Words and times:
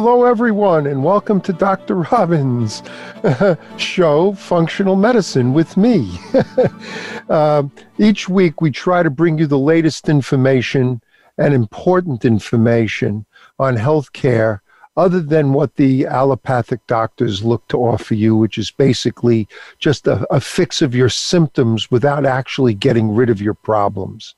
Hello, 0.00 0.22
everyone, 0.22 0.86
and 0.86 1.02
welcome 1.02 1.40
to 1.40 1.52
Dr. 1.52 1.96
Robbins' 1.96 2.84
show, 3.78 4.32
Functional 4.34 4.94
Medicine, 4.94 5.52
with 5.52 5.76
me. 5.76 6.16
uh, 7.28 7.64
each 7.98 8.28
week, 8.28 8.60
we 8.60 8.70
try 8.70 9.02
to 9.02 9.10
bring 9.10 9.38
you 9.38 9.48
the 9.48 9.58
latest 9.58 10.08
information 10.08 11.02
and 11.36 11.52
important 11.52 12.24
information 12.24 13.26
on 13.58 13.76
healthcare 13.76 14.60
other 14.96 15.18
than 15.20 15.52
what 15.52 15.74
the 15.74 16.06
allopathic 16.06 16.86
doctors 16.86 17.42
look 17.42 17.66
to 17.66 17.78
offer 17.78 18.14
you, 18.14 18.36
which 18.36 18.56
is 18.56 18.70
basically 18.70 19.48
just 19.80 20.06
a, 20.06 20.24
a 20.32 20.40
fix 20.40 20.80
of 20.80 20.94
your 20.94 21.08
symptoms 21.08 21.90
without 21.90 22.24
actually 22.24 22.72
getting 22.72 23.12
rid 23.12 23.30
of 23.30 23.42
your 23.42 23.54
problems 23.54 24.36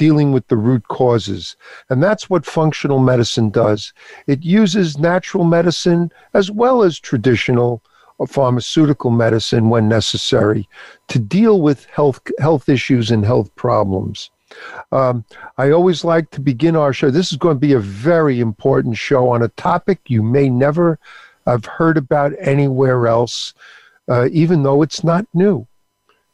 dealing 0.00 0.32
with 0.32 0.48
the 0.48 0.56
root 0.56 0.88
causes. 0.88 1.56
And 1.90 2.02
that's 2.02 2.30
what 2.30 2.46
functional 2.46 3.00
medicine 3.00 3.50
does. 3.50 3.92
It 4.26 4.42
uses 4.42 4.98
natural 4.98 5.44
medicine 5.44 6.10
as 6.32 6.50
well 6.50 6.82
as 6.82 6.98
traditional 6.98 7.82
pharmaceutical 8.26 9.10
medicine 9.10 9.68
when 9.68 9.90
necessary 9.90 10.66
to 11.08 11.18
deal 11.18 11.60
with 11.60 11.84
health 11.84 12.18
health 12.38 12.70
issues 12.70 13.10
and 13.10 13.26
health 13.26 13.54
problems. 13.56 14.30
Um, 14.90 15.26
I 15.58 15.70
always 15.70 16.02
like 16.02 16.30
to 16.30 16.40
begin 16.40 16.76
our 16.76 16.94
show. 16.94 17.10
This 17.10 17.30
is 17.30 17.36
going 17.36 17.56
to 17.56 17.66
be 17.68 17.74
a 17.74 17.78
very 17.78 18.40
important 18.40 18.96
show 18.96 19.28
on 19.28 19.42
a 19.42 19.48
topic 19.48 19.98
you 20.06 20.22
may 20.22 20.48
never 20.48 20.98
have 21.46 21.66
heard 21.66 21.98
about 21.98 22.32
anywhere 22.40 23.06
else, 23.06 23.52
uh, 24.08 24.28
even 24.32 24.62
though 24.62 24.80
it's 24.80 25.04
not 25.04 25.26
new 25.34 25.66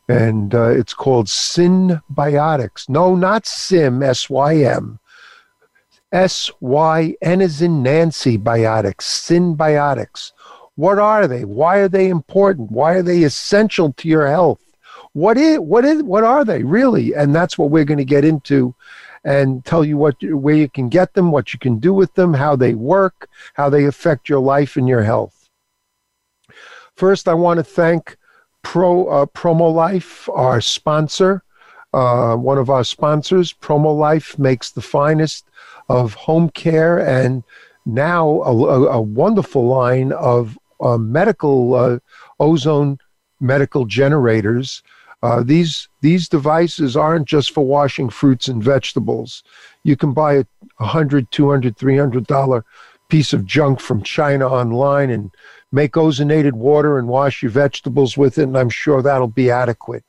and 0.08 0.54
uh, 0.54 0.70
it's 0.70 0.94
called 0.94 1.26
Synbiotics. 1.26 2.88
No, 2.88 3.14
not 3.14 3.46
Sim, 3.46 4.02
S 4.02 4.30
Y 4.30 4.56
M. 4.56 4.98
S 6.12 6.50
Y 6.60 7.14
N 7.20 7.40
is 7.40 7.60
in 7.60 7.82
Nancy 7.82 8.38
biotics, 8.38 9.02
Synbiotics. 9.02 10.32
What 10.76 10.98
are 10.98 11.26
they? 11.26 11.44
Why 11.44 11.78
are 11.78 11.88
they 11.88 12.08
important? 12.08 12.70
Why 12.70 12.94
are 12.94 13.02
they 13.02 13.22
essential 13.22 13.92
to 13.94 14.08
your 14.08 14.28
health? 14.28 14.60
What 15.14 15.38
is 15.38 15.58
what 15.58 15.84
is 15.84 16.02
what 16.02 16.24
are 16.24 16.44
they 16.44 16.62
really? 16.62 17.14
And 17.14 17.34
that's 17.34 17.56
what 17.56 17.70
we're 17.70 17.84
going 17.84 17.98
to 17.98 18.04
get 18.04 18.24
into 18.24 18.74
and 19.24 19.64
tell 19.64 19.84
you 19.84 19.96
what 19.96 20.16
where 20.22 20.54
you 20.54 20.68
can 20.68 20.88
get 20.88 21.14
them, 21.14 21.32
what 21.32 21.52
you 21.52 21.58
can 21.58 21.78
do 21.78 21.92
with 21.92 22.14
them, 22.14 22.34
how 22.34 22.54
they 22.54 22.74
work, 22.74 23.28
how 23.54 23.68
they 23.68 23.86
affect 23.86 24.28
your 24.28 24.40
life 24.40 24.76
and 24.76 24.86
your 24.86 25.02
health. 25.02 25.48
First, 26.94 27.26
I 27.26 27.34
want 27.34 27.58
to 27.58 27.64
thank 27.64 28.16
Pro 28.66 29.06
uh, 29.06 29.26
Promo 29.26 29.72
Life, 29.72 30.28
our 30.34 30.60
sponsor, 30.60 31.44
uh, 31.94 32.34
one 32.34 32.58
of 32.58 32.68
our 32.68 32.82
sponsors. 32.82 33.52
Promo 33.52 33.96
Life 33.96 34.36
makes 34.40 34.72
the 34.72 34.82
finest 34.82 35.46
of 35.88 36.14
home 36.14 36.50
care 36.50 36.98
and 36.98 37.44
now 37.86 38.28
a, 38.42 38.52
a, 38.52 38.86
a 38.94 39.00
wonderful 39.00 39.68
line 39.68 40.10
of 40.10 40.58
uh, 40.80 40.98
medical 40.98 41.74
uh, 41.74 41.98
ozone 42.40 42.98
medical 43.38 43.84
generators. 43.84 44.82
Uh, 45.22 45.44
these 45.44 45.88
these 46.00 46.28
devices 46.28 46.96
aren't 46.96 47.28
just 47.28 47.52
for 47.52 47.64
washing 47.64 48.10
fruits 48.10 48.48
and 48.48 48.64
vegetables. 48.64 49.44
You 49.84 49.96
can 49.96 50.12
buy 50.12 50.34
a 50.34 50.44
100 50.78 51.30
200 51.30 51.76
300 51.76 52.26
dollar 52.26 52.64
piece 53.08 53.32
of 53.32 53.46
junk 53.46 53.78
from 53.78 54.02
China 54.02 54.48
online 54.48 55.10
and 55.10 55.30
make 55.76 55.92
ozonated 55.92 56.54
water 56.54 56.98
and 56.98 57.06
wash 57.06 57.42
your 57.42 57.52
vegetables 57.52 58.16
with 58.16 58.38
it, 58.38 58.44
and 58.44 58.56
I'm 58.56 58.70
sure 58.70 59.02
that'll 59.02 59.28
be 59.28 59.50
adequate. 59.50 60.04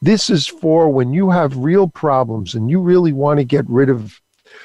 This 0.00 0.30
is 0.30 0.46
for 0.46 0.88
when 0.88 1.12
you 1.12 1.30
have 1.30 1.56
real 1.56 1.88
problems 1.88 2.54
and 2.54 2.70
you 2.70 2.80
really 2.80 3.12
want 3.12 3.38
to 3.38 3.44
get 3.44 3.68
rid 3.68 3.90
of 3.90 4.20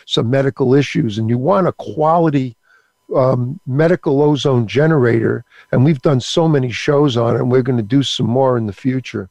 some 0.05 0.29
medical 0.29 0.75
issues 0.75 1.17
and 1.17 1.29
you 1.31 1.39
want 1.39 1.67
a 1.67 1.73
quality 1.73 2.55
um, 3.15 3.59
medical 3.65 4.21
ozone 4.21 4.67
generator. 4.67 5.43
And 5.71 5.83
we've 5.83 6.01
done 6.01 6.21
so 6.21 6.47
many 6.47 6.71
shows 6.71 7.17
on 7.17 7.35
it, 7.35 7.39
and 7.39 7.51
we're 7.51 7.69
going 7.69 7.77
to 7.77 7.95
do 7.97 8.03
some 8.03 8.27
more 8.27 8.55
in 8.55 8.67
the 8.67 8.79
future. 8.85 9.29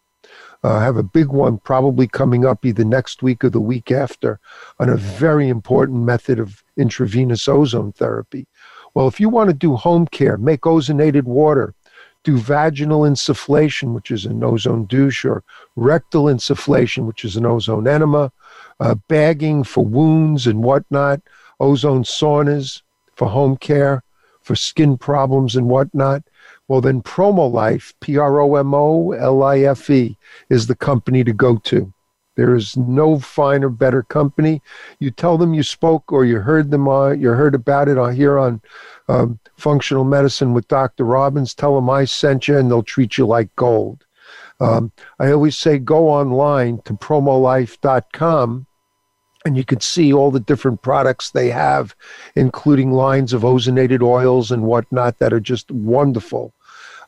Uh, 0.65 0.81
have 0.81 0.97
a 0.97 1.03
big 1.03 1.29
one 1.29 1.59
probably 1.59 2.09
coming 2.09 2.45
up 2.45 2.65
either 2.65 2.85
next 2.85 3.23
week 3.23 3.45
or 3.45 3.51
the 3.51 3.61
week 3.61 3.91
after 3.91 4.41
on 4.81 4.89
a 4.89 4.97
very 4.97 5.49
important 5.49 6.03
method 6.03 6.41
of 6.41 6.65
intravenous 6.77 7.47
ozone 7.47 7.93
therapy. 7.93 8.47
Well, 8.95 9.09
if 9.09 9.19
you 9.19 9.29
want 9.29 9.51
to 9.51 9.55
do 9.55 9.75
home 9.75 10.07
care, 10.07 10.37
make 10.39 10.63
ozonated 10.63 11.25
water, 11.25 11.75
do 12.23 12.39
vaginal 12.39 13.01
insufflation, 13.01 13.93
which 13.93 14.11
is 14.11 14.25
an 14.25 14.43
ozone 14.43 14.85
douche, 14.87 15.25
or 15.25 15.43
rectal 15.77 16.25
insufflation, 16.25 17.05
which 17.07 17.25
is 17.25 17.37
an 17.37 17.45
ozone 17.45 17.87
enema, 17.89 18.33
uh, 18.81 18.95
bagging 19.09 19.65
for 19.65 19.85
wounds 19.85 20.47
and 20.47 20.63
whatnot, 20.63 21.21
ozone 21.61 22.05
saunas 22.05 22.83
for 23.17 23.29
home 23.29 23.57
care, 23.57 24.03
for 24.41 24.55
skin 24.55 24.97
problems 24.97 25.57
and 25.57 25.69
whatnot. 25.69 26.23
Well, 26.69 26.81
then 26.81 27.03
Promolife, 27.03 27.93
P 28.01 28.17
R 28.17 28.41
O 28.41 28.57
M 28.57 28.75
O 28.75 29.13
L 29.13 29.43
I 29.43 29.61
F 29.61 29.91
E, 29.91 30.17
is 30.49 30.67
the 30.67 30.77
company 30.77 31.25
to 31.25 31.33
go 31.33 31.57
to. 31.59 31.93
There 32.37 32.55
is 32.55 32.77
no 32.77 33.19
finer, 33.19 33.69
better 33.69 34.03
company. 34.03 34.61
You 34.99 35.11
tell 35.11 35.39
them 35.39 35.55
you 35.55 35.63
spoke 35.63 36.13
or 36.13 36.25
you 36.25 36.41
heard 36.41 36.71
them, 36.71 36.89
uh, 36.89 37.11
you 37.11 37.29
heard 37.29 37.55
about 37.55 37.89
it 37.89 37.99
on 37.99 38.15
here 38.15 38.39
on 38.39 38.61
um, 39.09 39.39
Functional 39.57 40.05
Medicine 40.05 40.53
with 40.53 40.69
Dr. 40.69 41.05
Robbins. 41.05 41.55
Tell 41.55 41.75
them 41.75 41.89
I 41.89 42.05
sent 42.05 42.49
you, 42.49 42.59
and 42.59 42.71
they'll 42.71 42.83
treat 42.83 43.19
you 43.19 43.27
like 43.27 43.55
gold. 43.57 44.05
Um, 44.61 44.93
I 45.19 45.31
always 45.31 45.59
say 45.59 45.79
go 45.79 46.09
online 46.09 46.81
to 46.85 46.95
promolife.com 46.95 48.67
and 49.45 49.57
you 49.57 49.65
can 49.65 49.81
see 49.81 50.13
all 50.13 50.31
the 50.31 50.41
different 50.41 50.81
products 50.81 51.31
they 51.31 51.51
have, 51.51 51.95
including 52.35 52.93
lines 52.93 53.33
of 53.33 53.43
ozonated 53.43 54.03
oils 54.03 54.51
and 54.51 54.63
whatnot 54.63 55.19
that 55.19 55.33
are 55.33 55.41
just 55.41 55.71
wonderful. 55.71 56.55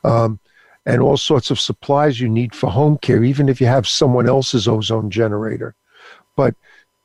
Um, 0.04 0.38
and 0.86 1.02
all 1.02 1.16
sorts 1.16 1.50
of 1.50 1.60
supplies 1.60 2.20
you 2.20 2.28
need 2.28 2.54
for 2.54 2.70
home 2.70 2.96
care, 2.98 3.24
even 3.24 3.48
if 3.48 3.60
you 3.60 3.66
have 3.66 3.88
someone 3.88 4.28
else's 4.28 4.68
ozone 4.68 5.10
generator. 5.10 5.74
But 6.36 6.54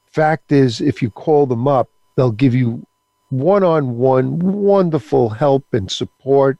fact 0.06 0.52
is, 0.52 0.80
if 0.80 1.02
you 1.02 1.10
call 1.10 1.48
them 1.48 1.68
up, 1.68 1.90
they'll 2.16 2.32
give 2.32 2.54
you 2.54 2.86
one 3.30 3.64
on 3.64 3.98
one 3.98 4.40
wonderful 4.40 5.30
help 5.30 5.66
and 5.74 5.90
support. 5.90 6.58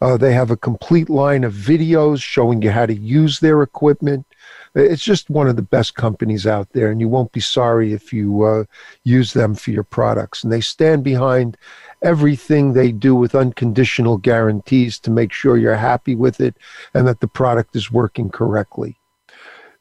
Uh, 0.00 0.16
they 0.16 0.32
have 0.32 0.50
a 0.50 0.56
complete 0.56 1.08
line 1.08 1.44
of 1.44 1.52
videos 1.54 2.22
showing 2.22 2.60
you 2.60 2.70
how 2.70 2.84
to 2.84 2.94
use 2.94 3.40
their 3.40 3.62
equipment. 3.62 4.26
It's 4.74 5.02
just 5.02 5.30
one 5.30 5.48
of 5.48 5.56
the 5.56 5.62
best 5.62 5.94
companies 5.94 6.46
out 6.46 6.70
there, 6.72 6.90
and 6.90 7.00
you 7.00 7.08
won't 7.08 7.32
be 7.32 7.40
sorry 7.40 7.94
if 7.94 8.12
you 8.12 8.42
uh, 8.42 8.64
use 9.04 9.32
them 9.32 9.54
for 9.54 9.70
your 9.70 9.84
products. 9.84 10.42
And 10.42 10.52
they 10.52 10.60
stand 10.60 11.02
behind 11.02 11.56
everything 12.02 12.72
they 12.72 12.92
do 12.92 13.14
with 13.14 13.34
unconditional 13.34 14.18
guarantees 14.18 14.98
to 15.00 15.10
make 15.10 15.32
sure 15.32 15.56
you're 15.56 15.76
happy 15.76 16.14
with 16.14 16.40
it 16.40 16.56
and 16.94 17.06
that 17.06 17.20
the 17.20 17.28
product 17.28 17.74
is 17.74 17.90
working 17.90 18.30
correctly. 18.30 18.96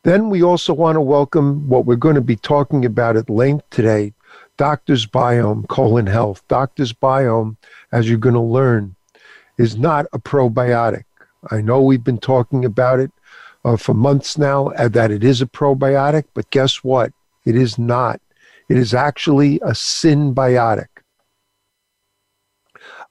Then 0.03 0.29
we 0.29 0.43
also 0.43 0.73
want 0.73 0.95
to 0.95 1.01
welcome 1.01 1.67
what 1.67 1.85
we're 1.85 1.95
going 1.95 2.15
to 2.15 2.21
be 2.21 2.35
talking 2.35 2.85
about 2.85 3.17
at 3.17 3.29
length 3.29 3.69
today 3.69 4.13
Doctor's 4.57 5.05
Biome 5.05 5.67
colon 5.67 6.07
health. 6.07 6.43
Doctor's 6.47 6.93
Biome, 6.93 7.57
as 7.91 8.07
you're 8.07 8.17
going 8.17 8.35
to 8.35 8.41
learn, 8.41 8.95
is 9.57 9.77
not 9.77 10.05
a 10.13 10.19
probiotic. 10.19 11.03
I 11.51 11.61
know 11.61 11.81
we've 11.81 12.03
been 12.03 12.19
talking 12.19 12.63
about 12.63 12.99
it 12.99 13.11
uh, 13.65 13.77
for 13.77 13.93
months 13.93 14.37
now 14.37 14.67
uh, 14.69 14.87
that 14.89 15.11
it 15.11 15.23
is 15.23 15.41
a 15.41 15.45
probiotic, 15.45 16.25
but 16.33 16.49
guess 16.51 16.83
what? 16.83 17.11
It 17.45 17.55
is 17.55 17.77
not. 17.77 18.21
It 18.69 18.77
is 18.77 18.93
actually 18.93 19.57
a 19.57 19.71
synbiotic. 19.71 20.87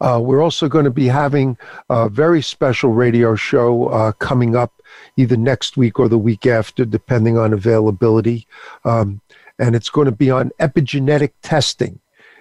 Uh, 0.00 0.20
we're 0.23 0.43
also 0.43 0.69
going 0.69 0.85
to 0.85 0.91
be 0.91 1.06
having 1.06 1.56
a 1.88 2.08
very 2.08 2.43
special 2.43 2.93
radio 2.93 3.35
show 3.35 3.87
uh, 3.87 4.12
coming 4.12 4.56
up 4.56 4.82
either 5.17 5.37
next 5.37 5.76
week 5.76 5.99
or 5.99 6.08
the 6.08 6.19
week 6.19 6.46
after, 6.46 6.85
depending 6.85 7.38
on 7.38 7.52
availability. 7.52 8.46
Um, 8.85 9.20
and 9.58 9.75
it's 9.75 9.91
going 9.91 10.06
to 10.06 10.12
be 10.12 10.31
on 10.31 10.50
epigenetic 10.61 11.32
testing. 11.43 12.00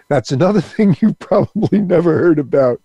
That's 0.10 0.32
another 0.32 0.62
thing 0.74 0.98
you 1.02 1.14
probably 1.14 1.80
never 1.80 2.18
heard 2.18 2.40
about. 2.40 2.82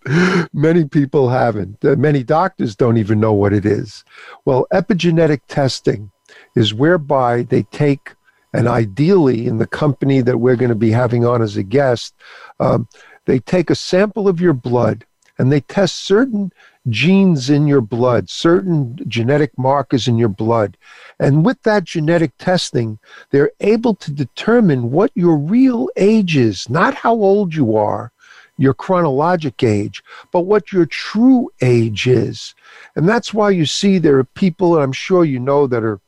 Many 0.53 0.85
people 0.85 1.29
haven't. 1.29 1.85
Uh, 1.85 1.97
many 1.97 2.23
doctors 2.23 2.77
don't 2.77 2.97
even 2.97 3.21
know 3.21 3.33
what 3.33 3.53
it 3.53 3.67
is. 3.67 4.05
Well, 4.45 4.67
epigenetic 4.73 5.41
testing 5.49 6.11
is 6.55 6.75
whereby 6.75 7.43
they 7.43 7.63
take, 7.65 8.15
and 8.53 8.69
ideally 8.69 9.47
in 9.47 9.59
the 9.59 9.67
company 9.67 10.21
that 10.21 10.39
we're 10.39 10.57
going 10.57 10.69
to 10.71 10.75
be 10.75 10.91
having 10.91 11.25
on 11.25 11.43
as 11.43 11.57
a 11.57 11.63
guest, 11.63 12.15
um, 12.61 12.89
they 13.29 13.39
take 13.39 13.69
a 13.69 13.75
sample 13.75 14.27
of 14.27 14.41
your 14.41 14.55
blood 14.55 15.05
and 15.39 15.53
they 15.53 15.61
test 15.61 16.07
certain 16.07 16.51
genes 16.89 17.51
in 17.51 17.67
your 17.67 17.83
blood, 17.83 18.31
certain 18.31 18.99
genetic 19.07 19.57
markers 19.59 20.09
in 20.09 20.17
your 20.17 20.31
blood. 20.31 20.79
And 21.21 21.45
with 21.45 21.63
that 21.65 21.85
genetic 21.85 22.33
testing, 22.39 22.99
they're 23.31 23.51
able 23.61 23.95
to 23.97 24.11
determine 24.11 24.91
what 24.91 25.11
your 25.15 25.37
real 25.37 25.91
age 25.95 26.39
is, 26.39 26.71
not 26.71 26.95
how 26.95 27.13
old 27.13 27.55
you 27.55 27.77
are, 27.77 28.13
your 28.57 28.73
chronologic 28.73 29.63
age, 29.63 30.03
but 30.33 30.47
what 30.47 30.73
your 30.73 30.87
true 30.87 31.51
age 31.61 32.07
is. 32.07 32.55
And 32.97 33.07
that's 33.07 33.35
why 33.35 33.51
you 33.51 33.67
see 33.67 33.99
there 33.99 34.19
are 34.19 34.25
people, 34.25 34.75
and 34.75 34.83
I'm 34.83 34.93
sure 34.93 35.23
you 35.23 35.39
know, 35.39 35.67
that 35.67 35.85
are 35.85 36.01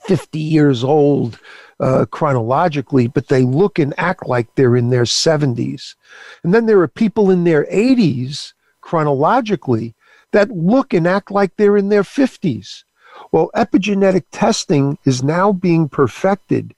50 0.00 0.40
years 0.40 0.82
old 0.82 1.38
uh, 1.80 2.06
chronologically, 2.10 3.06
but 3.06 3.28
they 3.28 3.42
look 3.42 3.78
and 3.78 3.94
act 3.98 4.26
like 4.26 4.54
they're 4.54 4.76
in 4.76 4.90
their 4.90 5.04
70s. 5.04 5.94
And 6.42 6.54
then 6.54 6.66
there 6.66 6.80
are 6.80 6.88
people 6.88 7.30
in 7.30 7.44
their 7.44 7.64
80s 7.66 8.54
chronologically 8.80 9.94
that 10.32 10.50
look 10.50 10.94
and 10.94 11.06
act 11.06 11.30
like 11.30 11.56
they're 11.56 11.76
in 11.76 11.88
their 11.88 12.02
50s. 12.02 12.84
Well, 13.32 13.50
epigenetic 13.54 14.24
testing 14.30 14.98
is 15.04 15.22
now 15.22 15.52
being 15.52 15.88
perfected 15.88 16.74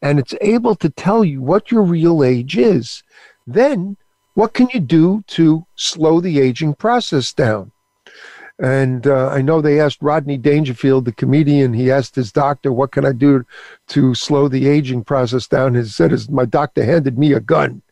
and 0.00 0.18
it's 0.18 0.34
able 0.40 0.74
to 0.76 0.90
tell 0.90 1.24
you 1.24 1.42
what 1.42 1.70
your 1.70 1.82
real 1.82 2.22
age 2.22 2.56
is. 2.56 3.02
Then, 3.46 3.96
what 4.34 4.54
can 4.54 4.68
you 4.72 4.80
do 4.80 5.24
to 5.28 5.66
slow 5.74 6.20
the 6.20 6.38
aging 6.40 6.74
process 6.74 7.32
down? 7.32 7.72
And 8.60 9.06
uh, 9.06 9.28
I 9.28 9.40
know 9.40 9.60
they 9.60 9.80
asked 9.80 10.02
Rodney 10.02 10.36
Dangerfield, 10.36 11.04
the 11.04 11.12
comedian, 11.12 11.72
he 11.72 11.92
asked 11.92 12.16
his 12.16 12.32
doctor, 12.32 12.72
What 12.72 12.90
can 12.90 13.04
I 13.04 13.12
do 13.12 13.46
to 13.88 14.14
slow 14.14 14.48
the 14.48 14.66
aging 14.66 15.04
process 15.04 15.46
down? 15.46 15.76
He 15.76 15.84
said, 15.84 16.12
My 16.28 16.44
doctor 16.44 16.84
handed 16.84 17.18
me 17.18 17.32
a 17.32 17.40
gun. 17.40 17.82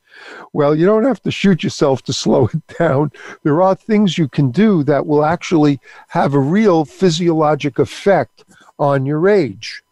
Well, 0.52 0.74
you 0.74 0.86
don't 0.86 1.04
have 1.04 1.22
to 1.22 1.30
shoot 1.30 1.62
yourself 1.62 2.02
to 2.02 2.12
slow 2.24 2.46
it 2.46 2.66
down. 2.78 3.12
There 3.44 3.62
are 3.62 3.74
things 3.74 4.18
you 4.18 4.28
can 4.28 4.50
do 4.50 4.82
that 4.84 5.06
will 5.06 5.24
actually 5.24 5.78
have 6.08 6.34
a 6.34 6.40
real 6.40 6.84
physiologic 6.84 7.78
effect 7.78 8.44
on 8.78 9.06
your 9.06 9.28
age. 9.28 9.82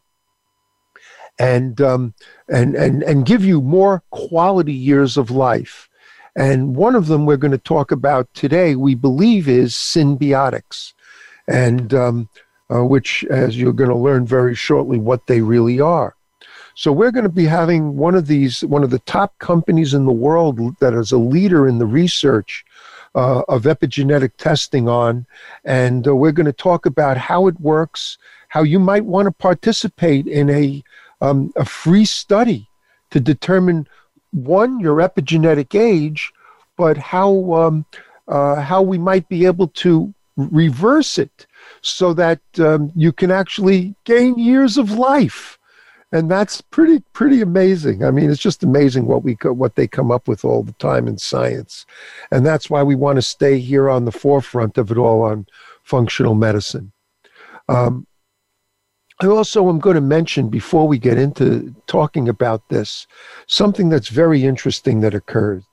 And 1.39 1.81
um, 1.81 2.15
and 2.49 2.77
and 2.77 3.03
and 3.03 3.27
give 3.27 3.45
you 3.45 3.61
more 3.61 4.05
quality 4.11 4.73
years 4.73 5.17
of 5.17 5.33
life. 5.33 5.89
And 6.37 6.75
one 6.75 6.95
of 6.95 7.07
them 7.07 7.27
we're 7.27 7.37
going 7.37 7.53
to 7.53 7.59
talk 7.59 7.93
about 7.93 8.33
today, 8.35 8.75
we 8.75 8.95
believe, 8.95 9.49
is 9.49 9.75
synbiotics, 9.75 10.93
and 11.47 11.95
um, 11.95 12.29
uh, 12.75 12.85
which, 12.85 13.25
as 13.25 13.57
you're 13.57 13.73
going 13.73 13.91
to 13.91 13.97
learn 13.97 14.27
very 14.27 14.55
shortly, 14.55 14.99
what 14.99 15.27
they 15.27 15.41
really 15.41 15.81
are. 15.81 16.17
So 16.75 16.91
we're 16.91 17.13
going 17.13 17.25
to 17.25 17.29
be 17.29 17.45
having 17.45 17.97
one 17.97 18.17
of 18.17 18.27
these, 18.27 18.65
one 18.65 18.83
of 18.83 18.91
the 18.91 18.99
top 19.01 19.39
companies 19.39 19.95
in 19.95 20.07
the 20.07 20.13
world 20.13 20.59
that 20.81 20.93
is 20.93 21.13
a 21.13 21.19
leader 21.19 21.69
in 21.69 21.79
the 21.79 21.87
research 21.87 22.65
uh, 23.15 23.43
of 23.49 23.63
epigenetic 23.63 24.33
testing 24.39 24.89
on, 24.89 25.27
and 25.65 26.09
uh, 26.09 26.17
we're 26.17 26.33
going 26.33 26.47
to 26.47 26.53
talk 26.53 26.85
about 26.85 27.17
how 27.17 27.47
it 27.47 27.61
works, 27.61 28.19
how 28.49 28.63
you 28.63 28.81
might 28.81 29.05
want 29.05 29.27
to 29.27 29.33
participate 29.33 30.27
in 30.27 30.51
a 30.51 30.83
um, 31.21 31.53
a 31.57 31.65
free 31.65 32.05
study 32.05 32.69
to 33.11 33.21
determine 33.21 33.87
one, 34.35 34.81
your 34.81 34.97
epigenetic 34.97 35.79
age, 35.79 36.33
but 36.77 36.97
how 36.97 37.55
um, 37.55 37.87
uh, 38.29 38.57
how 38.57 38.83
we 38.83 38.99
might 38.99 39.29
be 39.29 39.47
able 39.47 39.69
to 39.69 40.13
reverse 40.37 41.19
it 41.19 41.47
so 41.81 42.13
that 42.15 42.41
um, 42.59 42.91
you 42.97 43.13
can 43.13 43.31
actually 43.31 43.95
gain 44.05 44.39
years 44.39 44.77
of 44.77 44.91
life, 44.91 45.59
and 46.11 46.31
that's 46.31 46.61
pretty 46.61 47.03
pretty 47.13 47.41
amazing. 47.41 48.05
I 48.05 48.11
mean, 48.11 48.31
it's 48.31 48.43
just 48.43 48.65
amazing 48.65 49.07
what 49.07 49.23
we 49.23 49.35
what 49.43 49.77
they 49.77 49.87
come 49.87 50.11
up 50.11 50.27
with 50.27 50.45
all 50.45 50.63
the 50.63 50.73
time 50.73 51.07
in 51.07 51.19
science, 51.19 51.87
and 52.31 52.45
that's 52.45 52.69
why 52.69 52.83
we 52.83 52.95
want 52.97 53.17
to 53.17 53.23
stay 53.23 53.59
here 53.59 53.89
on 53.89 54.05
the 54.05 54.13
forefront 54.13 54.79
of 54.79 54.91
it 54.91 54.99
all 54.99 55.23
on 55.23 55.47
functional 55.85 56.35
medicine. 56.35 56.93
Um, 57.69 58.07
I 59.21 59.27
also 59.27 59.69
am 59.69 59.79
going 59.79 59.95
to 59.95 60.01
mention 60.01 60.49
before 60.49 60.89
we 60.89 60.99
get 60.99 61.19
into 61.19 61.75
talking 61.87 62.29
about 62.29 62.69
this 62.69 63.07
something 63.47 63.89
that's 63.89 64.09
very 64.09 64.45
interesting 64.45 65.01
that 65.01 65.15
occurred. 65.15 65.65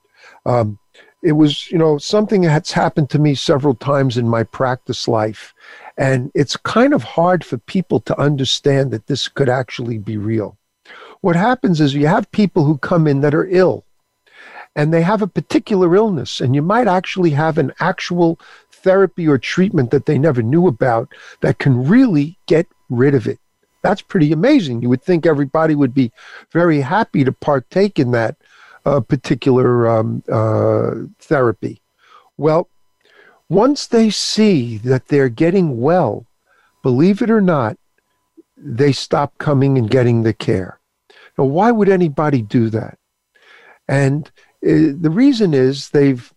Um, 0.46 0.78
it 1.24 1.34
was, 1.34 1.70
you 1.72 1.78
know, 1.78 1.98
something 1.98 2.42
that's 2.42 2.72
happened 2.72 3.10
to 3.12 3.20
me 3.20 3.36
several 3.36 3.76
times 3.76 4.18
in 4.18 4.28
my 4.28 4.44
practice 4.44 5.08
life. 5.08 5.54
And 5.98 6.32
it's 6.34 6.58
kind 6.58 6.94
of 6.94 7.04
hard 7.04 7.46
for 7.46 7.58
people 7.60 8.00
to 8.02 8.20
understand 8.20 8.92
that 8.92 9.08
this 9.08 9.28
could 9.28 9.50
actually 9.50 9.98
be 10.00 10.18
real. 10.18 10.58
What 11.22 11.36
happens 11.36 11.80
is 11.80 11.94
you 11.94 12.08
have 12.08 12.32
people 12.32 12.66
who 12.66 12.78
come 12.80 13.08
in 13.08 13.22
that 13.22 13.36
are 13.36 13.48
ill 13.48 13.86
and 14.76 14.94
they 14.94 15.02
have 15.02 15.22
a 15.22 15.28
particular 15.28 15.96
illness, 15.96 16.40
and 16.40 16.56
you 16.56 16.62
might 16.62 16.88
actually 16.88 17.32
have 17.32 17.58
an 17.58 17.74
actual 17.80 18.40
therapy 18.84 19.28
or 19.28 19.38
treatment 19.38 19.92
that 19.92 20.06
they 20.06 20.18
never 20.18 20.42
knew 20.42 20.68
about 20.68 21.14
that 21.42 21.60
can 21.60 21.88
really 21.88 22.38
get 22.48 22.68
rid 22.90 23.16
of 23.16 23.28
it. 23.28 23.40
That's 23.82 24.02
pretty 24.02 24.32
amazing. 24.32 24.82
You 24.82 24.90
would 24.90 25.02
think 25.02 25.26
everybody 25.26 25.76
would 25.76 25.94
be 25.94 26.12
very 26.52 26.82
happy 26.82 27.24
to 27.24 27.32
partake 27.32 27.98
in 27.98 28.12
that 28.12 28.36
uh, 28.86 29.00
particular 29.00 29.88
um, 29.90 30.24
uh, 30.32 30.92
therapy. 31.20 31.82
Well, 32.38 32.70
once 33.50 33.88
they 33.88 34.10
see 34.10 34.78
that 34.78 35.08
they're 35.08 35.30
getting 35.30 35.82
well, 35.82 36.26
believe 36.84 37.22
it 37.22 37.30
or 37.30 37.42
not, 37.42 37.78
they 38.56 38.92
stop 38.92 39.38
coming 39.38 39.78
and 39.78 39.90
getting 39.90 40.24
the 40.24 40.34
care. 40.34 40.80
Now, 41.38 41.46
why 41.46 41.72
would 41.72 41.90
anybody 41.90 42.42
do 42.42 42.70
that? 42.70 42.98
And 43.88 44.28
uh, 44.66 44.94
the 45.00 45.12
reason 45.12 45.54
is 45.54 45.90
they've 45.90 46.32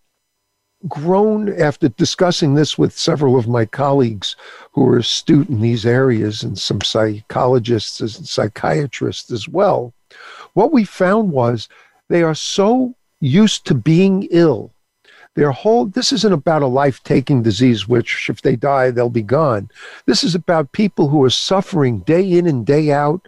grown 0.87 1.59
after 1.61 1.89
discussing 1.89 2.53
this 2.53 2.77
with 2.77 2.97
several 2.97 3.37
of 3.37 3.47
my 3.47 3.65
colleagues 3.65 4.35
who 4.71 4.87
are 4.87 4.97
astute 4.97 5.49
in 5.49 5.61
these 5.61 5.85
areas 5.85 6.43
and 6.43 6.57
some 6.57 6.81
psychologists 6.81 7.99
and 7.99 8.27
psychiatrists 8.27 9.31
as 9.31 9.47
well. 9.47 9.93
What 10.53 10.71
we 10.71 10.83
found 10.83 11.31
was 11.31 11.67
they 12.09 12.23
are 12.23 12.35
so 12.35 12.95
used 13.19 13.65
to 13.65 13.73
being 13.73 14.27
ill. 14.31 14.71
Their 15.35 15.51
whole 15.51 15.85
this 15.85 16.13
isn't 16.13 16.31
about 16.31 16.61
a 16.61 16.67
life-taking 16.67 17.43
disease 17.43 17.87
which 17.87 18.29
if 18.29 18.41
they 18.41 18.55
die 18.55 18.89
they'll 18.91 19.09
be 19.09 19.21
gone. 19.21 19.69
This 20.05 20.23
is 20.23 20.33
about 20.33 20.71
people 20.71 21.09
who 21.09 21.23
are 21.23 21.29
suffering 21.29 21.99
day 21.99 22.31
in 22.31 22.47
and 22.47 22.65
day 22.65 22.91
out 22.91 23.27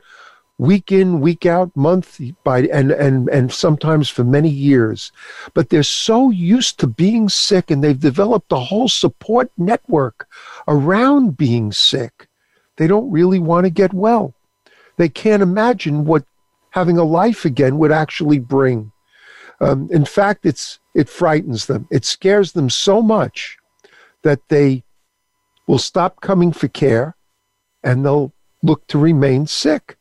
week 0.58 0.92
in, 0.92 1.20
week 1.20 1.46
out, 1.46 1.76
month 1.76 2.20
by 2.44 2.64
and 2.64 2.92
and 2.92 3.30
and 3.30 3.52
sometimes 3.52 4.10
for 4.10 4.24
many 4.24 4.50
years. 4.50 5.12
But 5.54 5.70
they're 5.70 5.84
so 5.84 6.30
used 6.30 6.80
to 6.80 6.88
being 6.88 7.30
sick 7.30 7.70
and 7.72 7.84
they've 7.84 8.00
developed 8.00 8.52
a 8.52 8.60
whole 8.60 8.88
support 8.88 9.52
network 9.58 10.28
around 10.68 11.38
being 11.38 11.72
sick. 11.72 12.28
They 12.78 12.88
don't 12.88 13.12
really 13.12 13.40
want 13.40 13.66
to 13.66 13.70
get 13.70 13.94
well. 13.94 14.34
They 14.98 15.10
can't 15.10 15.44
imagine 15.44 16.06
what 16.06 16.26
having 16.72 16.98
a 16.98 17.04
life 17.04 17.46
again 17.46 17.78
would 17.78 17.92
actually 17.92 18.40
bring. 18.40 18.92
Um, 19.60 19.90
in 19.92 20.06
fact, 20.06 20.46
it's 20.46 20.80
it 20.94 21.10
frightens 21.10 21.68
them. 21.68 21.88
It 21.92 22.06
scares 22.06 22.52
them 22.52 22.70
so 22.70 23.02
much 23.02 23.58
that 24.24 24.40
they 24.50 24.84
will 25.68 25.80
stop 25.80 26.22
coming 26.22 26.52
for 26.52 26.68
care 26.68 27.16
and 27.84 28.04
they'll 28.04 28.34
look 28.64 28.88
to 28.88 28.98
remain 28.98 29.46
sick. 29.46 29.98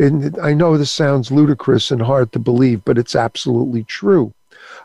And 0.00 0.38
I 0.38 0.54
know 0.54 0.78
this 0.78 0.90
sounds 0.90 1.30
ludicrous 1.30 1.90
and 1.90 2.00
hard 2.00 2.32
to 2.32 2.38
believe, 2.38 2.84
but 2.86 2.96
it's 2.96 3.14
absolutely 3.14 3.84
true. 3.84 4.32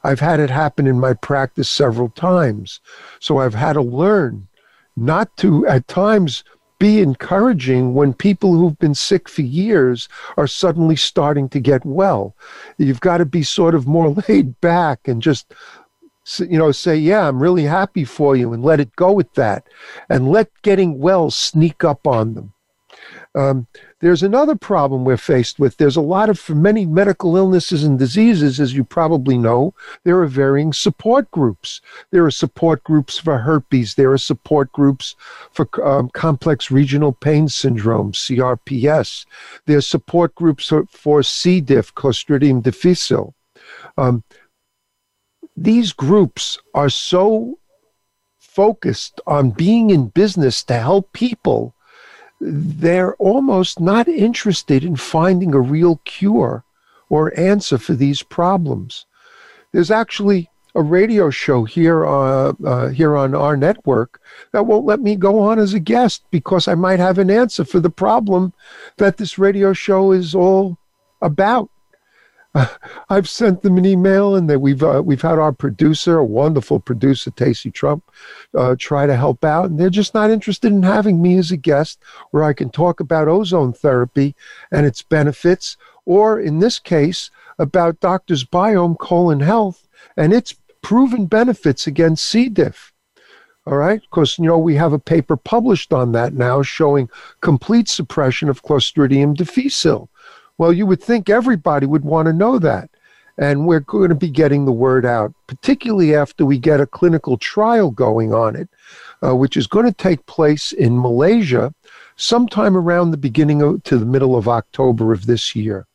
I've 0.04 0.20
had 0.20 0.42
it 0.42 0.50
happen 0.50 0.88
in 0.88 1.00
my 1.00 1.14
practice 1.14 1.70
several 1.70 2.10
times. 2.10 2.82
So 3.20 3.38
I've 3.38 3.56
had 3.56 3.74
to 3.74 3.82
learn 3.82 4.50
not 4.98 5.36
to, 5.38 5.66
at 5.68 5.88
times, 5.88 6.44
be 6.80 7.00
encouraging 7.00 7.94
when 7.94 8.14
people 8.14 8.54
who've 8.54 8.78
been 8.78 8.94
sick 8.94 9.30
for 9.30 9.42
years 9.42 10.10
are 10.36 10.48
suddenly 10.48 10.98
starting 10.98 11.48
to 11.48 11.62
get 11.62 11.86
well. 11.86 12.36
You've 12.78 13.00
got 13.00 13.20
to 13.20 13.26
be 13.26 13.44
sort 13.44 13.74
of 13.74 13.88
more 13.88 14.10
laid 14.28 14.60
back 14.60 15.08
and 15.08 15.22
just 15.22 15.54
you 16.40 16.58
know 16.58 16.72
say 16.72 16.96
yeah 16.96 17.28
i'm 17.28 17.40
really 17.40 17.66
happy 17.66 18.04
for 18.04 18.36
you 18.36 18.52
and 18.52 18.64
let 18.64 18.80
it 18.80 18.96
go 18.96 19.12
with 19.12 19.32
that 19.36 19.68
and 20.10 20.32
let 20.32 20.50
getting 20.64 20.98
well 20.98 21.30
sneak 21.30 21.84
up 21.84 22.08
on 22.08 22.34
them 22.34 22.52
um, 23.36 23.68
there's 24.00 24.24
another 24.24 24.56
problem 24.56 25.04
we're 25.04 25.18
faced 25.18 25.60
with. 25.60 25.76
There's 25.78 25.98
a 25.98 26.02
lot 26.02 26.30
of, 26.30 26.40
for 26.40 26.56
many 26.56 26.86
medical 26.86 27.36
illnesses 27.36 27.84
and 27.84 28.00
diseases, 28.00 28.60
as 28.60 28.74
you 28.74 28.84
probably 28.84 29.38
know, 29.38 29.74
there 30.04 30.20
are 30.22 30.28
varying 30.28 30.72
support 30.72 31.30
groups. 31.32 31.82
There 32.12 32.26
are 32.26 32.32
support 32.32 32.84
groups 32.84 33.18
for 33.18 33.38
herpes. 33.38 33.96
There 33.96 34.12
are 34.14 34.18
support 34.18 34.72
groups 34.72 35.16
for 35.52 35.68
um, 35.86 36.10
complex 36.14 36.72
regional 36.72 37.12
pain 37.12 37.50
syndrome, 37.50 38.14
CRPS. 38.14 39.26
There 39.66 39.78
are 39.78 39.82
support 39.82 40.34
groups 40.36 40.68
for, 40.68 40.86
for 40.90 41.22
C. 41.22 41.60
diff, 41.60 41.94
Clostridium 41.94 42.64
difficile. 42.64 43.36
Um, 43.98 44.24
these 45.58 45.92
groups 45.92 46.58
are 46.74 46.90
so 46.90 47.60
focused 48.40 49.20
on 49.28 49.52
being 49.52 49.90
in 49.90 50.08
business 50.08 50.64
to 50.64 50.76
help 50.76 51.12
people 51.12 51.75
they're 52.46 53.16
almost 53.16 53.80
not 53.80 54.08
interested 54.08 54.84
in 54.84 54.96
finding 54.96 55.54
a 55.54 55.60
real 55.60 56.00
cure 56.06 56.64
or 57.10 57.38
answer 57.40 57.78
for 57.78 57.94
these 57.94 58.22
problems. 58.22 59.06
There's 59.72 59.92
actually 59.92 60.50
a 60.76 60.82
radio 60.82 61.30
show 61.30 61.64
here 61.64 62.06
uh, 62.06 62.54
uh, 62.64 62.90
here 62.90 63.16
on 63.16 63.34
our 63.34 63.56
network 63.56 64.22
that 64.52 64.66
won't 64.66 64.86
let 64.86 65.00
me 65.00 65.16
go 65.16 65.40
on 65.40 65.58
as 65.58 65.74
a 65.74 65.80
guest 65.80 66.24
because 66.32 66.68
I 66.68 66.76
might 66.76 67.00
have 67.00 67.18
an 67.18 67.32
answer 67.32 67.64
for 67.64 67.80
the 67.80 67.90
problem 67.90 68.54
that 68.98 69.18
this 69.18 69.40
radio 69.40 69.74
show 69.74 70.12
is 70.12 70.36
all 70.36 70.78
about. 71.22 71.70
I've 73.10 73.28
sent 73.28 73.62
them 73.62 73.78
an 73.78 73.86
email, 73.86 74.36
and 74.36 74.50
that 74.50 74.60
we've 74.60 74.82
uh, 74.82 75.02
we've 75.04 75.22
had 75.22 75.40
our 75.40 75.52
producer, 75.52 76.18
a 76.18 76.26
wonderful 76.26 76.80
producer, 76.80 77.32
Tacy 77.32 77.74
Trump, 77.74 78.10
uh, 78.54 78.76
try 78.78 79.06
to 79.06 79.16
help 79.16 79.44
out, 79.44 79.66
and 79.66 79.80
they're 79.80 79.90
just 79.90 80.14
not 80.14 80.32
interested 80.32 80.72
in 80.72 80.84
having 80.84 81.22
me 81.22 81.38
as 81.38 81.52
a 81.52 81.58
guest 81.58 82.00
where 82.32 82.44
I 82.44 82.54
can 82.54 82.70
talk 82.70 83.00
about 83.00 83.28
ozone 83.28 83.74
therapy 83.74 84.36
and 84.72 84.86
its 84.86 85.02
benefits, 85.02 85.78
or 86.06 86.40
in 86.40 86.60
this 86.60 86.80
case, 86.80 87.30
about 87.60 88.00
Doctors 88.00 88.44
Biome 88.46 88.98
Colon 88.98 89.42
Health 89.42 89.88
and 90.16 90.34
its 90.34 90.56
proven 90.82 91.26
benefits 91.26 91.88
against 91.88 92.26
C. 92.26 92.48
diff. 92.48 92.94
All 93.68 93.78
right, 93.78 94.00
because 94.00 94.38
you 94.38 94.46
know 94.46 94.60
we 94.60 94.76
have 94.76 94.94
a 94.94 95.00
paper 95.00 95.36
published 95.36 95.92
on 95.92 96.12
that 96.12 96.34
now 96.34 96.62
showing 96.62 97.10
complete 97.42 97.90
suppression 97.90 98.48
of 98.48 98.62
Clostridium 98.62 99.36
difficile. 99.36 100.10
Well, 100.58 100.72
you 100.72 100.86
would 100.86 101.04
think 101.04 101.30
everybody 101.30 101.86
would 101.86 102.06
want 102.06 102.28
to 102.28 102.34
know 102.34 102.60
that. 102.60 102.90
And 103.38 103.68
we're 103.68 103.82
going 103.82 104.10
to 104.10 104.16
be 104.16 104.30
getting 104.30 104.64
the 104.64 104.72
word 104.72 105.06
out, 105.06 105.34
particularly 105.46 106.16
after 106.16 106.46
we 106.46 106.58
get 106.58 106.80
a 106.80 106.88
clinical 106.88 107.38
trial 107.38 107.92
going 107.92 108.34
on 108.34 108.56
it, 108.56 108.70
uh, 109.22 109.36
which 109.36 109.58
is 109.58 109.68
going 109.68 109.86
to 109.86 109.92
take 109.92 110.26
place 110.26 110.72
in 110.72 111.02
Malaysia 111.02 111.74
sometime 112.16 112.78
around 112.78 113.12
the 113.12 113.18
beginning 113.18 113.62
of, 113.62 113.84
to 113.84 113.98
the 113.98 114.06
middle 114.06 114.38
of 114.38 114.48
October 114.48 115.12
of 115.12 115.26
this 115.26 115.54
year. 115.54 115.86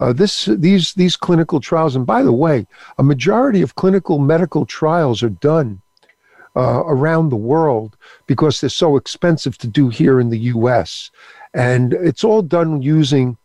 Uh, 0.00 0.12
this 0.12 0.46
these 0.46 0.94
these 0.94 1.16
clinical 1.16 1.60
trials, 1.60 1.94
and 1.94 2.06
by 2.06 2.22
the 2.22 2.32
way, 2.32 2.66
a 2.98 3.02
majority 3.02 3.62
of 3.62 3.74
clinical 3.74 4.18
medical 4.18 4.66
trials 4.66 5.22
are 5.22 5.28
done 5.28 5.80
uh, 6.56 6.82
around 6.86 7.28
the 7.28 7.36
world 7.36 7.96
because 8.26 8.60
they're 8.60 8.70
so 8.70 8.96
expensive 8.96 9.56
to 9.58 9.68
do 9.68 9.88
here 9.88 10.18
in 10.18 10.30
the 10.30 10.38
U.S. 10.38 11.10
And 11.54 11.92
it's 11.92 12.24
all 12.24 12.42
done 12.42 12.82
using 12.82 13.36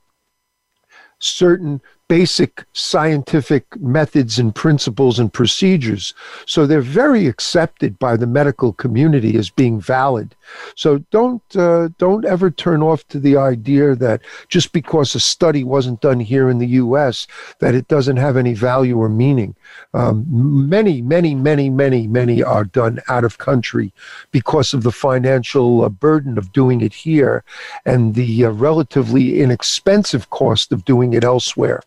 certain 1.19 1.81
basic 2.07 2.63
scientific 2.73 3.65
methods 3.81 4.37
and 4.37 4.53
principles 4.53 5.17
and 5.17 5.33
procedures. 5.33 6.13
So 6.45 6.67
they're 6.67 6.81
very 6.81 7.25
accepted 7.25 7.97
by 7.97 8.15
the 8.15 8.27
medical 8.27 8.73
community 8.73 9.37
as 9.37 9.49
being 9.49 9.81
valid. 9.81 10.35
So 10.75 10.99
don't 11.09 11.41
uh, 11.55 11.89
don't 11.97 12.25
ever 12.25 12.51
turn 12.51 12.83
off 12.83 13.07
to 13.07 13.19
the 13.19 13.37
idea 13.37 13.95
that 13.95 14.21
just 14.49 14.71
because 14.71 15.15
a 15.15 15.19
study 15.19 15.63
wasn't 15.63 16.01
done 16.01 16.19
here 16.19 16.49
in 16.49 16.59
the 16.59 16.67
U.S. 16.83 17.25
that 17.59 17.73
it 17.73 17.87
doesn't 17.87 18.17
have 18.17 18.37
any 18.37 18.53
value 18.53 18.97
or 18.97 19.09
meaning. 19.09 19.55
Um, 19.95 20.25
many, 20.29 21.01
many, 21.01 21.33
many, 21.33 21.69
many, 21.69 22.07
many 22.07 22.43
are 22.43 22.65
done 22.65 22.99
out 23.09 23.23
of 23.23 23.39
country 23.39 23.91
because 24.31 24.73
of 24.73 24.83
the 24.83 24.91
financial 24.91 25.83
uh, 25.83 25.89
burden 25.89 26.37
of 26.37 26.51
doing 26.51 26.81
it 26.81 26.93
here 26.93 27.43
and 27.85 28.13
the 28.13 28.45
uh, 28.45 28.51
relatively 28.51 29.41
inexpensive 29.41 30.29
cost 30.29 30.71
of 30.71 30.85
doing 30.85 31.13
it 31.13 31.23
elsewhere. 31.23 31.81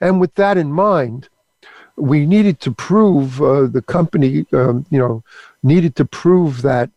And 0.00 0.20
with 0.20 0.34
that 0.34 0.56
in 0.56 0.72
mind, 0.72 1.28
we 1.96 2.26
needed 2.26 2.60
to 2.60 2.72
prove 2.72 3.42
uh, 3.42 3.66
the 3.66 3.82
company, 3.82 4.46
um, 4.52 4.86
you 4.90 4.98
know, 4.98 5.24
needed 5.62 5.96
to 5.96 6.04
prove 6.04 6.62
that 6.62 6.90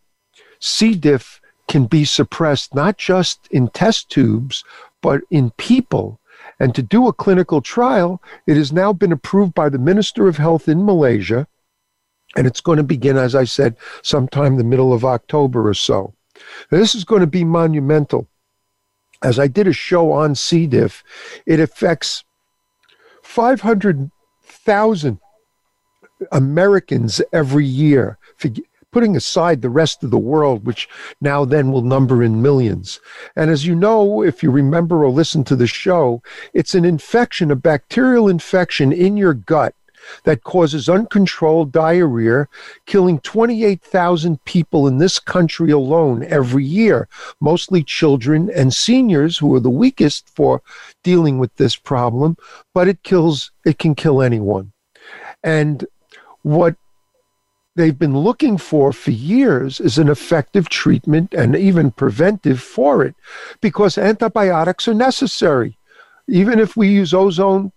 C. 0.60 0.96
diff 0.96 1.42
can 1.68 1.86
be 1.86 2.06
suppressed 2.06 2.76
not 2.76 2.98
just 2.98 3.48
in 3.50 3.68
test 3.70 4.10
tubes, 4.10 4.64
but 5.02 5.22
in 5.32 5.52
people. 5.52 6.20
And 6.60 6.76
to 6.76 6.84
do 6.84 7.08
a 7.08 7.14
clinical 7.14 7.62
trial, 7.62 8.22
it 8.46 8.58
has 8.58 8.72
now 8.72 8.94
been 8.94 9.12
approved 9.12 9.54
by 9.54 9.70
the 9.70 9.80
Minister 9.80 10.28
of 10.28 10.38
Health 10.38 10.68
in 10.68 10.86
Malaysia. 10.86 11.48
And 12.36 12.46
it's 12.46 12.62
going 12.62 12.78
to 12.78 12.84
begin, 12.84 13.18
as 13.18 13.36
I 13.36 13.44
said, 13.44 13.76
sometime 14.04 14.56
the 14.58 14.64
middle 14.64 14.94
of 14.94 15.04
October 15.04 15.68
or 15.68 15.74
so. 15.74 16.14
This 16.70 16.96
is 16.96 17.04
going 17.04 17.22
to 17.22 17.28
be 17.28 17.44
monumental. 17.44 18.28
As 19.24 19.38
I 19.38 19.48
did 19.48 19.68
a 19.68 19.74
show 19.74 20.12
on 20.12 20.36
C. 20.36 20.66
diff, 20.68 21.04
it 21.46 21.60
affects 21.60 22.24
500,000 23.32 25.20
Americans 26.34 27.22
every 27.32 27.66
year, 27.66 28.18
putting 28.92 29.16
aside 29.16 29.62
the 29.62 29.70
rest 29.70 30.04
of 30.04 30.12
the 30.12 30.18
world, 30.18 30.66
which 30.66 30.90
now 31.22 31.46
then 31.46 31.72
will 31.72 31.82
number 31.82 32.22
in 32.22 32.42
millions. 32.42 33.00
And 33.38 33.50
as 33.50 33.66
you 33.66 33.74
know, 33.74 34.22
if 34.22 34.44
you 34.44 34.52
remember 34.52 35.06
or 35.06 35.10
listen 35.12 35.46
to 35.46 35.56
the 35.56 35.66
show, 35.66 36.22
it's 36.54 36.76
an 36.76 36.84
infection, 36.84 37.52
a 37.52 37.56
bacterial 37.56 38.28
infection 38.28 38.92
in 38.92 39.16
your 39.16 39.34
gut 39.34 39.76
that 40.24 40.44
causes 40.44 40.90
uncontrolled 40.90 41.72
diarrhea, 41.72 42.48
killing 42.86 43.20
28,000 43.20 44.44
people 44.46 44.88
in 44.88 44.98
this 44.98 45.20
country 45.20 45.72
alone 45.72 46.24
every 46.24 46.66
year, 46.66 47.08
mostly 47.40 47.84
children 47.84 48.50
and 48.50 48.74
seniors 48.74 49.38
who 49.38 49.54
are 49.56 49.60
the 49.60 49.70
weakest 49.70 50.30
for 50.30 50.62
dealing 51.04 51.40
with 51.40 51.56
this 51.56 51.76
problem, 51.76 52.38
but 52.74 52.88
it 52.88 53.04
kills 53.04 53.52
it 53.66 53.78
can 53.78 53.96
kill 53.96 54.22
anyone. 54.22 54.72
And 55.44 55.86
what 56.44 56.76
they've 57.76 57.98
been 57.98 58.18
looking 58.18 58.58
for 58.58 58.92
for 58.92 59.12
years 59.12 59.80
is 59.80 59.98
an 59.98 60.10
effective 60.10 60.70
treatment 60.70 61.34
and 61.34 61.56
even 61.56 61.92
preventive 61.92 62.62
for 62.62 63.04
it 63.04 63.16
because 63.62 63.98
antibiotics 63.98 64.88
are 64.88 64.94
necessary. 64.94 65.78
Even 66.28 66.60
if 66.60 66.76
we 66.78 66.90
use 66.90 67.14
ozone 67.14 67.72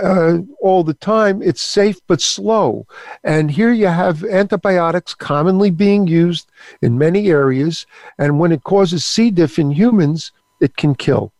uh, 0.00 0.38
all 0.60 0.84
the 0.84 0.94
time, 0.94 1.42
it's 1.42 1.62
safe 1.62 2.00
but 2.06 2.20
slow. 2.20 2.86
And 3.24 3.50
here 3.50 3.72
you 3.72 3.88
have 3.88 4.24
antibiotics 4.24 5.14
commonly 5.14 5.70
being 5.70 6.06
used 6.06 6.50
in 6.80 6.98
many 6.98 7.28
areas. 7.28 7.86
And 8.18 8.38
when 8.38 8.52
it 8.52 8.64
causes 8.64 9.04
C. 9.04 9.30
diff 9.30 9.58
in 9.58 9.70
humans, 9.70 10.32
it 10.60 10.76
can 10.76 10.94
kill. 10.94 11.32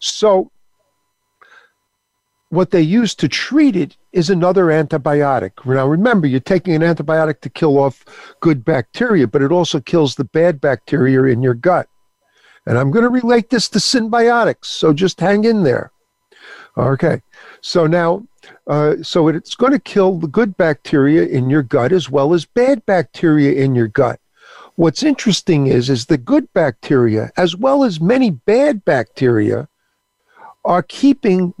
So, 0.00 0.50
what 2.50 2.70
they 2.70 2.82
use 2.82 3.14
to 3.16 3.28
treat 3.28 3.74
it 3.74 3.96
is 4.12 4.30
another 4.30 4.66
antibiotic. 4.66 5.52
Now, 5.66 5.86
remember, 5.88 6.26
you're 6.26 6.40
taking 6.40 6.74
an 6.74 6.82
antibiotic 6.82 7.40
to 7.40 7.50
kill 7.50 7.78
off 7.78 8.04
good 8.40 8.64
bacteria, 8.64 9.26
but 9.26 9.42
it 9.42 9.50
also 9.50 9.80
kills 9.80 10.14
the 10.14 10.24
bad 10.24 10.60
bacteria 10.60 11.32
in 11.32 11.42
your 11.42 11.54
gut. 11.54 11.88
And 12.66 12.78
I'm 12.78 12.90
going 12.90 13.02
to 13.02 13.10
relate 13.10 13.50
this 13.50 13.68
to 13.70 13.78
synbiotics, 13.78 14.66
so 14.66 14.92
just 14.92 15.20
hang 15.20 15.44
in 15.44 15.64
there. 15.64 15.90
Okay. 16.76 17.22
So 17.60 17.86
now, 17.86 18.26
uh, 18.66 18.96
so 19.02 19.28
it's 19.28 19.54
going 19.54 19.72
to 19.72 19.78
kill 19.78 20.18
the 20.18 20.26
good 20.26 20.56
bacteria 20.56 21.24
in 21.24 21.48
your 21.48 21.62
gut 21.62 21.92
as 21.92 22.10
well 22.10 22.34
as 22.34 22.44
bad 22.44 22.84
bacteria 22.84 23.52
in 23.62 23.74
your 23.74 23.88
gut. 23.88 24.20
What's 24.76 25.04
interesting 25.04 25.68
is, 25.68 25.88
is 25.88 26.06
the 26.06 26.18
good 26.18 26.52
bacteria 26.52 27.30
as 27.36 27.54
well 27.56 27.84
as 27.84 28.00
many 28.00 28.30
bad 28.30 28.84
bacteria 28.84 29.68
are 30.64 30.82
keeping 30.82 31.54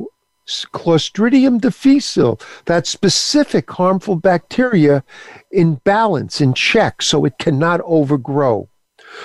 Clostridium 0.46 1.60
difficile, 1.60 2.38
that 2.66 2.86
specific 2.86 3.70
harmful 3.70 4.16
bacteria, 4.16 5.02
in 5.50 5.76
balance, 5.84 6.40
in 6.40 6.52
check, 6.52 7.00
so 7.00 7.24
it 7.24 7.38
cannot 7.38 7.80
overgrow. 7.84 8.68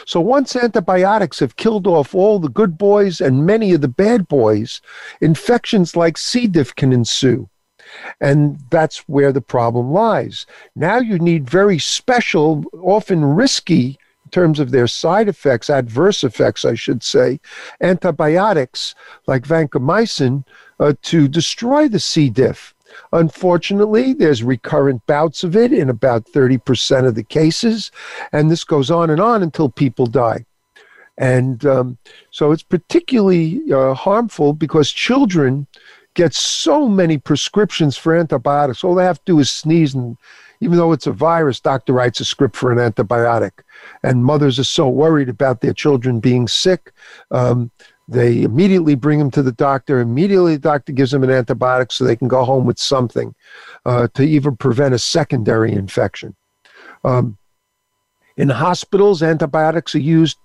So 0.05 0.19
once 0.21 0.55
antibiotics 0.55 1.39
have 1.39 1.55
killed 1.55 1.87
off 1.87 2.15
all 2.15 2.39
the 2.39 2.49
good 2.49 2.77
boys 2.77 3.21
and 3.21 3.45
many 3.45 3.73
of 3.73 3.81
the 3.81 3.87
bad 3.87 4.27
boys, 4.27 4.81
infections 5.21 5.95
like 5.95 6.17
C. 6.17 6.47
diff 6.47 6.75
can 6.75 6.93
ensue. 6.93 7.49
And 8.21 8.59
that's 8.69 8.99
where 9.07 9.31
the 9.31 9.41
problem 9.41 9.91
lies. 9.91 10.45
Now 10.75 10.99
you 10.99 11.17
need 11.17 11.49
very 11.49 11.79
special, 11.79 12.63
often 12.73 13.23
risky, 13.25 13.97
in 14.25 14.31
terms 14.31 14.59
of 14.59 14.69
their 14.69 14.85
side 14.85 15.27
effects, 15.27 15.71
adverse 15.71 16.23
effects, 16.23 16.63
I 16.63 16.75
should 16.75 17.01
say, 17.01 17.39
antibiotics 17.81 18.93
like 19.25 19.47
vancomycin 19.47 20.43
uh, 20.79 20.93
to 21.01 21.27
destroy 21.27 21.87
the 21.87 21.99
C. 21.99 22.29
diff. 22.29 22.75
Unfortunately, 23.13 24.13
there's 24.13 24.43
recurrent 24.43 25.05
bouts 25.07 25.43
of 25.43 25.55
it 25.55 25.73
in 25.73 25.89
about 25.89 26.25
30% 26.25 27.07
of 27.07 27.15
the 27.15 27.23
cases, 27.23 27.91
and 28.31 28.49
this 28.49 28.63
goes 28.63 28.91
on 28.91 29.09
and 29.09 29.21
on 29.21 29.43
until 29.43 29.69
people 29.69 30.05
die. 30.05 30.45
And 31.17 31.65
um, 31.65 31.97
so 32.31 32.51
it's 32.51 32.63
particularly 32.63 33.61
uh, 33.71 33.93
harmful 33.93 34.53
because 34.53 34.89
children 34.89 35.67
get 36.13 36.33
so 36.33 36.87
many 36.87 37.17
prescriptions 37.17 37.97
for 37.97 38.15
antibiotics. 38.15 38.83
All 38.83 38.95
they 38.95 39.03
have 39.03 39.19
to 39.19 39.33
do 39.33 39.39
is 39.39 39.51
sneeze, 39.51 39.93
and 39.93 40.17
even 40.61 40.77
though 40.77 40.93
it's 40.93 41.07
a 41.07 41.11
virus, 41.11 41.59
doctor 41.59 41.93
writes 41.93 42.19
a 42.19 42.25
script 42.25 42.55
for 42.55 42.71
an 42.71 42.77
antibiotic. 42.77 43.51
And 44.03 44.23
mothers 44.23 44.59
are 44.59 44.65
so 44.65 44.87
worried 44.87 45.29
about 45.29 45.61
their 45.61 45.73
children 45.73 46.19
being 46.19 46.47
sick. 46.47 46.91
Um, 47.31 47.71
they 48.09 48.41
immediately 48.41 48.95
bring 48.95 49.19
them 49.19 49.29
to 49.31 49.43
the 49.43 49.51
doctor. 49.51 49.99
Immediately, 49.99 50.55
the 50.55 50.61
doctor 50.61 50.91
gives 50.91 51.11
them 51.11 51.23
an 51.23 51.29
antibiotic 51.29 51.91
so 51.91 52.03
they 52.03 52.15
can 52.15 52.27
go 52.27 52.43
home 52.43 52.65
with 52.65 52.79
something 52.79 53.35
uh, 53.85 54.07
to 54.15 54.23
even 54.23 54.57
prevent 54.57 54.95
a 54.95 54.99
secondary 54.99 55.71
infection. 55.71 56.35
Um, 57.03 57.37
in 58.35 58.49
hospitals, 58.49 59.21
antibiotics 59.21 59.93
are 59.95 59.99
used 59.99 60.37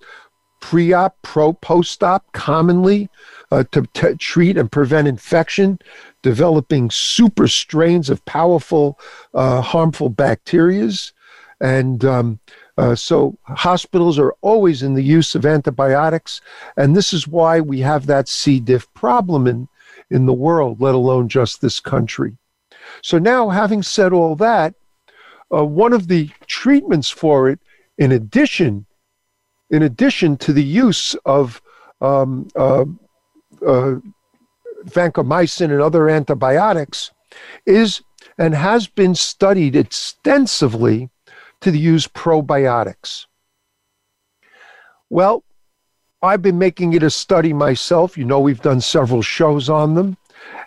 pre-op, 0.60 1.16
pro, 1.22 1.52
post-op, 1.52 2.32
commonly 2.32 3.08
uh, 3.50 3.64
to 3.72 3.86
t- 3.94 4.14
treat 4.16 4.56
and 4.56 4.70
prevent 4.70 5.08
infection, 5.08 5.78
developing 6.22 6.90
super 6.90 7.46
strains 7.48 8.10
of 8.10 8.24
powerful, 8.24 8.98
uh, 9.32 9.60
harmful 9.60 10.10
bacterias, 10.10 11.12
and 11.60 12.04
um, 12.04 12.40
uh, 12.76 12.94
so 12.94 13.38
hospitals 13.42 14.18
are 14.18 14.34
always 14.40 14.82
in 14.82 14.94
the 14.94 15.02
use 15.02 15.34
of 15.34 15.46
antibiotics, 15.46 16.40
and 16.76 16.96
this 16.96 17.12
is 17.12 17.28
why 17.28 17.60
we 17.60 17.80
have 17.80 18.06
that 18.06 18.28
C. 18.28 18.60
diff 18.60 18.92
problem 18.94 19.46
in 19.46 19.68
in 20.10 20.26
the 20.26 20.32
world, 20.32 20.80
let 20.80 20.94
alone 20.94 21.28
just 21.28 21.60
this 21.60 21.80
country. 21.80 22.36
So 23.02 23.18
now, 23.18 23.48
having 23.48 23.82
said 23.82 24.12
all 24.12 24.36
that, 24.36 24.74
uh, 25.52 25.64
one 25.64 25.92
of 25.92 26.08
the 26.08 26.30
treatments 26.46 27.10
for 27.10 27.48
it, 27.48 27.58
in 27.98 28.12
addition, 28.12 28.86
in 29.70 29.82
addition 29.82 30.36
to 30.38 30.52
the 30.52 30.62
use 30.62 31.14
of 31.24 31.62
um, 32.00 32.48
uh, 32.56 32.84
uh, 33.66 33.96
vancomycin 34.84 35.70
and 35.70 35.80
other 35.80 36.08
antibiotics, 36.08 37.10
is 37.66 38.02
and 38.38 38.54
has 38.54 38.86
been 38.86 39.14
studied 39.14 39.76
extensively 39.76 41.10
to 41.64 41.78
use 41.78 42.06
probiotics. 42.06 43.26
Well, 45.10 45.44
I've 46.22 46.42
been 46.42 46.58
making 46.58 46.94
it 46.94 47.02
a 47.02 47.10
study 47.10 47.52
myself. 47.52 48.16
You 48.16 48.24
know, 48.24 48.40
we've 48.40 48.62
done 48.62 48.80
several 48.80 49.22
shows 49.22 49.68
on 49.68 49.94
them. 49.94 50.16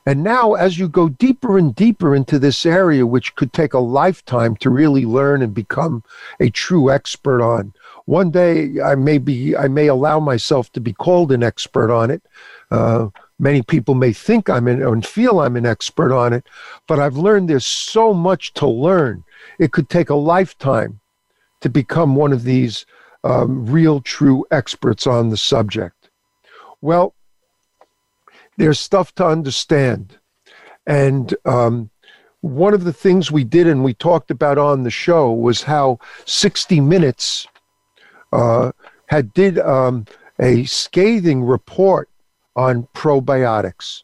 And 0.06 0.24
now, 0.24 0.54
as 0.54 0.80
you 0.80 0.88
go 0.88 1.10
deeper 1.10 1.58
and 1.58 1.76
deeper 1.76 2.16
into 2.16 2.40
this 2.40 2.66
area, 2.66 3.06
which 3.06 3.36
could 3.36 3.52
take 3.54 3.74
a 3.74 3.80
lifetime 3.80 4.56
to 4.58 4.70
really 4.70 5.06
learn 5.06 5.42
and 5.42 5.54
become 5.54 6.04
a 6.40 6.50
true 6.50 6.90
expert 6.90 7.42
on, 7.42 7.74
one 8.06 8.32
day 8.32 8.80
I 8.82 8.96
may 8.96 9.18
be, 9.18 9.56
I 9.56 9.68
may 9.68 9.88
allow 9.88 10.20
myself 10.20 10.72
to 10.74 10.80
be 10.80 10.94
called 10.94 11.32
an 11.32 11.44
expert 11.44 11.92
on 11.92 12.10
it. 12.10 12.24
Uh, 12.72 13.10
many 13.40 13.62
people 13.62 13.96
may 13.96 14.14
think 14.14 14.50
I'm 14.50 14.68
an, 14.68 14.82
and 14.82 15.06
feel 15.06 15.40
I'm 15.40 15.56
an 15.56 15.66
expert 15.66 16.12
on 16.12 16.34
it, 16.34 16.46
but 16.88 17.00
I've 17.00 17.18
learned 17.18 17.50
there's 17.50 17.66
so 17.66 18.14
much 18.14 18.54
to 18.56 18.68
learn. 18.68 19.24
It 19.60 19.72
could 19.72 19.90
take 19.90 20.10
a 20.10 20.16
lifetime 20.16 21.00
to 21.62 21.70
become 21.70 22.16
one 22.16 22.34
of 22.34 22.44
these 22.44 22.86
um, 23.24 23.66
real, 23.66 24.02
true 24.02 24.46
experts 24.52 25.08
on 25.08 25.30
the 25.30 25.38
subject. 25.38 26.10
Well, 26.82 27.14
there's 28.58 28.80
stuff 28.80 29.14
to 29.16 29.26
understand. 29.26 30.18
And 30.86 31.36
um, 31.46 31.90
one 32.42 32.74
of 32.74 32.84
the 32.84 32.94
things 32.94 33.32
we 33.32 33.44
did 33.44 33.68
and 33.68 33.84
we 33.84 33.94
talked 33.94 34.32
about 34.32 34.58
on 34.58 34.84
the 34.84 34.92
show 34.92 35.32
was 35.32 35.64
how 35.64 36.00
60 36.26 36.80
Minutes 36.80 37.48
uh, 38.32 38.72
had 39.08 39.34
did 39.34 39.60
um, 39.60 40.06
a 40.40 40.66
scathing 40.66 41.44
report 41.44 42.10
on 42.58 42.88
probiotics 42.94 44.04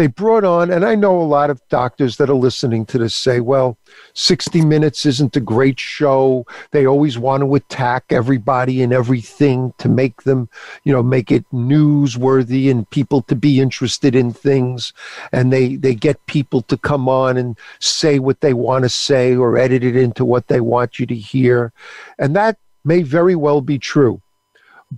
they 0.00 0.06
brought 0.06 0.44
on, 0.44 0.70
and 0.70 0.84
I 0.84 0.94
know 0.94 1.20
a 1.20 1.22
lot 1.22 1.50
of 1.50 1.60
doctors 1.68 2.16
that 2.16 2.30
are 2.30 2.34
listening 2.34 2.86
to 2.86 2.98
this 2.98 3.14
say, 3.14 3.40
well, 3.40 3.76
60 4.14 4.64
Minutes 4.64 5.04
isn't 5.04 5.36
a 5.36 5.40
great 5.40 5.78
show. 5.78 6.46
They 6.70 6.86
always 6.86 7.18
want 7.18 7.42
to 7.42 7.54
attack 7.54 8.04
everybody 8.08 8.82
and 8.82 8.94
everything 8.94 9.74
to 9.76 9.90
make 9.90 10.22
them, 10.22 10.48
you 10.84 10.92
know, 10.94 11.02
make 11.02 11.30
it 11.30 11.44
newsworthy 11.52 12.70
and 12.70 12.88
people 12.88 13.20
to 13.22 13.34
be 13.34 13.60
interested 13.60 14.14
in 14.14 14.32
things. 14.32 14.94
And 15.32 15.52
they, 15.52 15.76
they 15.76 15.94
get 15.94 16.24
people 16.24 16.62
to 16.62 16.78
come 16.78 17.06
on 17.06 17.36
and 17.36 17.58
say 17.78 18.18
what 18.18 18.40
they 18.40 18.54
want 18.54 18.84
to 18.84 18.88
say 18.88 19.36
or 19.36 19.58
edit 19.58 19.84
it 19.84 19.96
into 19.96 20.24
what 20.24 20.48
they 20.48 20.60
want 20.60 20.98
you 20.98 21.04
to 21.06 21.14
hear. 21.14 21.74
And 22.18 22.34
that 22.36 22.58
may 22.84 23.02
very 23.02 23.34
well 23.34 23.60
be 23.60 23.78
true. 23.78 24.22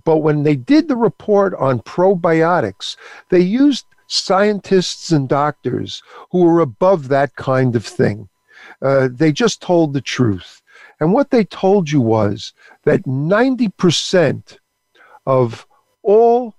But 0.05 0.17
when 0.17 0.43
they 0.43 0.55
did 0.55 0.87
the 0.87 0.95
report 0.95 1.53
on 1.55 1.79
probiotics, 1.81 2.95
they 3.29 3.41
used 3.41 3.85
scientists 4.07 5.11
and 5.11 5.29
doctors 5.29 6.01
who 6.31 6.43
were 6.43 6.61
above 6.61 7.07
that 7.07 7.35
kind 7.35 7.75
of 7.75 7.85
thing. 7.85 8.29
Uh, 8.81 9.09
they 9.11 9.31
just 9.31 9.61
told 9.61 9.93
the 9.93 10.01
truth. 10.01 10.61
And 10.99 11.13
what 11.13 11.31
they 11.31 11.43
told 11.43 11.91
you 11.91 12.01
was 12.01 12.53
that 12.83 13.03
90% 13.03 14.57
of 15.25 15.67
all 16.01 16.55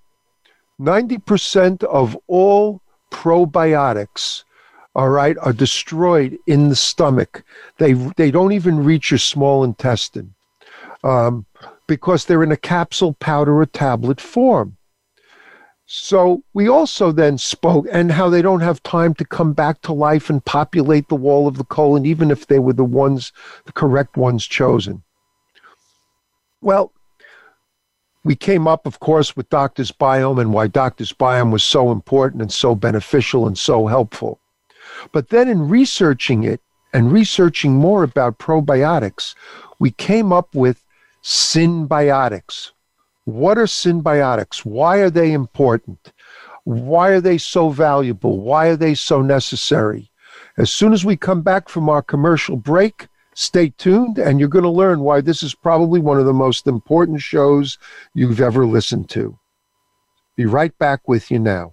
90% 0.80 1.84
of 1.84 2.18
all 2.26 2.80
probiotics 3.10 4.42
all 4.96 5.08
right 5.08 5.36
are 5.38 5.52
destroyed 5.52 6.38
in 6.46 6.68
the 6.68 6.76
stomach 6.76 7.44
they 7.78 7.92
they 7.92 8.30
don't 8.30 8.52
even 8.52 8.82
reach 8.82 9.10
your 9.10 9.18
small 9.18 9.62
intestine 9.62 10.34
um, 11.04 11.46
because 11.86 12.24
they're 12.24 12.42
in 12.42 12.52
a 12.52 12.56
capsule 12.56 13.14
powder 13.14 13.60
or 13.60 13.66
tablet 13.66 14.20
form 14.20 14.76
so 15.86 16.42
we 16.54 16.68
also 16.68 17.12
then 17.12 17.36
spoke 17.36 17.86
and 17.92 18.12
how 18.12 18.30
they 18.30 18.40
don't 18.40 18.60
have 18.60 18.82
time 18.82 19.14
to 19.14 19.24
come 19.24 19.52
back 19.52 19.82
to 19.82 19.92
life 19.92 20.30
and 20.30 20.44
populate 20.44 21.08
the 21.08 21.14
wall 21.14 21.46
of 21.46 21.58
the 21.58 21.64
colon, 21.64 22.06
even 22.06 22.30
if 22.30 22.46
they 22.46 22.58
were 22.58 22.72
the 22.72 22.84
ones, 22.84 23.32
the 23.66 23.72
correct 23.72 24.16
ones 24.16 24.46
chosen. 24.46 25.02
Well, 26.62 26.92
we 28.24 28.34
came 28.34 28.66
up, 28.66 28.86
of 28.86 29.00
course, 29.00 29.36
with 29.36 29.50
Doctor's 29.50 29.92
Biome 29.92 30.40
and 30.40 30.54
why 30.54 30.68
Doctor's 30.68 31.12
Biome 31.12 31.52
was 31.52 31.62
so 31.62 31.92
important 31.92 32.40
and 32.40 32.52
so 32.52 32.74
beneficial 32.74 33.46
and 33.46 33.58
so 33.58 33.86
helpful. 33.86 34.40
But 35.12 35.28
then 35.28 35.48
in 35.48 35.68
researching 35.68 36.44
it 36.44 36.62
and 36.94 37.12
researching 37.12 37.74
more 37.74 38.02
about 38.02 38.38
probiotics, 38.38 39.34
we 39.78 39.90
came 39.90 40.32
up 40.32 40.54
with 40.54 40.83
synbiotics, 41.24 42.72
what 43.24 43.56
are 43.56 43.64
synbiotics? 43.64 44.58
Why 44.64 44.98
are 44.98 45.10
they 45.10 45.32
important? 45.32 46.12
Why 46.64 47.08
are 47.08 47.20
they 47.20 47.38
so 47.38 47.70
valuable? 47.70 48.40
Why 48.40 48.68
are 48.68 48.76
they 48.76 48.94
so 48.94 49.22
necessary? 49.22 50.10
As 50.58 50.70
soon 50.70 50.92
as 50.92 51.04
we 51.04 51.16
come 51.16 51.40
back 51.40 51.68
from 51.68 51.88
our 51.88 52.02
commercial 52.02 52.56
break, 52.56 53.08
stay 53.34 53.70
tuned 53.70 54.18
and 54.18 54.38
you're 54.38 54.48
going 54.48 54.64
to 54.64 54.70
learn 54.70 55.00
why 55.00 55.20
this 55.22 55.42
is 55.42 55.54
probably 55.54 55.98
one 55.98 56.18
of 56.18 56.26
the 56.26 56.32
most 56.32 56.66
important 56.66 57.20
shows 57.20 57.78
you've 58.14 58.40
ever 58.40 58.66
listened 58.66 59.08
to. 59.10 59.38
Be 60.36 60.44
right 60.44 60.76
back 60.78 61.08
with 61.08 61.30
you 61.30 61.38
now. 61.38 61.72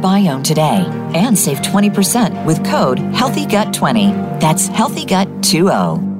Biome 0.00 0.42
today 0.42 0.84
and 1.14 1.38
save 1.38 1.58
20% 1.58 2.46
with 2.46 2.64
code 2.64 2.98
HEALTHYGUT20. 2.98 4.40
That's 4.40 4.68
HEALTHYGUT20. 4.68 6.10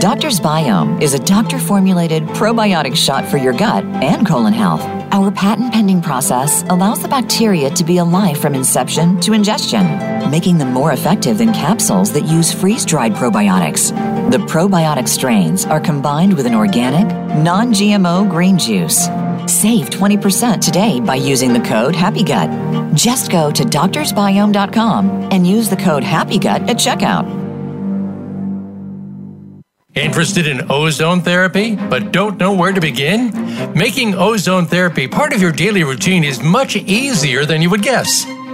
Doctor's 0.00 0.40
Biome 0.40 1.00
is 1.00 1.14
a 1.14 1.18
doctor 1.18 1.58
formulated 1.58 2.24
probiotic 2.24 2.96
shot 2.96 3.24
for 3.24 3.36
your 3.36 3.52
gut 3.52 3.84
and 3.84 4.26
colon 4.26 4.52
health. 4.52 4.82
Our 5.12 5.30
patent 5.30 5.72
pending 5.72 6.02
process 6.02 6.62
allows 6.64 7.00
the 7.00 7.08
bacteria 7.08 7.70
to 7.70 7.84
be 7.84 7.98
alive 7.98 8.38
from 8.38 8.54
inception 8.54 9.20
to 9.20 9.32
ingestion, 9.32 9.86
making 10.30 10.58
them 10.58 10.72
more 10.72 10.92
effective 10.92 11.38
than 11.38 11.52
capsules 11.52 12.12
that 12.14 12.24
use 12.24 12.52
freeze 12.52 12.84
dried 12.84 13.12
probiotics. 13.12 13.92
The 14.30 14.38
probiotic 14.38 15.06
strains 15.06 15.66
are 15.66 15.80
combined 15.80 16.34
with 16.34 16.46
an 16.46 16.54
organic, 16.54 17.06
non 17.36 17.72
GMO 17.72 18.28
green 18.28 18.58
juice. 18.58 19.06
Save 19.46 19.90
20% 19.90 20.60
today 20.60 21.00
by 21.00 21.16
using 21.16 21.52
the 21.52 21.60
code 21.60 21.94
HAPPYGUT. 21.94 22.94
Just 22.94 23.30
go 23.30 23.50
to 23.50 23.62
doctorsbiome.com 23.62 25.28
and 25.32 25.46
use 25.46 25.68
the 25.68 25.76
code 25.76 26.02
HAPPYGUT 26.02 26.68
at 26.68 26.76
checkout. 26.76 27.42
Interested 29.94 30.46
in 30.46 30.70
ozone 30.70 31.20
therapy, 31.20 31.76
but 31.76 32.12
don't 32.12 32.38
know 32.38 32.54
where 32.54 32.72
to 32.72 32.80
begin? 32.80 33.30
Making 33.74 34.14
ozone 34.14 34.64
therapy 34.64 35.06
part 35.06 35.34
of 35.34 35.42
your 35.42 35.52
daily 35.52 35.84
routine 35.84 36.24
is 36.24 36.42
much 36.42 36.76
easier 36.76 37.44
than 37.44 37.60
you 37.60 37.68
would 37.68 37.82
guess. 37.82 38.24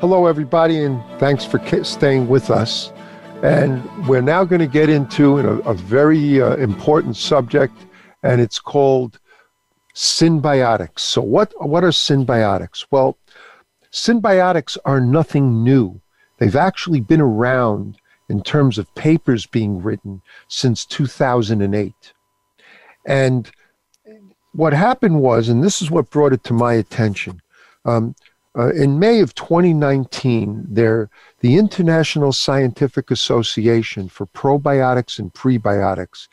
Hello, 0.00 0.24
everybody, 0.24 0.84
and 0.84 1.04
thanks 1.20 1.44
for 1.44 1.60
staying 1.84 2.26
with 2.26 2.50
us. 2.50 2.90
And 3.42 3.84
we're 4.08 4.22
now 4.22 4.44
going 4.44 4.62
to 4.62 4.66
get 4.66 4.88
into 4.88 5.38
a, 5.38 5.58
a 5.58 5.74
very 5.74 6.40
uh, 6.40 6.56
important 6.56 7.18
subject, 7.18 7.74
and 8.22 8.40
it's 8.40 8.58
called 8.58 9.20
synbiotics. 9.94 11.00
So, 11.00 11.20
what, 11.20 11.52
what 11.68 11.84
are 11.84 11.90
synbiotics? 11.90 12.86
Well, 12.90 13.18
synbiotics 13.92 14.78
are 14.86 15.02
nothing 15.02 15.62
new. 15.62 16.00
They've 16.38 16.56
actually 16.56 17.00
been 17.00 17.20
around 17.20 17.98
in 18.30 18.42
terms 18.42 18.78
of 18.78 18.94
papers 18.94 19.44
being 19.44 19.82
written 19.82 20.22
since 20.48 20.86
2008. 20.86 21.92
And 23.04 23.50
what 24.52 24.72
happened 24.72 25.20
was, 25.20 25.50
and 25.50 25.62
this 25.62 25.82
is 25.82 25.90
what 25.90 26.08
brought 26.08 26.32
it 26.32 26.42
to 26.44 26.54
my 26.54 26.72
attention. 26.72 27.42
Um, 27.84 28.14
uh, 28.58 28.72
in 28.72 28.98
May 28.98 29.20
of 29.20 29.34
2019, 29.34 30.66
there, 30.68 31.08
the 31.40 31.56
International 31.56 32.32
Scientific 32.32 33.10
Association 33.10 34.08
for 34.08 34.26
Probiotics 34.26 35.18
and 35.18 35.32
Prebiotics 35.32 36.26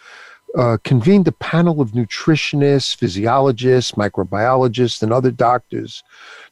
uh, 0.58 0.78
convened 0.84 1.28
a 1.28 1.32
panel 1.34 1.80
of 1.80 1.92
nutritionists, 1.92 2.96
physiologists, 2.96 3.92
microbiologists, 3.92 5.04
and 5.04 5.14
other 5.14 5.30
doctors 5.30 6.04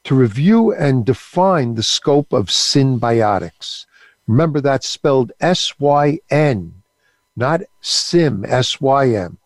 to 0.04 0.14
review 0.14 0.72
and 0.72 1.06
define 1.06 1.74
the 1.74 1.84
scope 1.84 2.32
of 2.32 2.48
synbiotics. 2.48 3.88
Remember, 4.28 4.62
that's 4.62 4.88
spelled 4.88 5.32
S 5.40 5.80
Y 5.80 6.20
N, 6.30 6.84
not 7.36 7.62
SIM, 7.82 8.46
S 8.48 8.80
Y 8.80 9.16
M. 9.16 9.38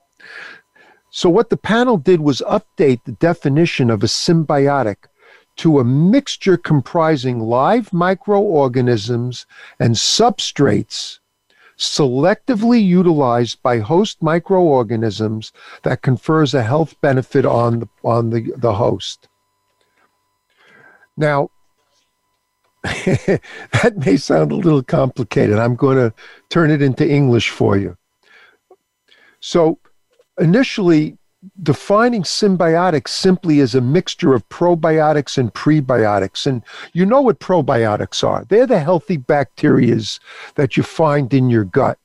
So, 1.12 1.30
what 1.30 1.50
the 1.50 1.58
panel 1.58 1.98
did 1.98 2.20
was 2.20 2.42
update 2.48 3.04
the 3.06 3.14
definition 3.14 3.90
of 3.90 4.04
a 4.04 4.08
synbiotic 4.08 5.08
to 5.60 5.78
a 5.80 5.84
mixture 5.84 6.56
comprising 6.56 7.38
live 7.42 7.92
microorganisms 7.92 9.46
and 9.78 9.94
substrates 9.96 11.20
selectively 11.78 12.82
utilized 12.82 13.62
by 13.62 13.80
host 13.80 14.22
microorganisms 14.22 15.52
that 15.84 16.02
confers 16.02 16.54
a 16.54 16.64
health 16.64 16.96
benefit 17.02 17.46
on 17.46 17.82
the, 17.82 17.90
on 18.06 18.30
the, 18.30 18.54
the 18.56 18.74
host. 18.74 19.28
Now, 21.18 21.50
that 22.84 23.94
may 23.98 24.16
sound 24.16 24.54
a 24.54 24.56
little 24.56 24.84
complicated. 24.84 25.60
I'm 25.60 25.76
going 25.76 25.98
to 25.98 26.14
turn 26.48 26.72
it 26.72 26.82
into 26.82 27.06
English 27.06 27.50
for 27.50 27.76
you. 27.76 27.98
So, 29.42 29.80
initially, 30.40 31.19
defining 31.64 32.24
synbiotics 32.24 33.10
simply 33.10 33.60
as 33.62 33.74
a 33.74 33.82
mixture 33.82 34.34
of 34.34 34.48
probiotics 34.50 35.38
and 35.38 35.54
prebiotics. 35.54 36.46
And 36.46 36.64
you 36.94 37.06
know 37.06 37.22
what 37.22 37.40
probiotics 37.40 38.28
are 38.28 38.46
they're 38.46 38.68
the 38.68 38.80
healthy 38.80 39.18
bacterias 39.18 40.20
that 40.56 40.76
you 40.76 40.84
find 40.84 41.34
in 41.34 41.50
your 41.50 41.64
gut 41.64 41.98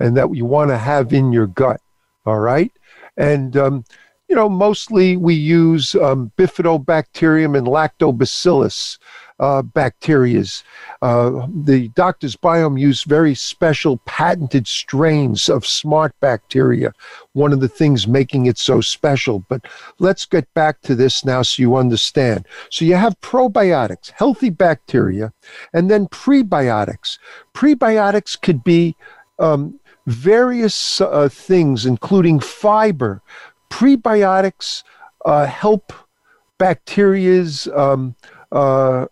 and 0.00 0.16
that 0.16 0.34
you 0.34 0.44
want 0.44 0.70
to 0.70 0.78
have 0.78 1.12
in 1.12 1.32
your 1.32 1.46
gut. 1.46 1.80
All 2.24 2.38
right. 2.38 2.72
And, 3.16 3.56
um, 3.56 3.84
you 4.28 4.36
know, 4.36 4.48
mostly 4.48 5.16
we 5.16 5.34
use 5.34 5.94
um, 5.94 6.30
bifidobacterium 6.36 7.56
and 7.56 7.66
lactobacillus 7.66 8.98
uh, 9.40 9.62
bacterias. 9.62 10.62
Uh, 11.00 11.46
the 11.62 11.88
doctor's 11.88 12.36
biome 12.36 12.78
used 12.78 13.04
very 13.04 13.34
special 13.34 13.98
patented 13.98 14.66
strains 14.66 15.48
of 15.48 15.66
smart 15.66 16.12
bacteria, 16.20 16.92
one 17.32 17.52
of 17.52 17.60
the 17.60 17.68
things 17.68 18.06
making 18.06 18.46
it 18.46 18.58
so 18.58 18.80
special. 18.80 19.44
But 19.48 19.64
let's 19.98 20.26
get 20.26 20.52
back 20.54 20.80
to 20.82 20.94
this 20.94 21.24
now 21.24 21.42
so 21.42 21.62
you 21.62 21.76
understand. 21.76 22.46
So 22.70 22.84
you 22.84 22.96
have 22.96 23.20
probiotics, 23.20 24.10
healthy 24.10 24.50
bacteria, 24.50 25.32
and 25.72 25.90
then 25.90 26.08
prebiotics. 26.08 27.18
Prebiotics 27.54 28.40
could 28.40 28.64
be 28.64 28.96
um, 29.38 29.78
various 30.06 31.00
uh, 31.00 31.28
things, 31.30 31.86
including 31.86 32.40
fiber. 32.40 33.22
Prebiotics 33.70 34.82
uh, 35.24 35.46
help 35.46 35.92
bacteria's 36.58 37.68
um, 37.68 38.14
uh, 38.52 39.06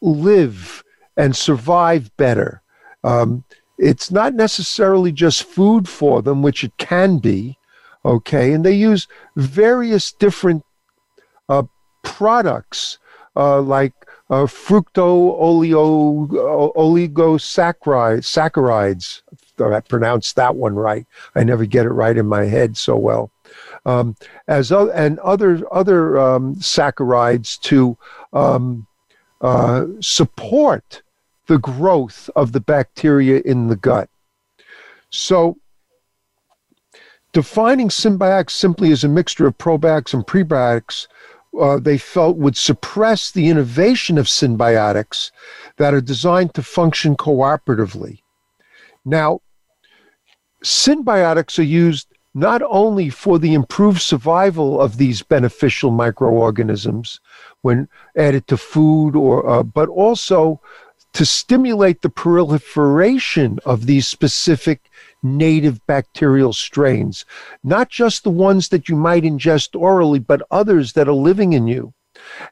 live 0.00 0.84
and 1.16 1.34
survive 1.36 2.14
better. 2.16 2.62
Um, 3.04 3.44
it's 3.78 4.10
not 4.10 4.34
necessarily 4.34 5.12
just 5.12 5.44
food 5.44 5.88
for 5.88 6.22
them, 6.22 6.42
which 6.42 6.64
it 6.64 6.76
can 6.78 7.18
be, 7.18 7.58
okay? 8.04 8.52
And 8.52 8.64
they 8.64 8.74
use 8.74 9.06
various 9.36 10.12
different 10.12 10.64
uh, 11.48 11.64
products 12.02 12.98
uh, 13.36 13.60
like 13.60 13.92
uh, 14.30 14.46
fructo 14.46 15.38
oligosaccharides. 16.76 18.24
Saccharides. 18.24 19.22
I 19.58 19.80
pronounced 19.80 20.36
that 20.36 20.56
one 20.56 20.74
right. 20.74 21.06
I 21.34 21.44
never 21.44 21.64
get 21.64 21.86
it 21.86 21.90
right 21.90 22.16
in 22.16 22.26
my 22.26 22.44
head 22.44 22.76
so 22.76 22.96
well. 22.96 23.30
Um, 23.86 24.16
as 24.48 24.72
o- 24.72 24.90
and 24.90 25.20
other 25.20 25.62
other 25.72 26.18
um, 26.18 26.56
saccharides 26.56 27.58
to 27.60 27.96
um, 28.32 28.86
uh, 29.40 29.84
support 30.00 31.02
the 31.46 31.58
growth 31.58 32.28
of 32.34 32.50
the 32.50 32.60
bacteria 32.60 33.40
in 33.44 33.68
the 33.68 33.76
gut. 33.76 34.10
So, 35.10 35.58
defining 37.32 37.88
synbiotics 37.88 38.50
simply 38.50 38.90
as 38.90 39.04
a 39.04 39.08
mixture 39.08 39.46
of 39.46 39.56
probiotics 39.56 40.12
and 40.12 40.26
prebiotics, 40.26 41.06
uh, 41.60 41.78
they 41.78 41.96
felt 41.96 42.36
would 42.38 42.56
suppress 42.56 43.30
the 43.30 43.48
innovation 43.48 44.18
of 44.18 44.26
synbiotics 44.26 45.30
that 45.76 45.94
are 45.94 46.00
designed 46.00 46.54
to 46.54 46.62
function 46.62 47.16
cooperatively. 47.16 48.18
Now, 49.04 49.42
synbiotics 50.64 51.56
are 51.60 51.62
used 51.62 52.08
not 52.36 52.60
only 52.68 53.08
for 53.08 53.38
the 53.38 53.54
improved 53.54 54.02
survival 54.02 54.78
of 54.78 54.98
these 54.98 55.22
beneficial 55.22 55.90
microorganisms 55.90 57.18
when 57.62 57.88
added 58.14 58.46
to 58.46 58.58
food 58.58 59.16
or 59.16 59.48
uh, 59.48 59.62
but 59.62 59.88
also 59.88 60.60
to 61.14 61.24
stimulate 61.24 62.02
the 62.02 62.10
proliferation 62.10 63.58
of 63.64 63.86
these 63.86 64.06
specific 64.06 64.90
native 65.22 65.84
bacterial 65.86 66.52
strains 66.52 67.24
not 67.64 67.88
just 67.88 68.22
the 68.22 68.30
ones 68.30 68.68
that 68.68 68.86
you 68.86 68.96
might 68.96 69.22
ingest 69.22 69.74
orally 69.74 70.18
but 70.18 70.42
others 70.50 70.92
that 70.92 71.08
are 71.08 71.14
living 71.30 71.54
in 71.54 71.66
you. 71.66 71.94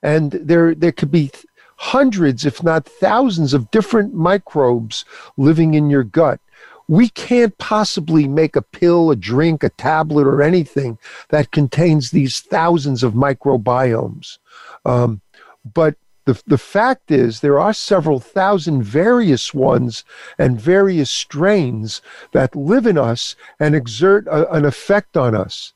And 0.03 0.33
there 0.33 0.75
there 0.75 0.93
could 0.93 1.11
be 1.11 1.31
hundreds 1.77 2.47
if 2.47 2.63
not 2.63 2.87
thousands 2.87 3.53
of 3.53 3.71
different 3.71 4.15
microbes 4.15 5.05
living 5.37 5.75
in 5.75 5.91
your 5.91 6.05
gut 6.05 6.41
we 6.89 7.09
can't 7.09 7.57
possibly 7.59 8.29
make 8.29 8.57
a 8.57 8.63
pill, 8.63 9.11
a 9.11 9.17
drink, 9.17 9.63
a 9.63 9.71
tablet, 9.71 10.27
or 10.27 10.43
anything 10.43 10.99
that 11.31 11.51
contains 11.51 12.11
these 12.11 12.41
thousands 12.41 13.03
of 13.03 13.15
microbiomes. 13.15 14.39
Um, 14.85 15.23
but 15.65 15.97
the, 16.27 16.41
the 16.47 16.59
fact 16.59 17.11
is, 17.11 17.41
there 17.41 17.59
are 17.61 17.73
several 17.73 18.21
thousand 18.21 18.83
various 18.83 19.53
ones 19.53 20.05
and 20.39 20.61
various 20.61 21.11
strains 21.11 22.01
that 22.33 22.57
live 22.57 22.87
in 22.87 22.99
us 22.99 23.37
and 23.61 23.75
exert 23.75 24.27
a, 24.27 24.51
an 24.53 24.65
effect 24.65 25.17
on 25.17 25.35
us. 25.35 25.73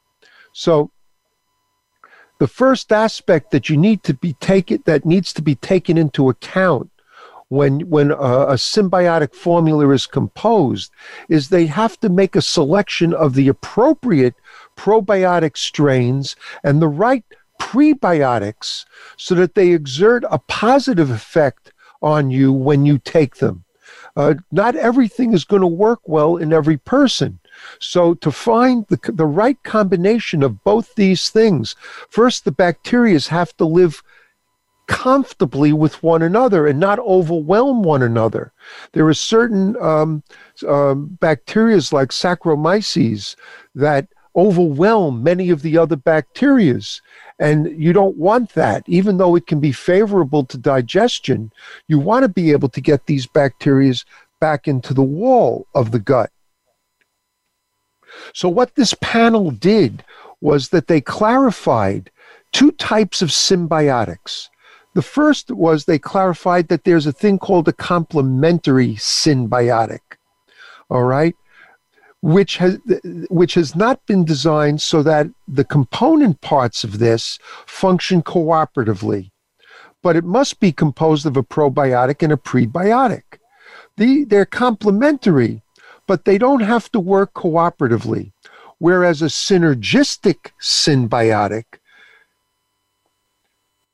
So, 0.52 0.90
the 2.38 2.48
first 2.48 2.92
aspect 2.92 3.50
that 3.50 3.68
you 3.68 3.76
need 3.76 4.02
to 4.04 4.14
be 4.14 4.34
taken 4.34 4.82
that 4.86 5.04
needs 5.04 5.32
to 5.34 5.42
be 5.42 5.56
taken 5.56 5.98
into 5.98 6.28
account 6.28 6.90
when 7.48 7.80
when 7.88 8.10
a, 8.10 8.14
a, 8.14 8.54
synbiotic 8.54 9.34
formula 9.34 9.88
is 9.90 10.06
composed 10.06 10.90
is 11.28 11.48
they 11.48 11.66
have 11.66 11.98
to 12.00 12.08
make 12.08 12.36
a 12.36 12.42
selection 12.42 13.14
of 13.14 13.34
the 13.34 13.48
appropriate 13.48 14.34
probiotic 14.76 15.56
strains 15.56 16.36
and 16.62 16.80
the 16.80 16.88
right 16.88 17.24
prebiotics 17.58 18.84
so 19.16 19.34
that 19.34 19.54
they 19.54 19.70
exert 19.70 20.24
a 20.30 20.38
positive 20.38 21.10
effect 21.10 21.72
on 22.02 22.30
you 22.30 22.52
when 22.52 22.86
you 22.86 22.98
take 22.98 23.36
them. 23.36 23.64
Uh, 24.16 24.34
not 24.50 24.76
everything 24.76 25.32
is 25.32 25.44
going 25.44 25.62
to 25.62 25.66
work 25.66 26.00
well 26.04 26.36
in 26.36 26.52
every 26.52 26.76
person. 26.76 27.38
So, 27.80 28.14
to 28.14 28.30
find 28.30 28.86
the, 28.88 28.98
the 29.12 29.26
right 29.26 29.60
combination 29.64 30.44
of 30.44 30.62
both 30.62 30.94
these 30.94 31.28
things, 31.28 31.74
first, 32.08 32.44
the 32.44 32.52
bacteria 32.52 33.18
have 33.28 33.56
to 33.56 33.64
live 33.64 34.02
comfortably 34.88 35.72
with 35.72 36.02
one 36.02 36.22
another 36.22 36.66
and 36.66 36.80
not 36.80 36.98
overwhelm 37.00 37.82
one 37.82 38.02
another. 38.02 38.52
There 38.92 39.06
are 39.06 39.14
certain 39.14 39.76
um, 39.80 40.24
um, 40.66 41.16
bacteria 41.20 41.76
like 41.92 42.08
Saccharomyces 42.08 43.36
that 43.74 44.08
overwhelm 44.34 45.22
many 45.22 45.50
of 45.50 45.62
the 45.62 45.78
other 45.78 45.96
bacterias. 45.96 47.00
And 47.38 47.80
you 47.80 47.92
don't 47.92 48.16
want 48.16 48.54
that. 48.54 48.82
Even 48.86 49.18
though 49.18 49.36
it 49.36 49.46
can 49.46 49.60
be 49.60 49.72
favorable 49.72 50.44
to 50.46 50.58
digestion, 50.58 51.52
you 51.86 51.98
want 51.98 52.24
to 52.24 52.28
be 52.28 52.50
able 52.50 52.68
to 52.70 52.80
get 52.80 53.06
these 53.06 53.26
bacteria 53.26 53.94
back 54.40 54.66
into 54.66 54.94
the 54.94 55.02
wall 55.02 55.66
of 55.74 55.90
the 55.90 55.98
gut. 55.98 56.30
So, 58.32 58.48
what 58.48 58.74
this 58.74 58.94
panel 59.00 59.50
did 59.50 60.02
was 60.40 60.70
that 60.70 60.86
they 60.86 61.00
clarified 61.00 62.10
two 62.52 62.72
types 62.72 63.22
of 63.22 63.28
synbiotics. 63.28 64.48
The 64.98 65.02
first 65.02 65.52
was 65.52 65.84
they 65.84 66.00
clarified 66.00 66.66
that 66.66 66.82
there's 66.82 67.06
a 67.06 67.12
thing 67.12 67.38
called 67.38 67.68
a 67.68 67.72
complementary 67.72 68.94
synbiotic. 68.96 70.00
All 70.90 71.04
right? 71.04 71.36
Which 72.20 72.56
has 72.56 72.80
which 73.30 73.54
has 73.54 73.76
not 73.76 74.04
been 74.06 74.24
designed 74.24 74.82
so 74.82 75.04
that 75.04 75.28
the 75.46 75.62
component 75.62 76.40
parts 76.40 76.82
of 76.82 76.98
this 76.98 77.38
function 77.64 78.22
cooperatively. 78.22 79.30
But 80.02 80.16
it 80.16 80.24
must 80.24 80.58
be 80.58 80.72
composed 80.72 81.26
of 81.26 81.36
a 81.36 81.44
probiotic 81.44 82.20
and 82.24 82.32
a 82.32 82.36
prebiotic. 82.36 83.38
The, 83.98 84.24
they're 84.24 84.46
complementary, 84.46 85.62
but 86.08 86.24
they 86.24 86.38
don't 86.38 86.64
have 86.72 86.90
to 86.90 86.98
work 86.98 87.34
cooperatively. 87.34 88.32
Whereas 88.78 89.22
a 89.22 89.26
synergistic 89.26 90.50
synbiotic 90.60 91.78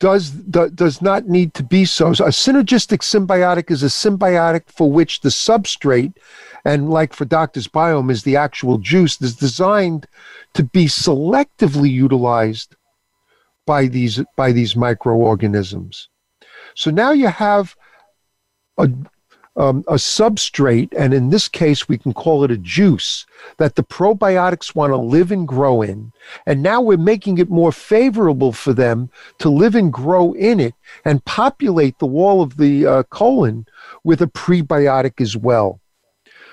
does 0.00 0.30
does 0.30 1.00
not 1.00 1.28
need 1.28 1.54
to 1.54 1.62
be 1.62 1.84
so. 1.84 2.08
A 2.08 2.30
synergistic 2.30 2.98
synbiotic 2.98 3.70
is 3.70 3.82
a 3.82 3.86
synbiotic 3.86 4.62
for 4.66 4.90
which 4.90 5.20
the 5.20 5.28
substrate, 5.28 6.14
and 6.64 6.90
like 6.90 7.12
for 7.12 7.24
Doctor's 7.24 7.68
Biome, 7.68 8.10
is 8.10 8.22
the 8.22 8.36
actual 8.36 8.78
juice, 8.78 9.20
is 9.22 9.36
designed 9.36 10.06
to 10.54 10.64
be 10.64 10.86
selectively 10.86 11.90
utilized 11.90 12.76
by 13.66 13.86
these 13.86 14.20
by 14.36 14.52
these 14.52 14.76
microorganisms. 14.76 16.08
So 16.74 16.90
now 16.90 17.12
you 17.12 17.28
have 17.28 17.76
a 18.78 18.90
um, 19.56 19.84
a 19.86 19.94
substrate, 19.94 20.92
and 20.96 21.14
in 21.14 21.30
this 21.30 21.46
case, 21.48 21.88
we 21.88 21.96
can 21.96 22.12
call 22.12 22.42
it 22.44 22.50
a 22.50 22.58
juice 22.58 23.24
that 23.58 23.76
the 23.76 23.84
probiotics 23.84 24.74
want 24.74 24.92
to 24.92 24.96
live 24.96 25.30
and 25.30 25.46
grow 25.46 25.82
in. 25.82 26.12
And 26.46 26.62
now 26.62 26.80
we're 26.80 26.96
making 26.96 27.38
it 27.38 27.50
more 27.50 27.70
favorable 27.70 28.52
for 28.52 28.72
them 28.72 29.10
to 29.38 29.48
live 29.48 29.74
and 29.74 29.92
grow 29.92 30.32
in 30.32 30.58
it 30.58 30.74
and 31.04 31.24
populate 31.24 31.98
the 31.98 32.06
wall 32.06 32.42
of 32.42 32.56
the 32.56 32.86
uh, 32.86 33.02
colon 33.04 33.66
with 34.02 34.20
a 34.22 34.26
prebiotic 34.26 35.20
as 35.20 35.36
well. 35.36 35.80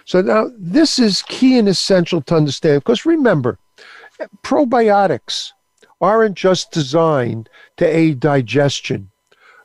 So 0.05 0.21
now 0.21 0.51
this 0.57 0.99
is 0.99 1.23
key 1.23 1.57
and 1.57 1.67
essential 1.67 2.21
to 2.23 2.35
understand 2.35 2.81
because 2.81 3.05
remember, 3.05 3.57
probiotics 4.43 5.51
aren't 5.99 6.35
just 6.35 6.71
designed 6.71 7.49
to 7.77 7.85
aid 7.85 8.19
digestion 8.19 9.10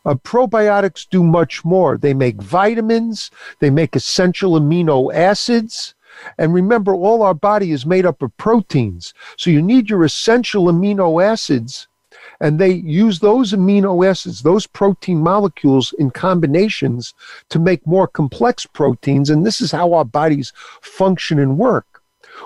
uh, 0.07 0.15
probiotics 0.15 1.07
do 1.09 1.23
much 1.23 1.65
more. 1.65 1.99
They 1.99 2.15
make 2.15 2.41
vitamins, 2.41 3.31
they 3.59 3.71
make 3.71 3.97
essential 3.97 4.53
amino 4.53 5.13
acids. 5.13 5.95
And 6.39 6.55
remember, 6.55 6.95
all 6.95 7.23
our 7.23 7.35
body 7.35 7.73
is 7.73 7.85
made 7.85 8.07
up 8.07 8.23
of 8.23 8.35
proteins. 8.39 9.13
So 9.37 9.51
you 9.51 9.61
need 9.61 9.91
your 9.91 10.05
essential 10.05 10.65
amino 10.67 11.23
acids. 11.23 11.89
And 12.41 12.59
they 12.59 12.73
use 12.73 13.19
those 13.19 13.53
amino 13.53 14.07
acids, 14.07 14.43
those 14.43 14.67
protein 14.67 15.19
molecules 15.19 15.95
in 15.99 16.11
combinations 16.11 17.13
to 17.51 17.59
make 17.59 17.87
more 17.87 18.07
complex 18.07 18.65
proteins. 18.65 19.29
And 19.29 19.45
this 19.45 19.61
is 19.61 19.73
how 19.73 19.93
our 19.93 20.05
bodies 20.05 20.53
function 20.81 21.39
and 21.39 21.59
work. 21.59 22.03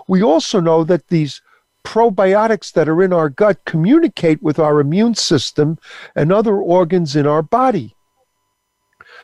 We 0.08 0.22
also 0.22 0.60
know 0.60 0.82
that 0.84 1.08
these 1.08 1.42
probiotics 1.84 2.72
that 2.72 2.88
are 2.88 3.02
in 3.02 3.12
our 3.12 3.28
gut 3.28 3.64
communicate 3.64 4.42
with 4.42 4.58
our 4.58 4.80
immune 4.80 5.14
system 5.14 5.78
and 6.14 6.32
other 6.32 6.56
organs 6.56 7.16
in 7.16 7.26
our 7.26 7.42
body. 7.42 7.96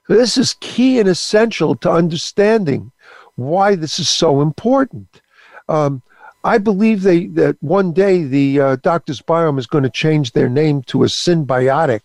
This 0.09 0.37
is 0.37 0.57
key 0.61 1.01
and 1.01 1.09
essential 1.09 1.75
to 1.77 1.91
understanding 1.91 2.93
why 3.35 3.75
this 3.75 3.99
is 3.99 4.09
so 4.09 4.41
important. 4.41 5.21
Um, 5.69 6.03
I 6.45 6.59
believe 6.59 7.03
they, 7.03 7.27
that 7.29 7.61
one 7.61 7.93
day 7.93 8.23
the 8.23 8.61
uh, 8.61 8.77
Doctor's 8.77 9.21
Biome 9.21 9.59
is 9.59 9.67
going 9.67 9.83
to 9.83 9.91
change 9.91 10.31
their 10.31 10.49
name 10.49 10.83
to 10.83 11.03
a 11.03 11.07
synbiotic 11.07 12.03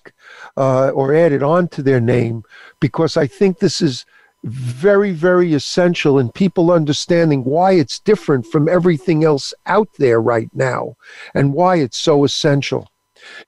uh, 0.57 0.89
or 0.89 1.13
add 1.13 1.31
it 1.31 1.43
on 1.43 1.67
to 1.69 1.83
their 1.83 2.01
name 2.01 2.43
because 2.79 3.17
I 3.17 3.27
think 3.27 3.59
this 3.59 3.81
is 3.81 4.05
very, 4.43 5.11
very 5.11 5.53
essential 5.53 6.17
in 6.17 6.31
people 6.31 6.71
understanding 6.71 7.43
why 7.43 7.73
it's 7.73 7.99
different 7.99 8.45
from 8.45 8.67
everything 8.67 9.23
else 9.23 9.53
out 9.65 9.89
there 9.99 10.21
right 10.21 10.49
now 10.53 10.95
and 11.35 11.53
why 11.53 11.75
it's 11.75 11.97
so 11.97 12.23
essential. 12.23 12.89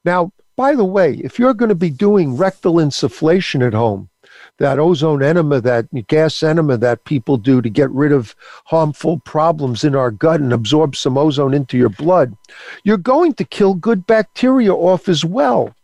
Now, 0.05 0.31
by 0.55 0.75
the 0.75 0.85
way, 0.85 1.13
if 1.15 1.39
you're 1.39 1.55
going 1.55 1.69
to 1.69 1.75
be 1.75 1.89
doing 1.89 2.37
rectal 2.37 2.75
insufflation 2.75 3.65
at 3.65 3.73
home, 3.73 4.09
that 4.59 4.77
ozone 4.77 5.23
enema, 5.23 5.59
that 5.61 5.87
gas 6.07 6.43
enema 6.43 6.77
that 6.77 7.05
people 7.05 7.37
do 7.37 7.61
to 7.61 7.69
get 7.69 7.89
rid 7.89 8.11
of 8.11 8.35
harmful 8.65 9.19
problems 9.19 9.83
in 9.83 9.95
our 9.95 10.11
gut 10.11 10.41
and 10.41 10.53
absorb 10.53 10.95
some 10.95 11.17
ozone 11.17 11.55
into 11.55 11.77
your 11.77 11.89
blood, 11.89 12.37
you're 12.83 12.97
going 12.97 13.33
to 13.33 13.43
kill 13.43 13.73
good 13.73 14.05
bacteria 14.05 14.73
off 14.73 15.09
as 15.09 15.25
well. 15.25 15.75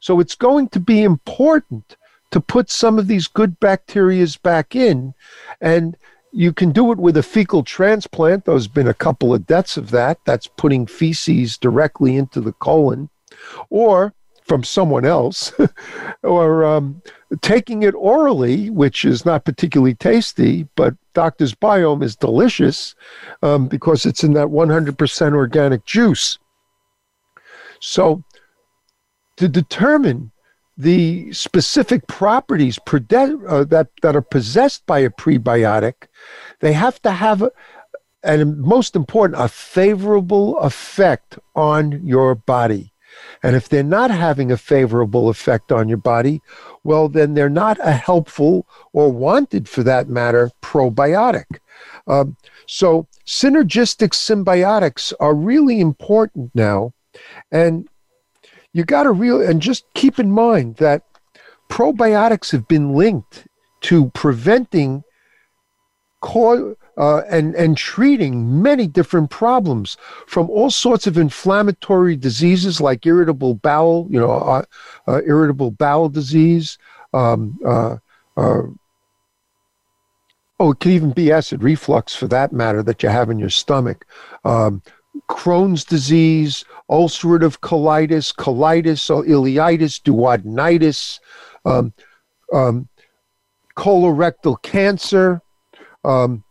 So 0.00 0.20
it's 0.20 0.34
going 0.34 0.68
to 0.70 0.80
be 0.80 1.02
important 1.02 1.96
to 2.30 2.40
put 2.40 2.70
some 2.70 2.98
of 2.98 3.06
these 3.06 3.26
good 3.26 3.58
bacterias 3.60 4.40
back 4.40 4.76
in. 4.76 5.14
And 5.60 5.96
you 6.32 6.52
can 6.52 6.72
do 6.72 6.92
it 6.92 6.98
with 6.98 7.16
a 7.16 7.22
fecal 7.22 7.62
transplant. 7.62 8.44
There's 8.44 8.68
been 8.68 8.88
a 8.88 8.94
couple 8.94 9.32
of 9.32 9.46
deaths 9.46 9.76
of 9.76 9.90
that. 9.90 10.18
That's 10.24 10.46
putting 10.46 10.86
feces 10.86 11.56
directly 11.56 12.16
into 12.16 12.40
the 12.40 12.52
colon, 12.52 13.08
or 13.70 14.14
from 14.44 14.64
someone 14.64 15.04
else, 15.04 15.52
or 16.22 16.64
um, 16.64 17.02
taking 17.40 17.82
it 17.82 17.94
orally, 17.94 18.70
which 18.70 19.04
is 19.04 19.24
not 19.24 19.44
particularly 19.44 19.94
tasty, 19.94 20.66
but 20.74 20.94
Doctor's 21.14 21.54
Biome 21.54 22.02
is 22.02 22.16
delicious 22.16 22.94
um, 23.42 23.68
because 23.68 24.06
it's 24.06 24.24
in 24.24 24.32
that 24.34 24.48
100% 24.48 25.34
organic 25.34 25.84
juice. 25.84 26.38
So, 27.80 28.24
to 29.36 29.48
determine 29.48 30.32
the 30.78 31.32
specific 31.32 32.06
properties 32.06 32.78
uh, 32.78 33.64
that, 33.64 33.88
that 34.00 34.14
are 34.14 34.22
possessed 34.22 34.86
by 34.86 35.00
a 35.00 35.10
prebiotic, 35.10 36.06
they 36.60 36.72
have 36.72 37.02
to 37.02 37.10
have, 37.10 37.42
a, 37.42 37.50
and 38.22 38.58
most 38.58 38.94
important, 38.94 39.42
a 39.42 39.48
favorable 39.48 40.56
effect 40.60 41.36
on 41.56 42.00
your 42.06 42.36
body. 42.36 42.92
And 43.42 43.56
if 43.56 43.68
they're 43.68 43.82
not 43.82 44.12
having 44.12 44.52
a 44.52 44.56
favorable 44.56 45.28
effect 45.28 45.72
on 45.72 45.88
your 45.88 45.98
body, 45.98 46.40
well, 46.84 47.08
then 47.08 47.34
they're 47.34 47.48
not 47.50 47.78
a 47.82 47.92
helpful 47.92 48.64
or 48.92 49.10
wanted, 49.10 49.68
for 49.68 49.82
that 49.82 50.08
matter, 50.08 50.52
probiotic. 50.62 51.58
Um, 52.06 52.36
so, 52.66 53.08
synergistic 53.26 54.10
synbiotics 54.10 55.12
are 55.18 55.34
really 55.34 55.80
important 55.80 56.52
now. 56.54 56.92
And 57.50 57.88
you 58.72 58.84
got 58.84 59.04
to 59.04 59.12
real 59.12 59.40
and 59.40 59.60
just 59.60 59.84
keep 59.94 60.18
in 60.18 60.30
mind 60.30 60.76
that 60.76 61.02
probiotics 61.68 62.52
have 62.52 62.68
been 62.68 62.94
linked 62.94 63.46
to 63.80 64.10
preventing 64.10 65.04
co- 66.20 66.76
uh, 66.96 67.22
and 67.30 67.54
and 67.54 67.76
treating 67.76 68.60
many 68.60 68.86
different 68.86 69.30
problems 69.30 69.96
from 70.26 70.50
all 70.50 70.70
sorts 70.70 71.06
of 71.06 71.16
inflammatory 71.16 72.16
diseases 72.16 72.80
like 72.80 73.06
irritable 73.06 73.54
bowel, 73.54 74.08
you 74.10 74.18
know, 74.18 74.32
uh, 74.32 74.64
uh, 75.06 75.20
irritable 75.24 75.70
bowel 75.70 76.08
disease. 76.08 76.76
Um, 77.14 77.58
uh, 77.64 77.96
uh, 78.36 78.62
oh, 80.58 80.72
it 80.72 80.80
can 80.80 80.90
even 80.90 81.12
be 81.12 81.30
acid 81.30 81.62
reflux 81.62 82.16
for 82.16 82.26
that 82.28 82.52
matter 82.52 82.82
that 82.82 83.02
you 83.02 83.08
have 83.08 83.30
in 83.30 83.38
your 83.38 83.50
stomach. 83.50 84.04
Um, 84.44 84.82
Crohn's 85.28 85.84
disease, 85.84 86.64
ulcerative 86.90 87.58
colitis, 87.60 88.34
colitis, 88.34 89.08
ileitis, 89.26 90.00
duodenitis, 90.02 91.20
um, 91.64 91.92
um, 92.52 92.88
colorectal 93.76 94.60
cancer. 94.62 95.40
Um, 96.04 96.44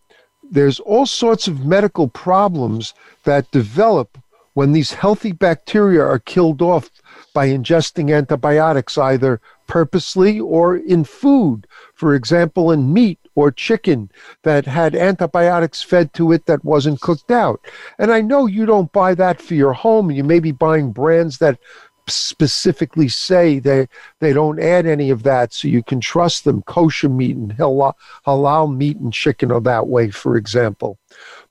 there's 0.50 0.80
all 0.80 1.06
sorts 1.06 1.48
of 1.48 1.65
medical 1.65 2.08
problems 2.08 2.93
that 3.24 3.52
develop 3.52 4.17
when 4.54 4.72
these 4.72 4.93
healthy 4.93 5.32
bacteria 5.32 6.04
are 6.04 6.20
killed 6.20 6.62
off 6.62 6.89
by 7.34 7.48
ingesting 7.48 8.15
antibiotics 8.15 8.98
either 8.98 9.39
purposely 9.67 10.39
or 10.39 10.76
in 10.76 11.04
food, 11.04 11.67
for 11.93 12.15
example, 12.15 12.72
in 12.72 12.91
meat 12.91 13.20
or 13.38 13.52
chicken 13.52 14.10
that 14.41 14.65
had 14.65 14.95
antibiotics 14.95 15.84
fed 15.84 16.12
to 16.12 16.32
it 16.32 16.47
that 16.47 16.65
wasn't 16.65 17.00
cooked 17.02 17.30
out. 17.30 17.62
And 18.00 18.12
I 18.12 18.19
know 18.19 18.47
you 18.47 18.65
don't 18.65 18.91
buy 18.91 19.13
that 19.13 19.39
for 19.39 19.54
your 19.54 19.73
home. 19.73 20.10
You 20.10 20.23
may 20.23 20.39
be 20.39 20.52
buying 20.52 20.91
brands 20.91 21.38
that 21.38 21.60
specifically 22.08 23.08
say 23.08 23.60
they 23.60 23.88
they 24.21 24.34
don't 24.34 24.60
add 24.60 24.88
any 24.88 25.12
of 25.12 25.21
that 25.21 25.54
so 25.54 25.67
you 25.67 25.84
can 25.84 26.00
trust 26.00 26.45
them 26.45 26.63
kosher 26.63 27.10
meat 27.10 27.36
and 27.36 27.52
halal, 27.58 27.93
halal 28.26 28.76
meat 28.76 28.97
and 28.97 29.13
chicken 29.13 29.52
are 29.52 29.60
that 29.60 29.88
way 29.88 30.10
for 30.10 30.38
example 30.38 30.97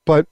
but 0.06 0.26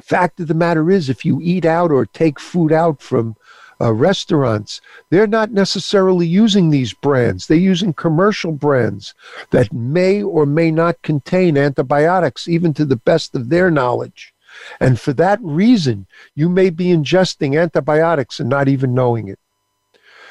fact 0.00 0.38
of 0.38 0.46
the 0.46 0.54
matter 0.54 0.92
is 0.92 1.10
if 1.10 1.24
you 1.24 1.40
eat 1.42 1.64
out 1.64 1.90
or 1.90 2.06
take 2.06 2.38
food 2.38 2.72
out 2.72 3.02
from 3.02 3.34
uh, 3.82 3.92
restaurants, 3.92 4.80
they're 5.10 5.26
not 5.26 5.50
necessarily 5.50 6.26
using 6.26 6.70
these 6.70 6.92
brands. 6.92 7.46
They're 7.46 7.56
using 7.56 7.92
commercial 7.92 8.52
brands 8.52 9.14
that 9.50 9.72
may 9.72 10.22
or 10.22 10.46
may 10.46 10.70
not 10.70 11.02
contain 11.02 11.58
antibiotics, 11.58 12.46
even 12.46 12.72
to 12.74 12.84
the 12.84 12.96
best 12.96 13.34
of 13.34 13.48
their 13.48 13.70
knowledge. 13.70 14.32
And 14.78 15.00
for 15.00 15.12
that 15.14 15.40
reason, 15.42 16.06
you 16.34 16.48
may 16.48 16.70
be 16.70 16.86
ingesting 16.86 17.60
antibiotics 17.60 18.38
and 18.38 18.48
not 18.48 18.68
even 18.68 18.94
knowing 18.94 19.28
it. 19.28 19.38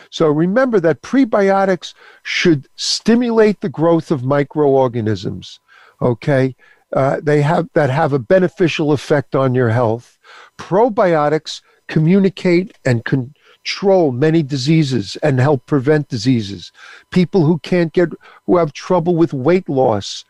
So 0.10 0.28
remember 0.28 0.80
that 0.82 1.02
prebiotics 1.02 1.94
should 2.22 2.68
stimulate 2.76 3.62
the 3.62 3.70
growth 3.70 4.12
of 4.12 4.24
microorganisms. 4.24 5.60
Okay, 6.02 6.56
uh, 6.94 7.22
they 7.22 7.42
have 7.42 7.70
that 7.74 7.90
have 7.90 8.12
a 8.12 8.20
beneficial 8.20 8.92
effect 8.92 9.36
on 9.36 9.56
your 9.56 9.70
health. 9.70 10.18
Probiotics 10.58 11.62
communicate 11.88 12.78
and 12.86 13.06
con- 13.06 13.34
control 13.64 14.12
many 14.12 14.44
diseases 14.44 15.18
and 15.18 15.40
help 15.40 15.66
prevent 15.66 16.08
diseases. 16.08 16.72
People 17.12 17.46
who 17.46 17.60
can't 17.60 17.94
get, 17.94 18.10
who 18.46 18.58
have 18.58 18.74
trouble 18.74 19.16
with 19.16 19.34
weight 19.34 19.70
loss, 19.70 20.26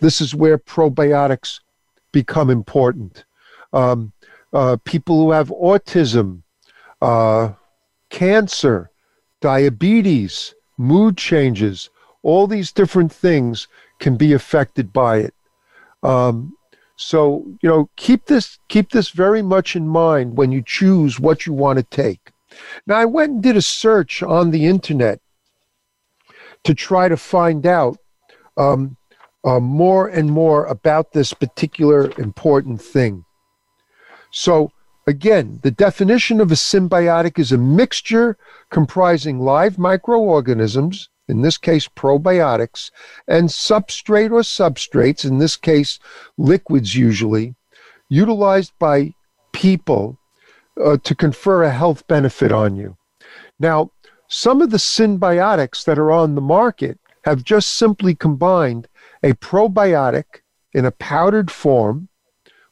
this 0.00 0.20
is 0.20 0.34
where 0.34 0.58
probiotics 0.58 1.60
become 2.10 2.50
important. 2.50 3.24
Um, 3.72 4.12
uh, 4.52 4.76
people 4.84 5.16
who 5.16 5.30
have 5.30 5.48
autism, 5.48 6.42
uh, 7.00 7.52
cancer, 8.10 8.90
diabetes, 9.40 10.54
mood 10.76 11.16
changes, 11.16 11.88
all 12.22 12.46
these 12.46 12.72
different 12.72 13.12
things 13.12 13.68
can 14.00 14.16
be 14.16 14.32
affected 14.32 14.92
by 14.92 15.18
it. 15.18 15.34
Um, 16.02 16.56
so 16.96 17.44
you 17.62 17.68
know, 17.68 17.88
keep 17.96 18.26
this 18.26 18.58
keep 18.68 18.90
this 18.90 19.10
very 19.10 19.42
much 19.42 19.74
in 19.76 19.88
mind 19.88 20.36
when 20.36 20.52
you 20.52 20.62
choose 20.64 21.18
what 21.18 21.46
you 21.46 21.52
want 21.52 21.78
to 21.78 21.84
take. 21.84 22.31
Now, 22.86 22.96
I 22.96 23.04
went 23.04 23.32
and 23.32 23.42
did 23.42 23.56
a 23.56 23.62
search 23.62 24.22
on 24.22 24.50
the 24.50 24.66
internet 24.66 25.20
to 26.64 26.74
try 26.74 27.08
to 27.08 27.16
find 27.16 27.66
out 27.66 27.98
um, 28.56 28.96
uh, 29.44 29.60
more 29.60 30.08
and 30.08 30.30
more 30.30 30.66
about 30.66 31.12
this 31.12 31.32
particular 31.32 32.10
important 32.18 32.80
thing. 32.80 33.24
So, 34.30 34.70
again, 35.06 35.60
the 35.62 35.70
definition 35.70 36.40
of 36.40 36.52
a 36.52 36.56
synbiotic 36.56 37.38
is 37.38 37.52
a 37.52 37.58
mixture 37.58 38.36
comprising 38.70 39.40
live 39.40 39.78
microorganisms, 39.78 41.08
in 41.28 41.42
this 41.42 41.58
case 41.58 41.88
probiotics, 41.88 42.90
and 43.26 43.48
substrate 43.48 44.30
or 44.30 44.42
substrates, 44.42 45.24
in 45.24 45.38
this 45.38 45.56
case 45.56 45.98
liquids 46.38 46.94
usually, 46.94 47.54
utilized 48.08 48.72
by 48.78 49.14
people 49.52 50.18
uh, 50.82 50.96
to 51.02 51.14
confer 51.14 51.62
a 51.62 51.70
health 51.70 52.06
benefit 52.06 52.52
on 52.52 52.76
you. 52.76 52.96
Now, 53.58 53.90
some 54.28 54.62
of 54.62 54.70
the 54.70 54.78
synbiotics 54.78 55.84
that 55.84 55.98
are 55.98 56.10
on 56.10 56.34
the 56.34 56.40
market 56.40 56.98
have 57.24 57.44
just 57.44 57.70
simply 57.70 58.14
combined 58.14 58.88
a 59.22 59.34
probiotic 59.34 60.40
in 60.72 60.84
a 60.84 60.90
powdered 60.90 61.50
form, 61.50 62.08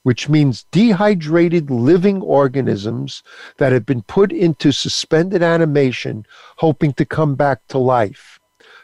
which 0.02 0.28
means 0.28 0.64
dehydrated 0.70 1.70
living 1.70 2.22
organisms 2.22 3.22
that 3.58 3.72
have 3.72 3.84
been 3.84 4.02
put 4.02 4.32
into 4.32 4.72
suspended 4.72 5.42
animation, 5.42 6.24
hoping 6.56 6.92
to 6.94 7.04
come 7.04 7.34
back 7.34 7.66
to 7.68 7.78
life. 7.78 8.40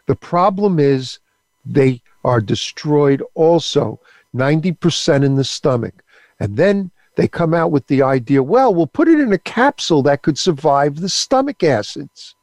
The 0.07 0.15
problem 0.15 0.79
is 0.79 1.19
they 1.65 2.03
are 2.25 2.41
destroyed 2.41 3.23
also, 3.35 4.01
90% 4.35 5.25
in 5.25 5.37
the 5.37 5.45
stomach. 5.45 6.05
And 6.39 6.57
then 6.57 6.91
they 7.17 7.27
come 7.27 7.53
out 7.53 7.71
with 7.71 7.87
the 7.89 8.03
idea 8.03 8.43
well, 8.43 8.75
we'll 8.75 8.87
put 8.87 9.09
it 9.09 9.19
in 9.19 9.33
a 9.33 9.39
capsule 9.39 10.03
that 10.03 10.23
could 10.23 10.39
survive 10.39 11.01
the 11.01 11.09
stomach 11.09 11.63
acids. 11.63 12.35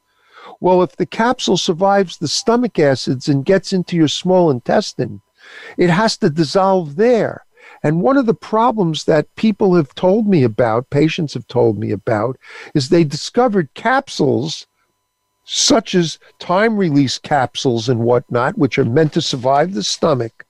Well, 0.60 0.82
if 0.82 0.96
the 0.96 1.06
capsule 1.06 1.56
survives 1.56 2.18
the 2.18 2.28
stomach 2.28 2.78
acids 2.78 3.28
and 3.28 3.44
gets 3.44 3.72
into 3.72 3.96
your 3.96 4.08
small 4.08 4.50
intestine, 4.50 5.22
it 5.78 5.90
has 5.90 6.16
to 6.18 6.30
dissolve 6.30 6.96
there. 6.96 7.44
And 7.82 8.02
one 8.02 8.16
of 8.16 8.26
the 8.26 8.34
problems 8.34 9.04
that 9.04 9.34
people 9.36 9.74
have 9.74 9.94
told 9.94 10.26
me 10.26 10.42
about, 10.42 10.90
patients 10.90 11.34
have 11.34 11.46
told 11.46 11.78
me 11.78 11.90
about, 11.90 12.36
is 12.74 12.88
they 12.88 13.04
discovered 13.04 13.74
capsules 13.74 14.66
such 15.44 15.94
as 15.94 16.18
time 16.38 16.76
release 16.76 17.18
capsules 17.18 17.88
and 17.88 18.00
whatnot, 18.00 18.56
which 18.56 18.78
are 18.78 18.84
meant 18.84 19.12
to 19.12 19.20
survive 19.20 19.74
the 19.74 19.82
stomach, 19.82 20.43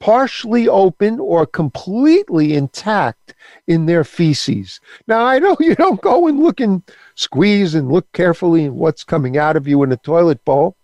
partially 0.00 0.66
open 0.66 1.20
or 1.20 1.46
completely 1.46 2.54
intact 2.54 3.34
in 3.66 3.86
their 3.86 4.02
feces. 4.02 4.80
Now, 5.06 5.24
I 5.24 5.38
know 5.38 5.56
you 5.60 5.74
don't 5.74 6.00
go 6.00 6.26
and 6.26 6.40
look 6.40 6.60
and 6.60 6.82
squeeze 7.14 7.74
and 7.74 7.92
look 7.92 8.10
carefully 8.12 8.64
at 8.64 8.72
what's 8.72 9.04
coming 9.04 9.36
out 9.36 9.56
of 9.56 9.68
you 9.68 9.82
in 9.82 9.92
a 9.92 9.96
toilet 9.98 10.44
bowl, 10.44 10.76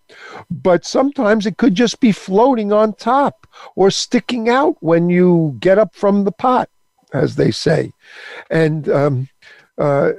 but 0.50 0.84
sometimes 0.84 1.46
it 1.46 1.56
could 1.56 1.74
just 1.74 1.98
be 1.98 2.12
floating 2.12 2.72
on 2.72 2.92
top 2.94 3.46
or 3.74 3.90
sticking 3.90 4.48
out 4.48 4.76
when 4.80 5.08
you 5.08 5.56
get 5.58 5.78
up 5.78 5.96
from 5.96 6.24
the 6.24 6.32
pot, 6.32 6.68
as 7.12 7.34
they 7.36 7.50
say. 7.50 7.92
And, 8.50 8.88
um, 8.88 9.28
uh, 9.78 10.12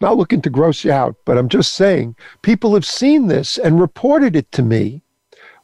not 0.00 0.16
looking 0.16 0.40
to 0.42 0.50
gross 0.50 0.84
you 0.84 0.92
out, 0.92 1.16
but 1.24 1.36
I'm 1.36 1.48
just 1.48 1.74
saying 1.74 2.14
people 2.42 2.74
have 2.74 2.86
seen 2.86 3.26
this 3.26 3.58
and 3.58 3.80
reported 3.80 4.36
it 4.36 4.50
to 4.52 4.62
me, 4.62 5.02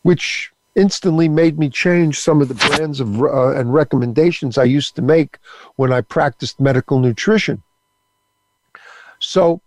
which 0.02 0.52
instantly 0.76 1.28
made 1.28 1.58
me 1.58 1.68
change 1.68 2.18
some 2.18 2.40
of 2.40 2.48
the 2.48 2.54
brands 2.54 3.00
of 3.00 3.20
uh, 3.22 3.54
and 3.54 3.72
recommendations 3.72 4.58
I 4.58 4.64
used 4.64 4.96
to 4.96 5.02
make 5.02 5.38
when 5.76 5.92
I 5.92 6.00
practiced 6.00 6.60
medical 6.60 6.98
nutrition. 6.98 7.62
So, 9.18 9.60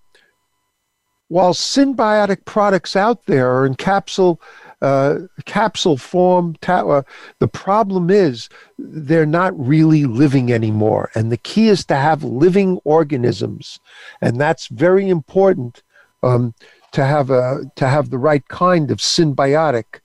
while 1.30 1.54
synbiotic 1.54 2.46
products 2.46 2.96
out 2.96 3.26
there 3.26 3.52
are 3.52 3.65
in 3.65 3.76
capsule 3.76 4.39
uh, 4.82 5.20
capsule 5.46 5.98
form, 5.98 6.56
ta- 6.62 6.88
uh, 6.88 7.02
the 7.39 7.48
problem 7.48 8.12
is 8.12 8.48
they're 8.78 9.26
not 9.26 9.58
really 9.60 10.06
living 10.06 10.52
anymore, 10.52 11.10
and 11.15 11.32
the 11.32 11.38
key 11.38 11.70
is 11.70 11.84
to 11.86 11.96
have 11.96 12.24
living 12.24 12.80
organisms, 12.84 13.80
and 14.22 14.39
that's 14.39 14.67
very 14.67 15.10
important 15.10 15.82
um, 16.22 16.54
to 16.91 17.04
have 17.04 17.30
a 17.30 17.62
to 17.76 17.88
have 17.88 18.10
the 18.10 18.20
right 18.20 18.48
kind 18.48 18.91
of 18.91 19.00
synbiotic. 19.00 20.02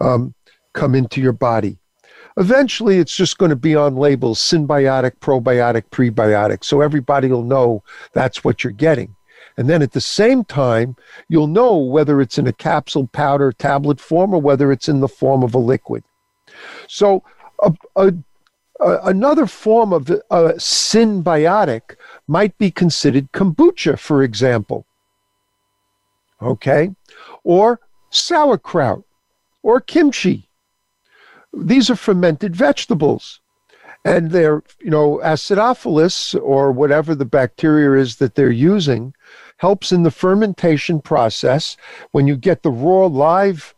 Um, 0.00 0.34
come 0.74 0.94
into 0.94 1.20
your 1.20 1.32
body. 1.32 1.78
Eventually, 2.36 2.98
it's 2.98 3.14
just 3.14 3.38
going 3.38 3.50
to 3.50 3.56
be 3.56 3.76
on 3.76 3.96
labels 3.96 4.40
synbiotic, 4.40 5.12
probiotic, 5.20 5.84
prebiotic. 5.90 6.64
So 6.64 6.80
everybody 6.80 7.28
will 7.28 7.44
know 7.44 7.82
that's 8.12 8.42
what 8.42 8.64
you're 8.64 8.72
getting. 8.72 9.14
And 9.56 9.70
then 9.70 9.82
at 9.82 9.92
the 9.92 10.00
same 10.00 10.44
time, 10.44 10.96
you'll 11.28 11.46
know 11.46 11.76
whether 11.76 12.20
it's 12.20 12.38
in 12.38 12.48
a 12.48 12.52
capsule, 12.52 13.06
powder, 13.06 13.52
tablet 13.52 14.00
form, 14.00 14.34
or 14.34 14.40
whether 14.40 14.72
it's 14.72 14.88
in 14.88 14.98
the 15.00 15.08
form 15.08 15.44
of 15.44 15.54
a 15.54 15.58
liquid. 15.58 16.02
So, 16.88 17.22
a, 17.62 17.72
a, 17.94 18.12
a, 18.80 18.98
another 19.04 19.46
form 19.46 19.92
of 19.92 20.10
a 20.10 20.54
synbiotic 20.54 21.96
might 22.26 22.58
be 22.58 22.72
considered 22.72 23.30
kombucha, 23.30 23.96
for 23.96 24.24
example. 24.24 24.86
Okay? 26.42 26.90
Or 27.44 27.78
sauerkraut, 28.10 29.04
or 29.62 29.80
kimchi, 29.80 30.48
these 31.56 31.90
are 31.90 31.96
fermented 31.96 32.56
vegetables. 32.56 33.40
And 34.04 34.32
they're 34.32 34.62
you 34.80 34.90
know 34.90 35.18
acidophilus 35.24 36.38
or 36.42 36.72
whatever 36.72 37.14
the 37.14 37.24
bacteria 37.24 38.00
is 38.00 38.16
that 38.16 38.34
they're 38.34 38.50
using 38.50 39.14
helps 39.58 39.92
in 39.92 40.02
the 40.02 40.10
fermentation 40.10 41.00
process. 41.00 41.76
When 42.12 42.26
you 42.26 42.36
get 42.36 42.62
the 42.62 42.70
raw 42.70 43.06
live 43.06 43.74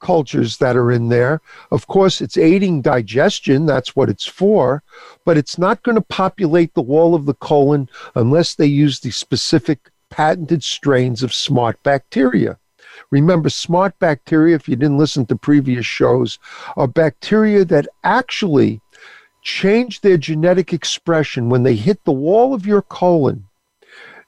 cultures 0.00 0.56
that 0.56 0.76
are 0.76 0.90
in 0.90 1.10
there 1.10 1.42
of 1.70 1.86
course 1.86 2.22
it's 2.22 2.38
aiding 2.38 2.80
digestion. 2.82 3.66
That's 3.66 3.94
what 3.94 4.08
it's 4.08 4.26
for. 4.26 4.82
But 5.24 5.36
it's 5.36 5.58
not 5.58 5.82
going 5.82 5.96
to 5.96 6.02
populate 6.02 6.74
the 6.74 6.82
wall 6.82 7.14
of 7.14 7.26
the 7.26 7.34
colon 7.34 7.88
unless 8.16 8.54
they 8.54 8.66
use 8.66 9.00
the 9.00 9.10
specific 9.10 9.90
patented 10.08 10.64
strains 10.64 11.22
of 11.22 11.32
smart 11.32 11.80
bacteria 11.84 12.58
Remember, 13.10 13.50
smart 13.50 13.98
bacteria, 13.98 14.54
if 14.54 14.68
you 14.68 14.76
didn't 14.76 14.98
listen 14.98 15.26
to 15.26 15.36
previous 15.36 15.84
shows, 15.84 16.38
are 16.76 16.86
bacteria 16.86 17.64
that 17.64 17.88
actually 18.04 18.80
change 19.42 20.00
their 20.00 20.16
genetic 20.16 20.72
expression 20.72 21.48
when 21.48 21.62
they 21.62 21.74
hit 21.74 22.04
the 22.04 22.12
wall 22.12 22.54
of 22.54 22.66
your 22.66 22.82
colon. 22.82 23.46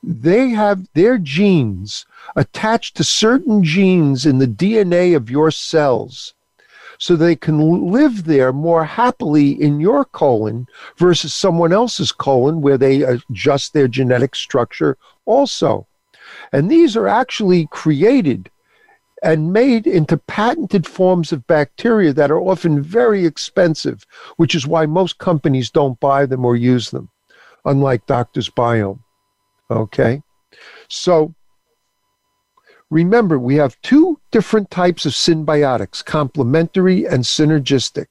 They 0.03 0.49
have 0.51 0.89
their 0.95 1.17
genes 1.17 2.07
attached 2.35 2.97
to 2.97 3.05
certain 3.05 3.63
genes 3.63 4.27
in 4.27 4.39
the 4.39 4.49
DNA 4.49 5.15
of 5.15 5.31
your 5.31 5.53
cells 5.53 6.35
so 6.99 7.17
they 7.17 7.37
can 7.37 7.91
live 7.91 8.25
there 8.25 8.53
more 8.53 8.85
happily 8.85 9.51
in 9.51 9.81
your 9.81 10.05
colon 10.05 10.67
versus 10.97 11.35
someone 11.35 11.73
else's 11.73 12.13
colon 12.13 12.61
where 12.61 12.79
they 12.79 13.03
adjust 13.03 13.73
their 13.73 13.89
genetic 13.89 14.35
structure 14.35 14.97
also. 15.25 15.87
And 16.53 16.71
these 16.71 16.97
are 16.97 17.09
actually 17.09 17.67
created 17.71 18.51
and 19.23 19.53
made 19.53 19.87
into 19.87 20.17
patented 20.17 20.87
forms 20.87 21.33
of 21.33 21.47
bacteria 21.47 22.13
that 22.13 22.31
are 22.31 22.41
often 22.41 22.83
very 22.83 23.25
expensive, 23.25 24.05
which 24.37 24.55
is 24.55 24.67
why 24.67 24.85
most 24.85 25.19
companies 25.19 25.71
don't 25.71 26.01
buy 26.01 26.27
them 26.27 26.45
or 26.45 26.57
use 26.57 26.91
them, 26.91 27.09
unlike 27.65 28.05
Doctor's 28.07 28.51
Biome. 28.51 28.99
Okay? 29.71 30.23
So 30.89 31.35
remember, 32.91 33.39
we 33.39 33.55
have 33.57 33.81
two 33.83 34.21
different 34.33 34.71
types 34.71 35.07
of 35.07 35.13
synbiotics 35.13 36.05
complementary 36.05 37.07
and 37.07 37.23
synergistic. 37.23 38.07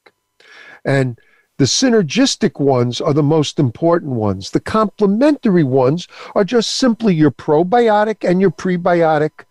And 0.85 1.19
the 1.57 1.65
synergistic 1.65 2.59
ones 2.59 2.99
are 3.01 3.13
the 3.13 3.21
most 3.21 3.59
important 3.59 4.13
ones. 4.13 4.49
The 4.49 4.59
complementary 4.61 5.63
ones 5.63 6.07
are 6.33 6.43
just 6.43 6.71
simply 6.71 7.13
your 7.13 7.29
probiotic 7.29 8.27
and 8.27 8.41
your 8.41 8.49
prebiotic, 8.49 9.45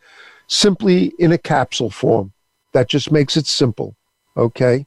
simply 0.50 1.12
in 1.18 1.32
a 1.32 1.38
capsule 1.38 1.90
form. 1.90 2.32
That 2.74 2.88
just 2.88 3.10
makes 3.10 3.36
it 3.36 3.46
simple. 3.46 3.96
Okay? 4.36 4.84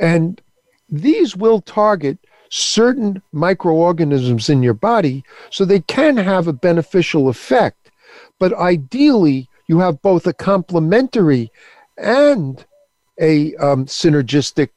And 0.00 0.40
these 0.88 1.36
will 1.36 1.60
target 1.60 2.18
certain 2.48 3.20
microorganisms 3.32 4.48
in 4.48 4.62
your 4.62 4.74
body 4.74 5.22
so 5.50 5.64
they 5.64 5.80
can 5.80 6.16
have 6.16 6.48
a 6.48 6.52
beneficial 6.52 7.28
effect. 7.28 7.90
But 8.38 8.54
ideally, 8.54 9.48
you 9.66 9.80
have 9.80 10.00
both 10.00 10.26
a 10.26 10.32
complementary 10.32 11.50
and 11.98 12.64
a 13.20 13.54
um, 13.56 13.86
synergistic 13.86 14.70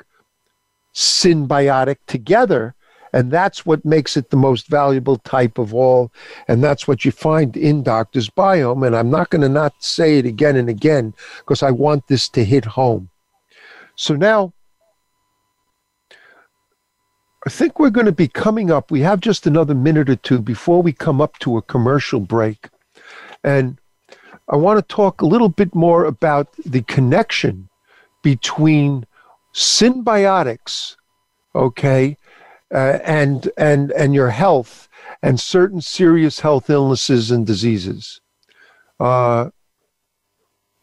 synbiotic 0.94 1.98
together. 2.08 2.76
And 3.14 3.32
that's 3.32 3.66
what 3.66 3.84
makes 3.84 4.16
it 4.16 4.30
the 4.30 4.38
most 4.38 4.68
valuable 4.68 5.18
type 5.18 5.58
of 5.58 5.74
all. 5.74 6.12
And 6.48 6.64
that's 6.64 6.88
what 6.88 7.04
you 7.04 7.12
find 7.12 7.58
in 7.58 7.84
Doctor's 7.84 8.30
Biome. 8.30 8.86
And 8.86 8.96
I'm 8.96 9.10
not 9.10 9.30
going 9.30 9.42
to 9.42 9.50
not 9.50 9.74
say 9.84 10.18
it 10.18 10.26
again 10.26 10.56
and 10.56 10.70
again 10.70 11.14
because 11.40 11.62
I 11.62 11.72
want 11.72 12.08
this 12.08 12.30
to 12.30 12.46
hit 12.46 12.66
home. 12.66 13.10
So 13.96 14.16
now 14.16 14.54
I 17.46 17.50
think 17.50 17.80
we're 17.80 17.90
going 17.90 18.06
to 18.06 18.12
be 18.12 18.28
coming 18.28 18.70
up. 18.70 18.92
We 18.92 19.02
have 19.02 19.20
just 19.20 19.48
another 19.48 19.74
minute 19.74 20.10
or 20.10 20.16
two 20.16 20.40
before 20.40 20.82
we 20.82 20.94
come 20.94 21.20
up 21.20 21.40
to 21.40 21.58
a 21.58 21.62
commercial 21.62 22.20
break. 22.20 22.70
And 23.44 23.80
I 24.48 24.58
want 24.58 24.78
to 24.78 24.96
talk 24.96 25.22
a 25.22 25.26
little 25.26 25.50
bit 25.50 25.74
more 25.74 26.06
about 26.06 26.50
the 26.66 26.84
connection 26.84 27.70
between 28.22 29.08
synbiotics, 29.54 30.96
okay, 31.56 32.18
uh, 32.74 33.00
and 33.04 33.50
and 33.58 33.92
and 33.92 34.14
your 34.14 34.30
health 34.30 34.88
and 35.22 35.40
certain 35.40 35.82
serious 35.82 36.40
health 36.40 36.70
illnesses 36.70 37.32
and 37.32 37.46
diseases. 37.46 38.22
Uh, 39.00 39.50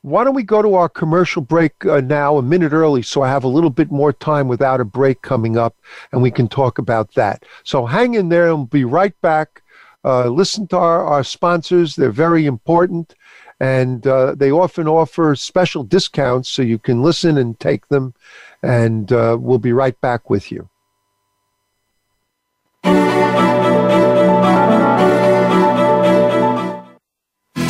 why 0.02 0.22
don't 0.22 0.34
we 0.34 0.44
go 0.44 0.62
to 0.62 0.74
our 0.74 0.88
commercial 0.88 1.42
break 1.42 1.84
uh, 1.84 2.00
now, 2.00 2.36
a 2.36 2.42
minute 2.42 2.72
early, 2.72 3.02
so 3.02 3.22
I 3.22 3.28
have 3.28 3.44
a 3.44 3.48
little 3.48 3.70
bit 3.70 3.90
more 3.90 4.12
time 4.12 4.46
without 4.46 4.80
a 4.80 4.84
break 4.84 5.22
coming 5.22 5.58
up, 5.58 5.76
and 6.12 6.22
we 6.22 6.30
can 6.30 6.48
talk 6.48 6.78
about 6.78 7.14
that. 7.14 7.44
So 7.64 7.84
hang 7.84 8.14
in 8.14 8.28
there, 8.28 8.48
and 8.48 8.58
we'll 8.58 8.66
be 8.66 8.84
right 8.84 9.20
back. 9.20 9.62
Uh, 10.04 10.28
listen 10.28 10.68
to 10.68 10.76
our, 10.76 11.04
our 11.04 11.24
sponsors, 11.24 11.96
they're 11.96 12.12
very 12.12 12.46
important, 12.46 13.16
and 13.58 14.06
uh, 14.06 14.36
they 14.36 14.52
often 14.52 14.86
offer 14.86 15.34
special 15.34 15.82
discounts, 15.82 16.48
so 16.48 16.62
you 16.62 16.78
can 16.78 17.02
listen 17.02 17.36
and 17.36 17.58
take 17.58 17.88
them, 17.88 18.14
and 18.62 19.12
uh, 19.12 19.36
we'll 19.38 19.58
be 19.58 19.72
right 19.72 20.00
back 20.00 20.30
with 20.30 20.52
you. 20.52 20.68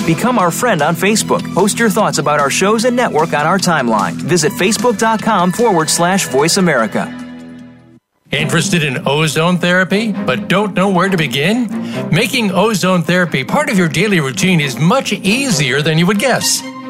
Become 0.09 0.38
our 0.38 0.50
friend 0.50 0.80
on 0.80 0.96
Facebook. 0.96 1.42
Post 1.52 1.78
your 1.78 1.90
thoughts 1.90 2.16
about 2.16 2.40
our 2.40 2.48
shows 2.48 2.86
and 2.86 2.96
network 2.96 3.34
on 3.34 3.44
our 3.46 3.59
timeline. 3.59 4.14
Visit 4.14 4.52
facebook.com 4.52 5.52
forward 5.52 5.90
slash 5.90 6.26
voice 6.28 6.56
America. 6.56 7.14
Interested 8.30 8.84
in 8.84 9.06
ozone 9.06 9.59
therapy, 9.59 10.12
but 10.12 10.48
don't 10.48 10.72
know 10.72 10.88
where 10.88 11.11
to 11.11 11.16
begin? 11.18 11.68
Making 12.11 12.52
ozone 12.52 13.02
therapy 13.02 13.44
part 13.44 13.68
of 13.68 13.76
your 13.76 13.90
daily 13.90 14.20
routine 14.20 14.61
is 14.61 14.78
much 14.78 15.12
easier 15.12 15.82
than 15.82 15.98
you 15.98 16.06
would 16.06 16.18
guess. 16.18 16.62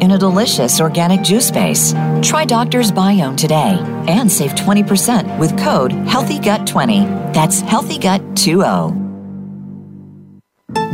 in 0.00 0.12
a 0.12 0.18
delicious 0.18 0.80
organic 0.80 1.22
juice 1.22 1.50
base. 1.50 1.92
Try 2.22 2.44
Doctor's 2.44 2.92
Biome 2.92 3.36
today 3.36 3.78
and 4.08 4.30
save 4.30 4.52
20% 4.52 5.38
with 5.38 5.58
code 5.58 5.92
HEALTHYGUT20. 5.92 7.34
That's 7.34 7.62
HEALTHYGUT20. 7.62 9.07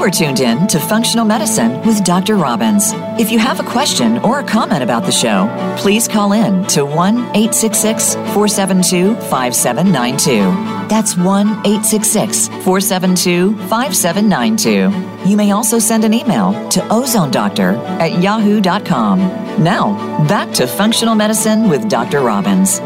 You 0.00 0.06
are 0.06 0.10
tuned 0.10 0.40
in 0.40 0.66
to 0.68 0.80
Functional 0.80 1.26
Medicine 1.26 1.78
with 1.82 2.02
Dr. 2.04 2.36
Robbins. 2.36 2.92
If 3.20 3.30
you 3.30 3.38
have 3.38 3.60
a 3.60 3.62
question 3.62 4.16
or 4.20 4.40
a 4.40 4.42
comment 4.42 4.82
about 4.82 5.04
the 5.04 5.12
show, 5.12 5.46
please 5.76 6.08
call 6.08 6.32
in 6.32 6.64
to 6.68 6.86
1 6.86 7.18
866 7.18 8.14
472 8.14 9.14
5792. 9.28 10.88
That's 10.88 11.18
1 11.18 11.48
866 11.48 12.48
472 12.48 13.58
5792. 13.68 15.28
You 15.28 15.36
may 15.36 15.50
also 15.50 15.78
send 15.78 16.04
an 16.04 16.14
email 16.14 16.54
to 16.70 16.80
ozonedoctor 16.80 17.76
at 18.00 18.22
yahoo.com. 18.22 19.18
Now, 19.62 20.26
back 20.26 20.50
to 20.54 20.66
Functional 20.66 21.14
Medicine 21.14 21.68
with 21.68 21.90
Dr. 21.90 22.22
Robbins. 22.22 22.78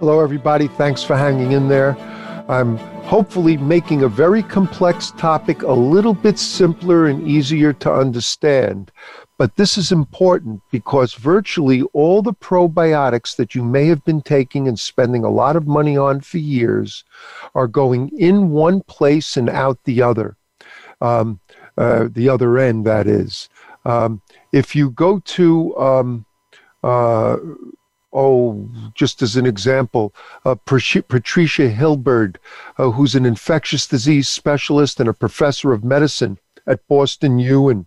Hello, 0.00 0.18
everybody. 0.18 0.66
Thanks 0.66 1.04
for 1.04 1.16
hanging 1.16 1.52
in 1.52 1.68
there. 1.68 1.96
I'm 2.48 2.78
hopefully 3.08 3.56
making 3.56 4.02
a 4.02 4.08
very 4.08 4.42
complex 4.42 5.12
topic 5.12 5.62
a 5.62 5.72
little 5.72 6.12
bit 6.12 6.38
simpler 6.38 7.06
and 7.06 7.26
easier 7.26 7.72
to 7.72 7.90
understand. 7.90 8.92
But 9.38 9.56
this 9.56 9.78
is 9.78 9.90
important 9.90 10.60
because 10.70 11.14
virtually 11.14 11.80
all 11.94 12.20
the 12.20 12.34
probiotics 12.34 13.34
that 13.36 13.54
you 13.54 13.64
may 13.64 13.86
have 13.86 14.04
been 14.04 14.20
taking 14.20 14.68
and 14.68 14.78
spending 14.78 15.24
a 15.24 15.30
lot 15.30 15.56
of 15.56 15.66
money 15.66 15.96
on 15.96 16.20
for 16.20 16.36
years 16.36 17.02
are 17.54 17.66
going 17.66 18.10
in 18.18 18.50
one 18.50 18.82
place 18.82 19.38
and 19.38 19.48
out 19.48 19.78
the 19.84 20.02
other. 20.02 20.36
Um, 21.00 21.40
uh, 21.78 22.08
the 22.12 22.28
other 22.28 22.58
end, 22.58 22.84
that 22.84 23.06
is. 23.06 23.48
Um, 23.86 24.20
if 24.52 24.76
you 24.76 24.90
go 24.90 25.20
to, 25.20 25.78
um, 25.78 26.26
uh, 26.84 27.38
oh, 28.12 28.68
just 28.94 29.22
as 29.22 29.36
an 29.36 29.46
example, 29.46 30.14
uh, 30.44 30.54
Patricia 30.54 31.02
Hibberd, 31.02 32.36
uh, 32.78 32.90
who's 32.90 33.14
an 33.14 33.26
infectious 33.26 33.86
disease 33.86 34.28
specialist 34.28 35.00
and 35.00 35.08
a 35.08 35.14
professor 35.14 35.72
of 35.72 35.84
medicine 35.84 36.38
at 36.66 36.86
Boston 36.88 37.38
U, 37.38 37.68
and 37.68 37.86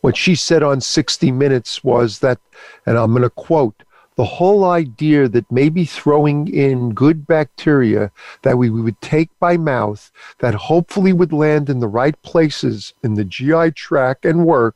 what 0.00 0.16
she 0.16 0.34
said 0.34 0.62
on 0.62 0.80
60 0.80 1.30
Minutes 1.32 1.82
was 1.84 2.20
that, 2.20 2.38
and 2.86 2.96
I'm 2.96 3.10
going 3.10 3.22
to 3.22 3.30
quote, 3.30 3.82
the 4.16 4.24
whole 4.24 4.64
idea 4.64 5.28
that 5.28 5.50
maybe 5.50 5.84
throwing 5.84 6.48
in 6.48 6.92
good 6.92 7.24
bacteria 7.24 8.10
that 8.42 8.58
we 8.58 8.68
would 8.68 9.00
take 9.00 9.30
by 9.38 9.56
mouth 9.56 10.10
that 10.40 10.54
hopefully 10.54 11.12
would 11.12 11.32
land 11.32 11.70
in 11.70 11.78
the 11.78 11.86
right 11.86 12.20
places 12.22 12.94
in 13.04 13.14
the 13.14 13.24
GI 13.24 13.70
tract 13.76 14.24
and 14.24 14.44
work 14.44 14.74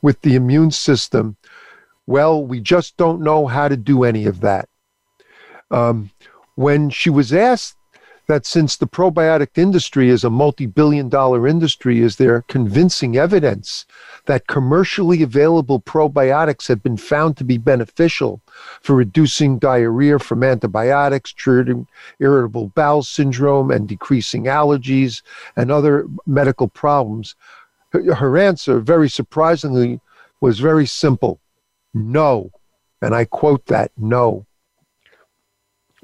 with 0.00 0.22
the 0.22 0.36
immune 0.36 0.70
system, 0.70 1.36
well, 2.08 2.42
we 2.42 2.58
just 2.58 2.96
don't 2.96 3.20
know 3.20 3.46
how 3.46 3.68
to 3.68 3.76
do 3.76 4.02
any 4.02 4.24
of 4.24 4.40
that. 4.40 4.66
Um, 5.70 6.10
when 6.54 6.88
she 6.88 7.10
was 7.10 7.34
asked 7.34 7.76
that 8.28 8.46
since 8.46 8.76
the 8.76 8.86
probiotic 8.86 9.58
industry 9.58 10.08
is 10.08 10.24
a 10.24 10.30
multi 10.30 10.64
billion 10.64 11.10
dollar 11.10 11.46
industry, 11.46 12.00
is 12.00 12.16
there 12.16 12.40
convincing 12.48 13.18
evidence 13.18 13.84
that 14.24 14.46
commercially 14.46 15.22
available 15.22 15.82
probiotics 15.82 16.66
have 16.66 16.82
been 16.82 16.96
found 16.96 17.36
to 17.36 17.44
be 17.44 17.58
beneficial 17.58 18.40
for 18.80 18.96
reducing 18.96 19.58
diarrhea 19.58 20.18
from 20.18 20.42
antibiotics, 20.42 21.30
treating 21.30 21.86
irritable 22.20 22.68
bowel 22.68 23.02
syndrome, 23.02 23.70
and 23.70 23.86
decreasing 23.86 24.44
allergies 24.44 25.20
and 25.56 25.70
other 25.70 26.06
medical 26.24 26.68
problems. 26.68 27.34
Her, 27.90 28.14
her 28.14 28.38
answer, 28.38 28.80
very 28.80 29.10
surprisingly, 29.10 30.00
was 30.40 30.58
very 30.58 30.86
simple 30.86 31.38
no. 31.98 32.50
And 33.00 33.14
I 33.14 33.24
quote 33.24 33.66
that 33.66 33.92
no. 33.96 34.46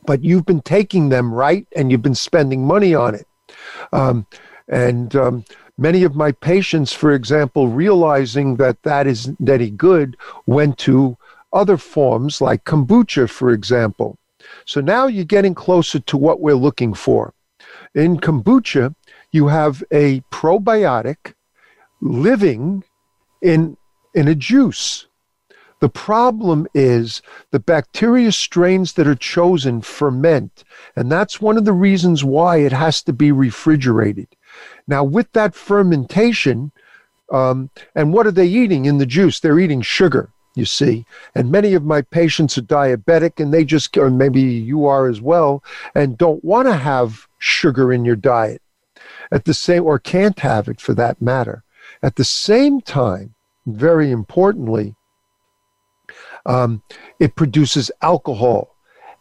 But 0.06 0.22
you've 0.22 0.46
been 0.46 0.60
taking 0.60 1.08
them, 1.08 1.32
right? 1.32 1.66
And 1.74 1.90
you've 1.90 2.02
been 2.02 2.14
spending 2.14 2.66
money 2.66 2.94
on 2.94 3.14
it. 3.14 3.26
Um, 3.92 4.26
and 4.68 5.14
um, 5.16 5.44
Many 5.76 6.04
of 6.04 6.14
my 6.14 6.30
patients, 6.30 6.92
for 6.92 7.12
example, 7.12 7.66
realizing 7.68 8.56
that 8.56 8.82
that 8.84 9.08
isn't 9.08 9.48
any 9.48 9.70
good, 9.70 10.16
went 10.46 10.78
to 10.78 11.16
other 11.52 11.76
forms 11.76 12.40
like 12.40 12.64
kombucha, 12.64 13.28
for 13.28 13.50
example. 13.50 14.16
So 14.66 14.80
now 14.80 15.06
you're 15.08 15.24
getting 15.24 15.54
closer 15.54 15.98
to 15.98 16.16
what 16.16 16.40
we're 16.40 16.54
looking 16.54 16.94
for. 16.94 17.34
In 17.94 18.18
kombucha, 18.18 18.94
you 19.32 19.48
have 19.48 19.82
a 19.90 20.20
probiotic 20.30 21.34
living 22.00 22.84
in, 23.42 23.76
in 24.14 24.28
a 24.28 24.34
juice. 24.34 25.08
The 25.80 25.88
problem 25.88 26.66
is 26.72 27.20
the 27.50 27.60
bacteria 27.60 28.32
strains 28.32 28.94
that 28.94 29.06
are 29.06 29.14
chosen 29.14 29.82
ferment, 29.82 30.64
and 30.96 31.10
that's 31.10 31.40
one 31.40 31.56
of 31.56 31.64
the 31.64 31.72
reasons 31.72 32.24
why 32.24 32.58
it 32.58 32.72
has 32.72 33.02
to 33.02 33.12
be 33.12 33.32
refrigerated. 33.32 34.28
Now, 34.86 35.04
with 35.04 35.32
that 35.32 35.54
fermentation, 35.54 36.72
um, 37.30 37.70
and 37.94 38.12
what 38.12 38.26
are 38.26 38.32
they 38.32 38.46
eating 38.46 38.84
in 38.84 38.98
the 38.98 39.06
juice? 39.06 39.40
They're 39.40 39.58
eating 39.58 39.82
sugar, 39.82 40.30
you 40.54 40.64
see. 40.64 41.04
And 41.34 41.50
many 41.50 41.74
of 41.74 41.84
my 41.84 42.02
patients 42.02 42.56
are 42.56 42.62
diabetic, 42.62 43.40
and 43.40 43.52
they 43.52 43.64
just, 43.64 43.96
or 43.96 44.10
maybe 44.10 44.42
you 44.42 44.86
are 44.86 45.08
as 45.08 45.20
well, 45.20 45.62
and 45.94 46.16
don't 46.16 46.44
want 46.44 46.68
to 46.68 46.76
have 46.76 47.26
sugar 47.38 47.92
in 47.92 48.04
your 48.04 48.16
diet 48.16 48.62
at 49.32 49.44
the 49.44 49.54
same, 49.54 49.84
or 49.84 49.98
can't 49.98 50.38
have 50.40 50.68
it 50.68 50.80
for 50.80 50.94
that 50.94 51.20
matter. 51.20 51.64
At 52.02 52.16
the 52.16 52.24
same 52.24 52.80
time, 52.80 53.34
very 53.66 54.10
importantly, 54.10 54.94
um, 56.46 56.82
it 57.20 57.36
produces 57.36 57.90
alcohol 58.02 58.74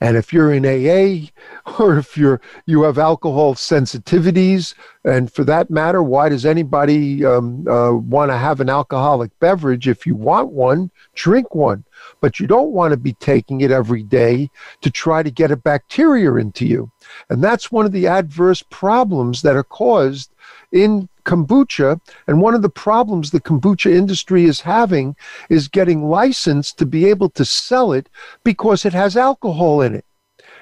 and 0.03 0.17
if 0.17 0.34
you're 0.34 0.51
in 0.51 0.65
AA 0.65 1.30
or 1.80 1.97
if 1.97 2.17
you're 2.17 2.41
you 2.65 2.84
have 2.84 2.97
alcohol 2.97 3.55
sensitivities, 3.55 4.74
and 5.05 5.32
for 5.32 5.45
that 5.45 5.69
matter, 5.69 6.03
why 6.03 6.28
does 6.28 6.45
anybody 6.45 7.24
um, 7.24 7.65
uh, 7.69 7.93
want 7.93 8.30
to 8.30 8.38
have 8.38 8.59
an 8.59 8.69
alcoholic 8.69 9.32
beverage? 9.39 9.88
If 9.88 10.05
you 10.05 10.15
want 10.15 10.51
one, 10.51 10.91
drink 11.15 11.55
one, 11.55 11.86
but 12.19 12.38
you 12.38 12.47
don't 12.47 12.71
want 12.71 12.91
to 12.91 12.97
be 12.97 13.13
taking 13.13 13.61
it 13.61 13.71
every 13.71 14.03
day 14.03 14.49
to 14.82 14.91
try 14.91 15.24
to 15.24 15.32
get 15.32 15.51
a 15.51 15.55
bacteria 15.55 16.34
into 16.36 16.65
you. 16.65 16.91
And 17.30 17.41
that's 17.41 17.71
one 17.71 17.86
of 17.86 17.93
the 17.93 18.07
adverse 18.07 18.61
problems 18.69 19.41
that 19.43 19.55
are 19.55 19.63
caused 19.63 20.34
in 20.74 21.07
kombucha. 21.24 21.99
And 22.28 22.41
one 22.41 22.53
of 22.53 22.61
the 22.61 22.69
problems 22.69 23.32
the 23.32 23.41
kombucha 23.41 23.91
industry 23.93 24.45
is 24.45 24.61
having 24.61 25.15
is 25.49 25.67
getting 25.67 26.09
licensed 26.09 26.78
to 26.78 26.86
be 26.86 27.05
able 27.05 27.30
to 27.32 27.45
sell 27.45 27.91
it 27.91 28.09
because 28.43 28.86
it 28.86 28.93
has 28.93 29.17
alcohol 29.17 29.82
in 29.82 29.95
it. 29.95 30.05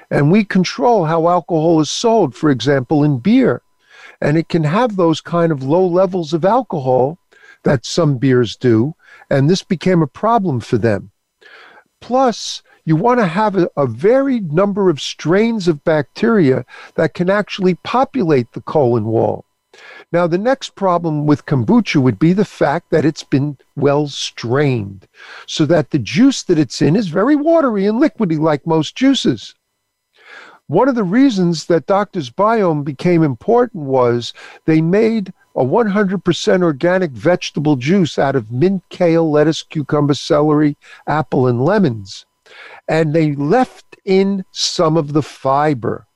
And 0.09 0.32
we 0.32 0.43
control 0.43 1.05
how 1.05 1.30
alcohol 1.30 1.80
is 1.80 1.89
sold, 1.89 2.36
for 2.36 2.49
example, 2.49 3.03
in 3.03 3.20
beer. 3.20 3.62
And 4.20 4.38
it 4.38 4.49
can 4.49 4.64
have 4.64 4.95
those 4.95 5.22
kind 5.22 5.51
of 5.51 5.64
low 5.64 5.88
levels 5.88 6.34
of 6.34 6.45
alcohol 6.45 7.18
that 7.64 7.86
some 7.86 8.18
beers 8.18 8.55
do. 8.55 8.93
And 9.30 9.49
this 9.49 9.64
became 9.64 10.01
a 10.01 10.07
problem 10.07 10.59
for 10.59 10.78
them. 10.78 11.12
Plus, 12.01 12.62
you 12.84 12.95
want 12.95 13.20
to 13.20 13.28
have 13.28 13.55
a, 13.55 13.70
a 13.78 13.86
varied 13.86 14.51
number 14.51 14.89
of 14.89 14.99
strains 14.99 15.68
of 15.68 15.84
bacteria 15.84 16.66
that 16.95 17.14
can 17.14 17.30
actually 17.30 17.76
populate 17.76 18.51
the 18.51 18.62
colon 18.62 19.05
wall. 19.05 19.45
Now, 20.12 20.28
the 20.28 20.38
next 20.38 20.76
problem 20.76 21.26
with 21.26 21.45
kombucha 21.45 22.01
would 22.01 22.20
be 22.20 22.34
the 22.34 22.43
fact 22.43 22.89
that 22.89 23.05
it's 23.05 23.24
been 23.24 23.57
well 23.78 24.07
strained 24.07 25.07
so 25.45 25.66
that 25.68 25.91
the 25.91 25.99
juice 25.99 26.43
that 26.43 26.59
it's 26.59 26.82
in 26.82 26.97
is 26.97 27.07
very 27.07 27.36
watery 27.36 27.86
and 27.86 28.01
liquidy, 28.01 28.38
like 28.38 28.68
most 28.68 28.95
juices. 28.95 29.55
One 30.68 30.89
of 30.89 30.95
the 30.95 31.05
reasons 31.05 31.66
that 31.68 31.86
Doctor's 31.86 32.30
Biome 32.30 32.84
became 32.84 33.24
important 33.24 33.84
was 33.84 34.34
they 34.66 34.82
made 34.82 35.34
a 35.55 35.64
100% 35.64 36.64
organic 36.64 37.12
vegetable 37.12 37.76
juice 37.78 38.18
out 38.20 38.36
of 38.36 38.51
mint, 38.51 38.84
kale, 38.89 39.30
lettuce, 39.30 39.64
cucumber, 39.64 40.14
celery, 40.14 40.78
apple, 41.07 41.47
and 41.47 41.64
lemons. 41.64 42.26
And 42.88 43.14
they 43.14 43.34
left 43.34 43.97
in 44.03 44.45
some 44.51 44.97
of 44.97 45.14
the 45.14 45.22
fiber. 45.22 46.07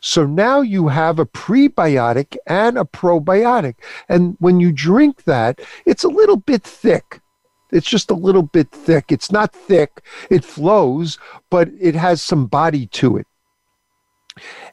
So 0.00 0.26
now 0.26 0.60
you 0.60 0.88
have 0.88 1.18
a 1.18 1.26
prebiotic 1.26 2.36
and 2.46 2.78
a 2.78 2.84
probiotic. 2.84 3.76
And 4.08 4.36
when 4.40 4.60
you 4.60 4.72
drink 4.72 5.24
that, 5.24 5.60
it's 5.86 6.04
a 6.04 6.08
little 6.08 6.36
bit 6.36 6.62
thick. 6.62 7.20
It's 7.70 7.88
just 7.88 8.10
a 8.10 8.14
little 8.14 8.42
bit 8.42 8.70
thick. 8.70 9.06
It's 9.10 9.30
not 9.30 9.52
thick, 9.52 10.02
it 10.30 10.44
flows, 10.44 11.18
but 11.50 11.68
it 11.78 11.94
has 11.94 12.22
some 12.22 12.46
body 12.46 12.86
to 12.86 13.18
it. 13.18 13.26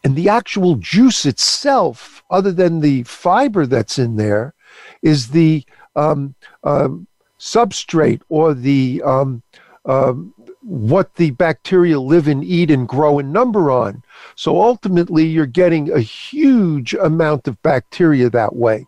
And 0.04 0.16
the 0.16 0.30
actual 0.30 0.76
juice 0.76 1.26
itself, 1.26 2.24
other 2.30 2.52
than 2.52 2.80
the 2.80 3.04
fiber 3.04 3.66
that's 3.66 3.98
in 3.98 4.16
there, 4.16 4.54
is 5.02 5.30
the 5.30 5.66
um, 5.96 6.36
um, 6.64 7.08
substrate 7.40 8.22
or 8.30 8.54
the 8.54 9.02
um, 9.04 9.42
um 9.86 10.34
what 10.62 11.14
the 11.16 11.30
bacteria 11.32 12.00
live 12.00 12.28
and 12.28 12.44
eat 12.44 12.72
and 12.72 12.88
grow 12.88 13.20
in 13.20 13.32
number 13.32 13.70
on. 13.70 14.02
So 14.36 14.62
ultimately, 14.62 15.26
you're 15.26 15.46
getting 15.46 15.92
a 15.92 16.00
huge 16.00 16.94
amount 16.94 17.48
of 17.48 17.62
bacteria 17.62 18.30
that 18.30 18.56
way. 18.56 18.86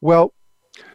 Well, 0.00 0.32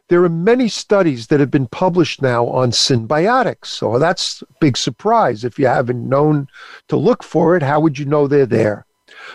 there 0.09 0.23
are 0.23 0.29
many 0.29 0.69
studies 0.69 1.27
that 1.27 1.41
have 1.41 1.51
been 1.51 1.67
published 1.67 2.21
now 2.21 2.47
on 2.47 2.71
synbiotics. 2.71 3.65
So 3.65 3.99
that's 3.99 4.41
a 4.41 4.45
big 4.61 4.77
surprise. 4.77 5.43
If 5.43 5.59
you 5.59 5.67
haven't 5.67 6.07
known 6.07 6.47
to 6.87 6.95
look 6.95 7.23
for 7.23 7.57
it, 7.57 7.63
how 7.63 7.81
would 7.81 7.99
you 7.99 8.05
know 8.05 8.27
they're 8.27 8.45
there? 8.45 8.85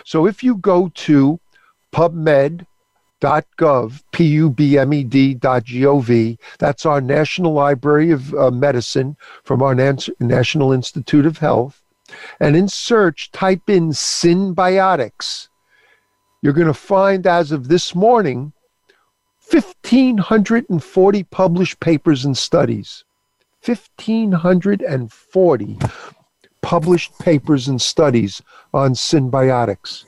So 0.03 0.25
if 0.25 0.43
you 0.43 0.55
go 0.57 0.91
to 0.95 1.39
PubMed 1.93 2.65
pubmed.gov, 3.23 4.03
P-U-B-M-E-D.gov. 4.11 5.39
That's 6.59 6.85
our 6.85 7.01
National 7.01 7.53
Library 7.53 8.11
of 8.11 8.33
uh, 8.33 8.51
Medicine 8.51 9.15
from 9.43 9.61
our 9.61 9.73
National 10.19 10.71
Institute 10.73 11.25
of 11.25 11.37
Health. 11.37 11.81
And 12.39 12.55
in 12.55 12.67
search, 12.67 13.31
type 13.31 13.69
in 13.69 13.89
synbiotics. 13.89 15.49
You're 16.41 16.53
going 16.53 16.65
to 16.67 16.73
find, 16.73 17.27
as 17.27 17.51
of 17.51 17.67
this 17.67 17.93
morning, 17.95 18.53
1,540 19.49 21.23
published 21.23 21.79
papers 21.79 22.25
and 22.25 22.37
studies. 22.37 23.03
1,540 23.65 25.77
published 26.61 27.17
papers 27.19 27.67
and 27.67 27.81
studies 27.81 28.41
on 28.73 28.93
synbiotics. 28.93 30.05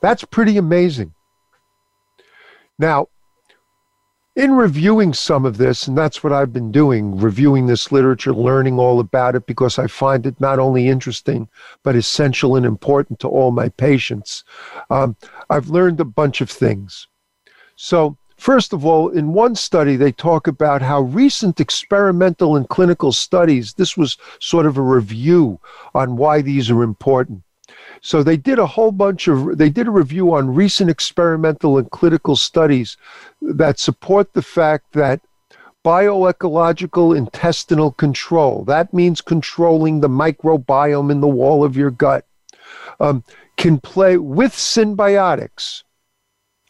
That's 0.00 0.24
pretty 0.24 0.56
amazing. 0.56 1.12
Now, 2.78 3.08
in 4.38 4.52
reviewing 4.52 5.12
some 5.12 5.44
of 5.44 5.56
this, 5.56 5.88
and 5.88 5.98
that's 5.98 6.22
what 6.22 6.32
I've 6.32 6.52
been 6.52 6.70
doing, 6.70 7.18
reviewing 7.18 7.66
this 7.66 7.90
literature, 7.90 8.32
learning 8.32 8.78
all 8.78 9.00
about 9.00 9.34
it 9.34 9.46
because 9.46 9.80
I 9.80 9.88
find 9.88 10.24
it 10.26 10.40
not 10.40 10.60
only 10.60 10.86
interesting, 10.86 11.48
but 11.82 11.96
essential 11.96 12.54
and 12.54 12.64
important 12.64 13.18
to 13.18 13.28
all 13.28 13.50
my 13.50 13.68
patients, 13.68 14.44
um, 14.90 15.16
I've 15.50 15.70
learned 15.70 15.98
a 15.98 16.04
bunch 16.04 16.40
of 16.40 16.48
things. 16.48 17.08
So, 17.74 18.16
First 18.36 18.72
of 18.72 18.86
all, 18.86 19.08
in 19.08 19.32
one 19.32 19.56
study, 19.56 19.96
they 19.96 20.12
talk 20.12 20.46
about 20.46 20.80
how 20.80 21.00
recent 21.00 21.58
experimental 21.58 22.54
and 22.54 22.68
clinical 22.68 23.10
studies, 23.10 23.74
this 23.74 23.96
was 23.96 24.16
sort 24.38 24.64
of 24.64 24.76
a 24.76 24.80
review 24.80 25.58
on 25.92 26.16
why 26.16 26.40
these 26.40 26.70
are 26.70 26.84
important. 26.84 27.42
So 28.00 28.22
they 28.22 28.36
did 28.36 28.58
a 28.58 28.66
whole 28.66 28.92
bunch 28.92 29.28
of, 29.28 29.58
they 29.58 29.70
did 29.70 29.88
a 29.88 29.92
review 29.92 30.34
on 30.34 30.54
recent 30.54 30.90
experimental 30.90 31.78
and 31.78 31.90
clinical 31.90 32.36
studies 32.36 32.96
that 33.40 33.78
support 33.78 34.32
the 34.32 34.42
fact 34.42 34.92
that 34.92 35.20
bioecological 35.84 37.16
intestinal 37.16 37.92
control, 37.92 38.64
that 38.64 38.92
means 38.92 39.20
controlling 39.20 40.00
the 40.00 40.08
microbiome 40.08 41.10
in 41.10 41.20
the 41.20 41.28
wall 41.28 41.64
of 41.64 41.76
your 41.76 41.90
gut, 41.90 42.26
um, 43.00 43.24
can 43.56 43.78
play 43.78 44.16
with 44.16 44.52
synbiotics, 44.52 45.82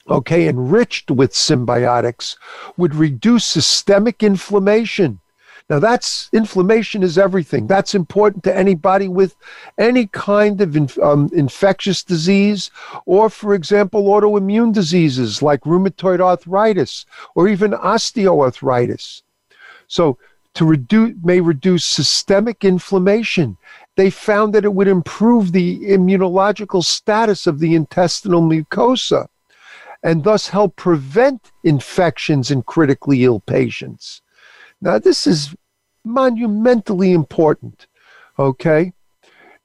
okay, 0.09 0.49
enriched 0.49 1.11
with 1.11 1.33
synbiotics, 1.33 2.37
would 2.77 2.95
reduce 2.95 3.45
systemic 3.45 4.23
inflammation. 4.23 5.21
Now, 5.69 5.79
that's 5.79 6.31
inflammation 6.33 7.03
is 7.03 7.19
everything. 7.19 7.67
That's 7.67 7.95
important 7.95 8.43
to 8.45 8.57
anybody 8.57 9.07
with 9.07 9.37
any 9.77 10.07
kind 10.07 10.61
of 10.63 10.99
um, 10.99 11.29
infectious 11.35 12.03
disease, 12.03 12.71
or, 13.05 13.29
for 13.29 13.55
example, 13.55 14.05
autoimmune 14.05 14.73
diseases 14.73 15.43
like 15.43 15.61
rheumatoid 15.63 16.21
arthritis 16.21 17.05
or 17.35 17.49
even 17.49 17.73
osteoarthritis. 17.73 19.23
So, 19.89 20.17
to 20.55 20.65
reduce 20.65 21.15
may 21.23 21.41
reduce 21.41 21.85
systemic 21.85 22.65
inflammation. 22.65 23.59
They 23.97 24.11
found 24.11 24.55
that 24.55 24.65
it 24.65 24.73
would 24.73 24.89
improve 24.89 25.53
the 25.53 25.81
immunological 25.81 26.83
status 26.83 27.47
of 27.47 27.59
the 27.59 27.75
intestinal 27.75 28.41
mucosa 28.41 29.29
and 30.03 30.25
thus 30.25 30.49
help 30.49 30.77
prevent 30.77 31.53
infections 31.63 32.51
in 32.51 32.63
critically 32.63 33.25
ill 33.25 33.41
patients. 33.41 34.23
Now, 34.81 34.99
this 34.99 35.27
is 35.27 35.55
monumentally 36.05 37.13
important. 37.13 37.87
Okay. 38.39 38.93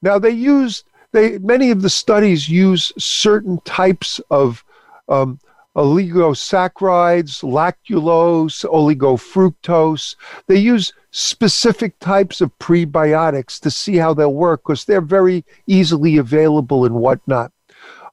Now, 0.02 0.20
they 0.20 0.32
used, 0.32 0.86
they, 1.12 1.38
many 1.40 1.72
of 1.72 1.82
the 1.82 1.90
studies 1.90 2.50
use 2.50 2.92
certain 2.98 3.60
types 3.62 4.20
of 4.30 4.64
um, 5.08 5.40
oligosaccharides, 5.76 7.44
lactulose, 7.44 8.66
oligofructose. 8.66 10.16
They 10.48 10.58
use 10.58 10.94
specific 11.12 11.98
types 12.00 12.42
of 12.42 12.58
prebiotics 12.60 13.60
to 13.62 13.72
see 13.72 13.98
how 13.98 14.14
they'll 14.14 14.34
work 14.34 14.64
because 14.64 14.86
they're 14.86 15.02
very 15.02 15.46
easily 15.68 16.18
available 16.18 16.86
and 16.86 16.96
whatnot. 16.96 17.52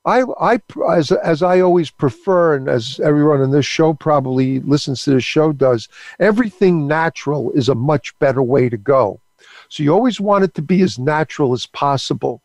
I, 0.05 0.22
I 0.40 0.61
as, 0.90 1.12
as 1.12 1.42
I 1.42 1.61
always 1.61 1.90
prefer, 1.90 2.57
and 2.57 2.68
as 2.68 3.01
everyone 3.01 3.42
on 3.42 3.51
this 3.51 3.66
show 3.66 3.92
probably 3.92 4.61
listens 4.61 5.05
to 5.05 5.11
this 5.12 5.24
show 5.24 5.53
does, 5.53 5.88
everything 6.18 6.86
natural 6.86 7.51
is 7.53 7.68
a 7.68 7.74
much 7.74 8.18
better 8.18 8.42
way 8.42 8.68
to 8.68 8.78
go. 8.78 9.20
So 9.68 9.82
you 9.82 9.92
always 9.92 10.20
want 10.20 10.44
it 10.44 10.55
to 10.55 10.62
be 10.62 10.82
as 10.82 10.98
natural 10.98 11.53
as 11.53 11.66
possible. 11.66 12.42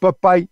But 0.00 0.20
by 0.20 0.48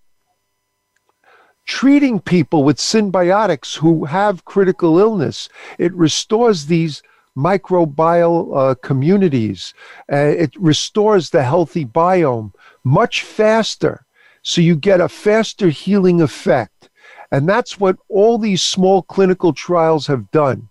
treating 1.67 2.21
people 2.21 2.65
with 2.65 2.79
synbiotics 2.79 3.77
who 3.77 4.05
have 4.05 4.45
critical 4.45 4.99
illness, 4.99 5.49
it 5.79 5.95
restores 5.95 6.67
these 6.67 7.03
microbial 7.37 8.57
uh, 8.57 8.75
communities. 8.77 9.73
Uh, 10.13 10.17
it 10.17 10.55
restores 10.57 11.31
the 11.31 11.43
healthy 11.43 11.85
biome 11.85 12.53
much 12.85 13.23
faster 13.23 14.04
so 14.45 14.61
you 14.61 14.77
get 14.77 15.01
a 15.01 15.09
faster 15.09 15.71
healing 15.71 16.21
effect. 16.21 16.91
And 17.33 17.49
that's 17.49 17.81
what 17.81 17.97
all 18.09 18.39
these 18.39 18.63
small 18.63 19.03
clinical 19.03 19.53
trials 19.53 20.07
have 20.07 20.31
done. 20.31 20.69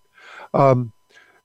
Um, 0.53 0.93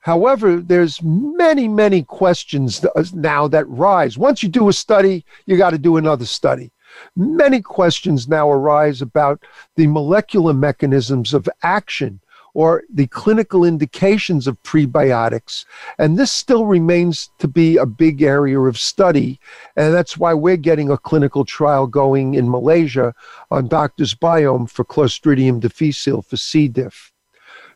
however, 0.00 0.60
there's 0.60 1.02
many, 1.02 1.66
many 1.66 2.02
questions 2.04 2.84
now 3.14 3.48
that 3.48 3.66
rise. 3.68 4.16
Once 4.16 4.42
you 4.42 4.48
do 4.48 4.68
a 4.68 4.72
study, 4.72 5.24
you 5.46 5.56
got 5.56 5.70
to 5.70 5.78
do 5.78 5.96
another 5.96 6.26
study. 6.26 6.70
Many 7.16 7.62
questions 7.62 8.28
now 8.28 8.50
arise 8.50 9.00
about 9.02 9.42
the 9.76 9.86
molecular 9.86 10.52
mechanisms 10.52 11.32
of 11.32 11.48
action 11.62 12.20
or 12.58 12.82
the 12.92 13.06
clinical 13.06 13.62
indications 13.62 14.48
of 14.48 14.60
prebiotics. 14.64 15.64
And 15.96 16.18
this 16.18 16.32
still 16.32 16.66
remains 16.66 17.30
to 17.38 17.46
be 17.46 17.76
a 17.76 17.86
big 17.86 18.20
area 18.20 18.58
of 18.58 18.76
study. 18.76 19.38
And 19.76 19.94
that's 19.94 20.18
why 20.18 20.34
we're 20.34 20.56
getting 20.56 20.90
a 20.90 20.98
clinical 20.98 21.44
trial 21.44 21.86
going 21.86 22.34
in 22.34 22.50
Malaysia 22.50 23.14
on 23.52 23.68
Doctor's 23.68 24.12
Biome 24.12 24.68
for 24.68 24.84
Clostridium 24.84 25.60
difficile 25.60 26.20
for 26.20 26.36
C. 26.36 26.66
diff. 26.66 27.12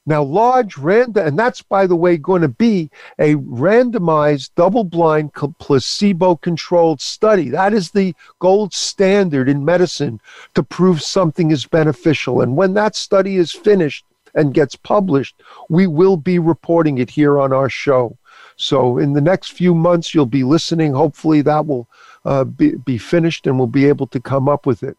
Now, 0.05 0.25
large 0.25 0.77
random, 0.77 1.29
and 1.29 1.39
that's 1.39 1.63
by 1.63 1.87
the 1.87 1.95
way 1.95 2.17
going 2.17 2.43
to 2.43 2.49
be 2.49 2.91
a 3.21 3.37
randomized, 3.37 4.51
double 4.57 4.83
blind, 4.83 5.33
placebo 5.61 6.35
controlled 6.35 7.01
study. 7.01 7.51
That 7.51 7.73
is 7.73 7.93
the 7.93 8.17
gold 8.41 8.75
standard 8.75 9.49
in 9.49 9.65
medicine 9.65 10.21
to 10.57 10.65
prove 10.65 11.03
something 11.03 11.53
is 11.53 11.67
beneficial. 11.67 12.41
And 12.41 12.57
when 12.57 12.75
that 12.75 12.97
study 12.97 13.37
is 13.37 13.53
finished, 13.53 14.05
and 14.35 14.55
gets 14.55 14.77
published, 14.77 15.43
we 15.69 15.87
will 15.87 16.17
be 16.17 16.39
reporting 16.39 16.99
it 16.99 17.11
here 17.11 17.39
on 17.39 17.53
our 17.53 17.69
show. 17.69 18.17
So 18.57 18.99
in 18.99 19.13
the 19.13 19.21
next 19.21 19.53
few 19.53 19.75
months, 19.75 20.15
you'll 20.15 20.27
be 20.27 20.45
listening. 20.45 20.93
Hopefully, 20.93 21.43
that 21.43 21.67
will 21.67 21.89
uh, 22.25 22.45
be, 22.45 22.77
be 22.77 22.99
finished 22.99 23.47
and 23.47 23.59
we'll 23.59 23.67
be 23.67 23.87
able 23.87 24.07
to 24.09 24.21
come 24.21 24.49
up 24.49 24.67
with 24.67 24.83
it. 24.83 24.97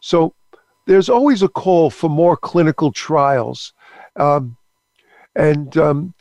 So 0.00 0.34
there's 0.86 1.08
always 1.08 1.42
a 1.42 1.48
call 1.48 1.90
for 1.90 2.08
more 2.08 2.36
clinical 2.36 2.92
trials. 2.92 3.72
Um, 4.16 4.56
and 5.36 5.76
um, 5.76 6.14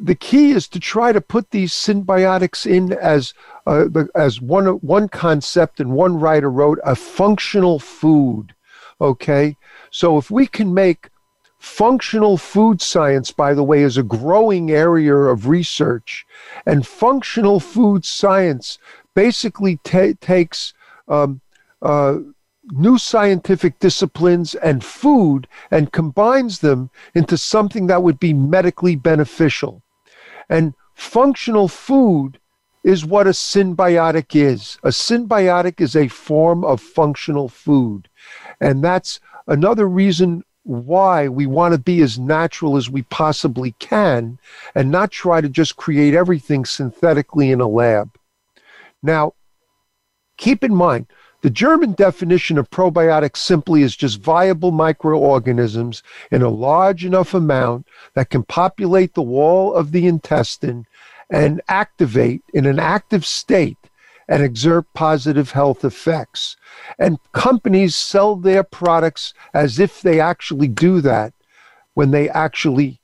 the 0.00 0.14
key 0.14 0.50
is 0.50 0.68
to 0.68 0.80
try 0.80 1.12
to 1.12 1.20
put 1.20 1.50
these 1.50 1.72
synbiotics 1.72 2.66
in 2.66 2.92
as 2.92 3.34
uh, 3.66 3.86
as 4.14 4.40
one 4.40 4.66
one 4.66 5.08
concept 5.08 5.80
and 5.80 5.92
one 5.92 6.18
writer 6.18 6.50
wrote 6.50 6.78
a 6.84 6.96
functional 6.96 7.78
food 7.78 8.54
okay 9.00 9.56
so 9.90 10.18
if 10.18 10.30
we 10.30 10.46
can 10.46 10.74
make 10.74 11.08
Functional 11.64 12.36
food 12.36 12.82
science, 12.82 13.32
by 13.32 13.54
the 13.54 13.64
way, 13.64 13.82
is 13.82 13.96
a 13.96 14.02
growing 14.02 14.70
area 14.70 15.16
of 15.16 15.48
research. 15.48 16.26
And 16.66 16.86
functional 16.86 17.58
food 17.58 18.04
science 18.04 18.78
basically 19.14 19.78
ta- 19.82 20.12
takes 20.20 20.74
um, 21.08 21.40
uh, 21.80 22.18
new 22.70 22.98
scientific 22.98 23.78
disciplines 23.78 24.54
and 24.54 24.84
food 24.84 25.48
and 25.70 25.90
combines 25.90 26.58
them 26.58 26.90
into 27.14 27.38
something 27.38 27.86
that 27.86 28.02
would 28.02 28.20
be 28.20 28.34
medically 28.34 28.94
beneficial. 28.94 29.82
And 30.50 30.74
functional 30.94 31.68
food 31.68 32.38
is 32.84 33.06
what 33.06 33.26
a 33.26 33.30
synbiotic 33.30 34.36
is. 34.36 34.78
A 34.82 34.90
synbiotic 34.90 35.80
is 35.80 35.96
a 35.96 36.08
form 36.08 36.62
of 36.62 36.82
functional 36.82 37.48
food. 37.48 38.10
And 38.60 38.84
that's 38.84 39.18
another 39.48 39.88
reason 39.88 40.44
why 40.64 41.28
we 41.28 41.46
want 41.46 41.72
to 41.72 41.78
be 41.78 42.00
as 42.02 42.18
natural 42.18 42.76
as 42.76 42.90
we 42.90 43.02
possibly 43.02 43.72
can 43.78 44.38
and 44.74 44.90
not 44.90 45.10
try 45.10 45.40
to 45.40 45.48
just 45.48 45.76
create 45.76 46.14
everything 46.14 46.64
synthetically 46.64 47.50
in 47.50 47.60
a 47.60 47.68
lab. 47.68 48.10
Now, 49.02 49.34
keep 50.38 50.64
in 50.64 50.74
mind, 50.74 51.06
the 51.42 51.50
German 51.50 51.92
definition 51.92 52.56
of 52.56 52.70
probiotics 52.70 53.36
simply 53.36 53.82
is 53.82 53.94
just 53.94 54.22
viable 54.22 54.70
microorganisms 54.70 56.02
in 56.30 56.40
a 56.40 56.48
large 56.48 57.04
enough 57.04 57.34
amount 57.34 57.86
that 58.14 58.30
can 58.30 58.42
populate 58.44 59.12
the 59.12 59.22
wall 59.22 59.74
of 59.74 59.92
the 59.92 60.06
intestine 60.06 60.86
and 61.28 61.60
activate 61.68 62.42
in 62.54 62.64
an 62.64 62.78
active 62.78 63.26
state 63.26 63.76
and 64.28 64.42
exert 64.42 64.86
positive 64.94 65.50
health 65.50 65.84
effects. 65.84 66.56
And 66.98 67.18
companies 67.32 67.94
sell 67.94 68.36
their 68.36 68.62
products 68.62 69.34
as 69.52 69.78
if 69.78 70.00
they 70.00 70.20
actually 70.20 70.68
do 70.68 71.00
that 71.02 71.32
when 71.94 72.10
they 72.10 72.28
actually 72.28 73.00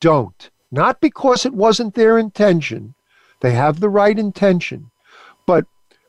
don't. 0.00 0.50
Not 0.70 1.00
because 1.00 1.46
it 1.46 1.54
wasn't 1.54 1.94
their 1.94 2.18
intention, 2.18 2.94
they 3.40 3.52
have 3.52 3.80
the 3.80 3.88
right 3.88 4.18
intention, 4.18 4.90
but 5.46 5.64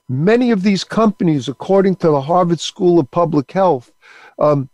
many 0.09 0.51
of 0.51 0.63
these 0.63 0.83
companies, 0.83 1.47
according 1.47 1.95
to 1.97 2.09
the 2.09 2.21
Harvard 2.21 2.59
School 2.59 2.99
of 2.99 3.11
Public 3.11 3.51
Health, 3.51 3.91
um, 4.39 4.69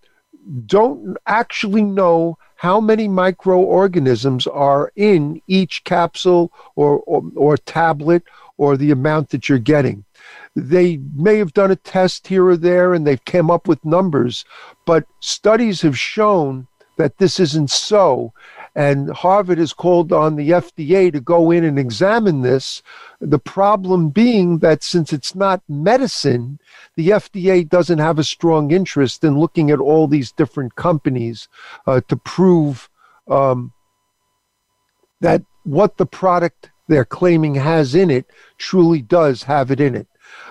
don't 0.66 1.18
actually 1.26 1.84
know 1.84 2.38
how 2.64 2.80
many 2.80 3.10
microorganisms 3.10 4.48
are 4.48 4.90
in 4.96 5.42
each 5.48 5.84
capsule 5.84 6.50
or, 6.78 7.00
or, 7.00 7.22
or 7.36 7.58
tablet 7.58 8.24
or 8.58 8.78
the 8.78 8.90
amount 8.90 9.32
that 9.32 9.50
you're 9.50 9.60
getting. 9.60 10.06
They 10.56 10.98
may 11.14 11.40
have 11.40 11.54
done 11.54 11.72
a 11.72 11.76
test 11.76 12.26
here 12.26 12.46
or 12.48 12.56
there 12.56 12.94
and 12.94 13.06
they've 13.06 13.26
come 13.26 13.52
up 13.52 13.68
with 13.68 13.84
numbers, 13.84 14.46
but 14.86 15.06
studies 15.20 15.82
have 15.82 16.00
shown 16.00 16.66
that 16.96 17.18
this 17.18 17.38
isn't 17.38 17.70
so. 17.70 18.32
And 18.76 19.12
Harvard 19.12 19.60
has 19.60 19.72
called 19.72 20.12
on 20.12 20.36
the 20.36 20.50
FDA 20.50 21.12
to 21.12 21.22
go 21.22 21.52
in 21.52 21.64
and 21.64 21.78
examine 21.78 22.42
this. 22.42 22.82
The 23.20 23.40
problem 23.40 24.10
being 24.10 24.60
that 24.60 24.84
since 24.84 25.14
it's 25.14 25.36
not 25.36 25.62
medicine, 25.70 26.60
the 26.96 27.10
FDA 27.10 27.68
doesn't 27.70 28.00
have 28.00 28.18
a 28.18 28.24
strong 28.24 28.72
interest 28.72 29.24
in 29.24 29.40
looking 29.40 29.70
at 29.70 29.80
all 29.80 30.08
these 30.08 30.32
different 30.32 30.76
companies 30.76 31.48
uh, 31.86 32.02
to 32.08 32.16
prove 32.18 32.90
um, 33.28 33.72
that 35.22 35.44
what 35.64 35.98
the 35.98 36.06
product 36.06 36.72
they're 36.88 37.06
claiming 37.06 37.56
has 37.56 37.96
in 37.96 38.10
it 38.10 38.26
truly 38.58 39.02
does 39.02 39.44
have 39.44 39.72
it 39.72 39.80
in 39.80 39.96
it. 39.96 40.08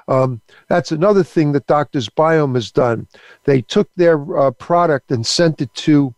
Um, 0.08 0.40
that's 0.68 0.92
another 0.92 1.22
thing 1.22 1.52
that 1.52 1.66
Doctors 1.66 2.08
Biome 2.08 2.54
has 2.54 2.70
done. 2.70 3.08
They 3.44 3.62
took 3.62 3.88
their 3.96 4.38
uh, 4.38 4.50
product 4.52 5.10
and 5.10 5.26
sent 5.26 5.60
it 5.60 5.72
to 5.74 6.14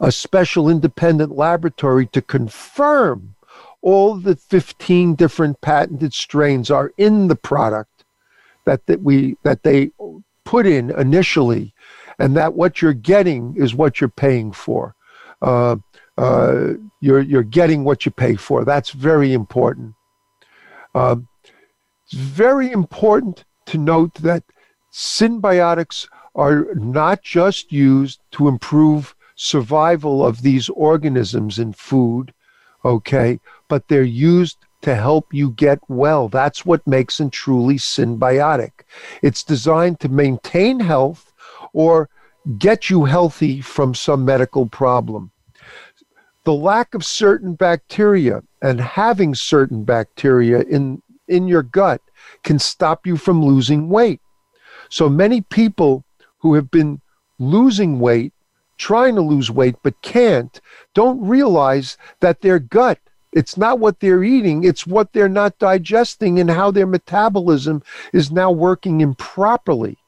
a 0.00 0.12
special 0.12 0.68
independent 0.68 1.32
laboratory 1.32 2.06
to 2.06 2.22
confirm 2.22 3.34
all 3.82 4.14
the 4.14 4.36
15 4.36 5.14
different 5.14 5.60
patented 5.60 6.14
strains 6.14 6.70
are 6.70 6.92
in 6.96 7.28
the 7.28 7.36
product 7.36 8.04
that, 8.64 8.86
that 8.86 9.02
we 9.02 9.36
that 9.42 9.62
they 9.62 9.90
put 10.44 10.66
in 10.66 10.90
initially 10.90 11.74
and 12.18 12.36
that 12.36 12.54
what 12.54 12.80
you're 12.80 12.92
getting 12.92 13.54
is 13.56 13.74
what 13.74 14.00
you're 14.00 14.08
paying 14.08 14.52
for. 14.52 14.94
Uh, 15.42 15.76
uh, 16.16 16.74
you're 17.00 17.20
you're 17.20 17.42
getting 17.42 17.84
what 17.84 18.06
you 18.06 18.10
pay 18.10 18.36
for. 18.36 18.64
That's 18.64 18.90
very 18.90 19.32
important. 19.32 19.94
Um, 20.94 21.28
it's 22.04 22.14
very 22.14 22.70
important 22.70 23.44
to 23.66 23.78
note 23.78 24.14
that 24.14 24.44
synbiotics 24.92 26.08
are 26.34 26.74
not 26.74 27.22
just 27.22 27.72
used 27.72 28.20
to 28.32 28.48
improve 28.48 29.14
survival 29.34 30.24
of 30.24 30.42
these 30.42 30.68
organisms 30.68 31.58
in 31.58 31.72
food, 31.72 32.32
okay, 32.84 33.40
but 33.68 33.88
they're 33.88 34.02
used 34.02 34.58
to 34.82 34.94
help 34.94 35.32
you 35.32 35.50
get 35.50 35.78
well. 35.88 36.28
That's 36.28 36.66
what 36.66 36.86
makes 36.86 37.16
them 37.16 37.30
truly 37.30 37.76
synbiotic. 37.76 38.82
It's 39.22 39.42
designed 39.42 39.98
to 40.00 40.08
maintain 40.08 40.80
health 40.80 41.32
or 41.72 42.10
get 42.58 42.90
you 42.90 43.06
healthy 43.06 43.62
from 43.62 43.94
some 43.94 44.24
medical 44.26 44.66
problem. 44.66 45.30
The 46.44 46.52
lack 46.52 46.94
of 46.94 47.02
certain 47.04 47.54
bacteria 47.54 48.42
and 48.60 48.78
having 48.78 49.34
certain 49.34 49.84
bacteria 49.84 50.60
in, 50.60 51.02
in 51.26 51.48
your 51.48 51.62
gut 51.62 52.02
can 52.42 52.58
stop 52.58 53.06
you 53.06 53.16
from 53.16 53.42
losing 53.42 53.88
weight. 53.88 54.20
So 54.90 55.08
many 55.08 55.40
people 55.40 56.04
who 56.38 56.52
have 56.54 56.70
been 56.70 57.00
losing 57.38 57.98
weight 57.98 58.33
trying 58.78 59.14
to 59.14 59.22
lose 59.22 59.50
weight 59.50 59.76
but 59.82 60.00
can't 60.02 60.60
don't 60.94 61.20
realize 61.26 61.96
that 62.20 62.40
their 62.40 62.58
gut 62.58 62.98
it's 63.34 63.56
not 63.56 63.80
what 63.80 64.00
they're 64.00 64.24
eating 64.24 64.64
it's 64.64 64.86
what 64.86 65.12
they're 65.12 65.28
not 65.28 65.58
digesting 65.58 66.38
and 66.38 66.50
how 66.50 66.70
their 66.70 66.86
metabolism 66.86 67.82
is 68.12 68.30
now 68.30 68.50
working 68.50 69.00
improperly. 69.00 69.98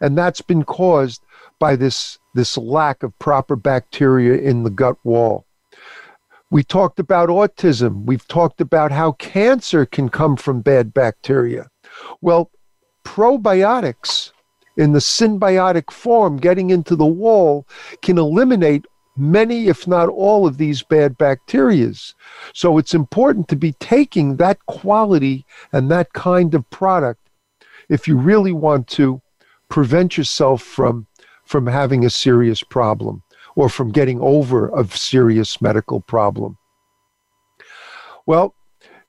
And 0.00 0.16
that's 0.16 0.40
been 0.40 0.64
caused 0.64 1.22
by 1.58 1.76
this 1.76 2.18
this 2.34 2.56
lack 2.56 3.02
of 3.02 3.18
proper 3.18 3.56
bacteria 3.56 4.38
in 4.38 4.62
the 4.62 4.70
gut 4.70 4.96
wall. 5.04 5.44
We 6.50 6.62
talked 6.62 6.98
about 6.98 7.28
autism. 7.28 8.04
We've 8.06 8.26
talked 8.26 8.60
about 8.60 8.92
how 8.92 9.12
cancer 9.12 9.84
can 9.84 10.08
come 10.08 10.36
from 10.36 10.62
bad 10.62 10.94
bacteria. 10.94 11.68
Well 12.20 12.50
probiotics 13.04 14.32
in 14.78 14.92
the 14.92 15.00
synbiotic 15.00 15.90
form 15.90 16.38
getting 16.38 16.70
into 16.70 16.96
the 16.96 17.04
wall 17.04 17.66
can 18.00 18.16
eliminate 18.16 18.86
many, 19.16 19.66
if 19.66 19.88
not 19.88 20.08
all, 20.08 20.46
of 20.46 20.56
these 20.56 20.82
bad 20.82 21.18
bacterias. 21.18 22.14
So 22.54 22.78
it's 22.78 22.94
important 22.94 23.48
to 23.48 23.56
be 23.56 23.72
taking 23.72 24.36
that 24.36 24.64
quality 24.66 25.44
and 25.72 25.90
that 25.90 26.12
kind 26.12 26.54
of 26.54 26.70
product 26.70 27.28
if 27.88 28.06
you 28.06 28.16
really 28.16 28.52
want 28.52 28.86
to 28.88 29.20
prevent 29.68 30.16
yourself 30.16 30.62
from, 30.62 31.08
from 31.44 31.66
having 31.66 32.04
a 32.04 32.10
serious 32.10 32.62
problem 32.62 33.22
or 33.56 33.68
from 33.68 33.90
getting 33.90 34.20
over 34.20 34.68
a 34.68 34.86
serious 34.86 35.60
medical 35.60 36.00
problem. 36.00 36.56
Well, 38.26 38.54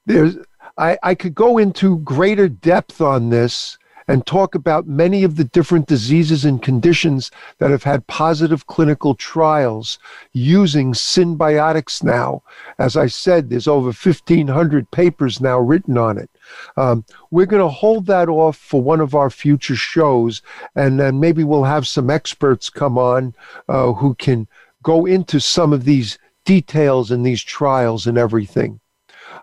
there's, 0.07 0.37
I, 0.77 0.97
I 1.03 1.13
could 1.13 1.35
go 1.35 1.59
into 1.59 1.99
greater 1.99 2.49
depth 2.49 3.01
on 3.01 3.29
this 3.29 3.77
and 4.09 4.25
talk 4.25 4.55
about 4.55 4.87
many 4.87 5.23
of 5.23 5.35
the 5.35 5.43
different 5.43 5.85
diseases 5.85 6.43
and 6.43 6.63
conditions 6.63 7.29
that 7.59 7.69
have 7.69 7.83
had 7.83 8.07
positive 8.07 8.65
clinical 8.65 9.13
trials 9.13 9.99
using 10.33 10.93
synbiotics 10.93 12.03
now. 12.03 12.41
As 12.79 12.97
I 12.97 13.05
said, 13.05 13.49
there's 13.51 13.67
over 13.67 13.91
1,500 13.91 14.89
papers 14.89 15.39
now 15.39 15.59
written 15.59 15.95
on 15.95 16.17
it. 16.17 16.27
Um, 16.75 17.05
we're 17.29 17.45
going 17.45 17.61
to 17.61 17.69
hold 17.69 18.07
that 18.07 18.29
off 18.29 18.57
for 18.57 18.81
one 18.81 18.99
of 18.99 19.13
our 19.13 19.29
future 19.29 19.75
shows, 19.75 20.41
and 20.75 20.99
then 20.99 21.19
maybe 21.19 21.43
we'll 21.43 21.63
have 21.65 21.85
some 21.85 22.09
experts 22.09 22.67
come 22.67 22.97
on 22.97 23.35
uh, 23.67 23.93
who 23.93 24.15
can 24.15 24.47
go 24.81 25.05
into 25.05 25.39
some 25.39 25.71
of 25.71 25.85
these 25.85 26.17
details 26.45 27.11
and 27.11 27.23
these 27.23 27.43
trials 27.43 28.07
and 28.07 28.17
everything. 28.17 28.79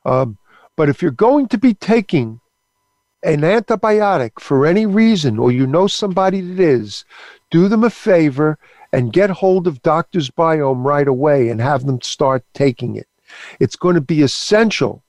Um, 0.05 0.39
but 0.75 0.89
if 0.89 1.03
you're 1.03 1.13
going 1.13 1.47
to 1.49 1.59
be 1.59 1.73
taking 1.73 2.41
an 3.23 3.41
antibiotic 3.41 4.41
for 4.41 4.67
any 4.67 4.87
reason, 4.87 5.39
or 5.39 5.51
you 5.51 5.67
know 5.67 5.87
somebody 5.87 6.41
that 6.41 6.61
is, 6.61 7.05
do 7.51 7.69
them 7.69 7.85
a 7.85 7.91
favor 7.91 8.59
and 8.93 9.13
get 9.13 9.31
hold 9.31 9.67
of 9.67 9.83
Doctor's 9.83 10.31
Biome 10.31 10.85
right 10.85 11.09
away 11.09 11.49
and 11.49 11.61
have 11.61 11.87
them 11.87 12.01
start 12.01 12.45
taking 12.55 12.97
it. 12.97 13.09
It's 13.61 13.77
going 13.77 13.95
to 13.95 14.01
be 14.01 14.23
essential 14.23 15.03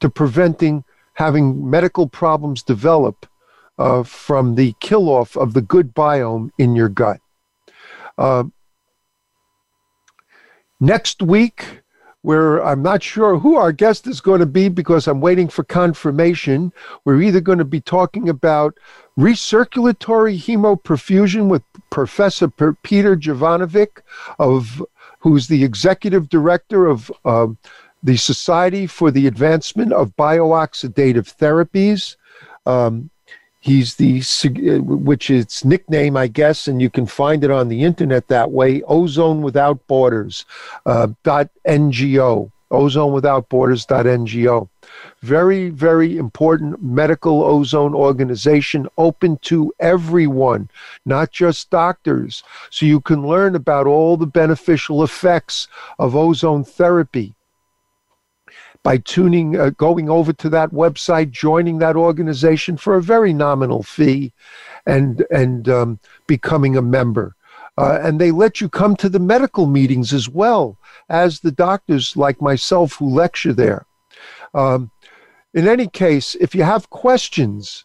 to 0.00 0.08
preventing 0.08 0.84
having 1.14 1.68
medical 1.68 2.08
problems 2.08 2.62
develop 2.62 3.26
uh, 3.78 4.02
from 4.02 4.54
the 4.54 4.74
kill 4.80 5.08
off 5.08 5.36
of 5.36 5.54
the 5.54 5.62
good 5.62 5.94
biome 5.94 6.50
in 6.58 6.74
your 6.74 6.88
gut. 6.88 7.20
Uh, 8.16 8.44
next 10.80 11.22
week, 11.22 11.82
where 12.22 12.64
I'm 12.64 12.82
not 12.82 13.02
sure 13.02 13.38
who 13.38 13.56
our 13.56 13.72
guest 13.72 14.06
is 14.06 14.20
going 14.20 14.40
to 14.40 14.46
be 14.46 14.68
because 14.68 15.08
I'm 15.08 15.20
waiting 15.20 15.48
for 15.48 15.64
confirmation. 15.64 16.72
We're 17.04 17.22
either 17.22 17.40
going 17.40 17.58
to 17.58 17.64
be 17.64 17.80
talking 17.80 18.28
about 18.28 18.76
recirculatory 19.18 20.38
hemoperfusion 20.38 21.48
with 21.48 21.62
Professor 21.90 22.48
Peter 22.48 23.16
Jovanovic, 23.16 24.02
of 24.38 24.84
who's 25.18 25.48
the 25.48 25.64
executive 25.64 26.28
director 26.28 26.86
of 26.86 27.10
uh, 27.24 27.48
the 28.02 28.16
Society 28.16 28.86
for 28.86 29.10
the 29.10 29.26
Advancement 29.26 29.92
of 29.92 30.14
Biooxidative 30.16 31.34
Therapies. 31.36 32.16
Um, 32.66 33.10
He's 33.62 33.96
the, 33.96 34.20
uh, 34.20 34.80
which 34.82 35.28
is 35.28 35.64
nickname, 35.66 36.16
I 36.16 36.28
guess, 36.28 36.66
and 36.66 36.80
you 36.80 36.88
can 36.88 37.04
find 37.04 37.44
it 37.44 37.50
on 37.50 37.68
the 37.68 37.84
internet 37.84 38.28
that 38.28 38.50
way, 38.50 38.82
Ozone 38.82 39.42
Without 39.42 39.86
Borders, 39.86 40.46
uh, 40.86 41.08
dot 41.24 41.50
NGO, 41.68 42.50
Ozone 42.70 43.12
Without 43.12 43.50
Borders 43.50 43.84
dot 43.84 44.06
NGO. 44.06 44.70
Very, 45.20 45.68
very 45.68 46.16
important 46.16 46.82
medical 46.82 47.42
ozone 47.42 47.94
organization 47.94 48.88
open 48.96 49.36
to 49.42 49.72
everyone, 49.78 50.70
not 51.04 51.30
just 51.30 51.68
doctors. 51.68 52.42
So 52.70 52.86
you 52.86 53.00
can 53.02 53.26
learn 53.26 53.54
about 53.54 53.86
all 53.86 54.16
the 54.16 54.26
beneficial 54.26 55.02
effects 55.02 55.68
of 55.98 56.16
ozone 56.16 56.64
therapy 56.64 57.34
by 58.82 58.96
tuning, 58.98 59.58
uh, 59.58 59.70
going 59.70 60.08
over 60.08 60.32
to 60.32 60.48
that 60.48 60.70
website, 60.70 61.30
joining 61.30 61.78
that 61.78 61.96
organization 61.96 62.76
for 62.76 62.96
a 62.96 63.02
very 63.02 63.32
nominal 63.32 63.82
fee, 63.82 64.32
and 64.86 65.24
and 65.30 65.68
um, 65.68 66.00
becoming 66.26 66.76
a 66.76 66.82
member. 66.82 67.34
Uh, 67.76 67.98
and 68.02 68.20
they 68.20 68.30
let 68.30 68.60
you 68.60 68.68
come 68.68 68.96
to 68.96 69.08
the 69.08 69.18
medical 69.18 69.66
meetings 69.66 70.12
as 70.12 70.28
well 70.28 70.78
as 71.08 71.40
the 71.40 71.52
doctors 71.52 72.16
like 72.16 72.40
myself 72.40 72.94
who 72.94 73.08
lecture 73.08 73.52
there. 73.52 73.86
Um, 74.52 74.90
in 75.54 75.66
any 75.66 75.86
case, 75.86 76.34
if 76.34 76.54
you 76.54 76.62
have 76.62 76.90
questions, 76.90 77.84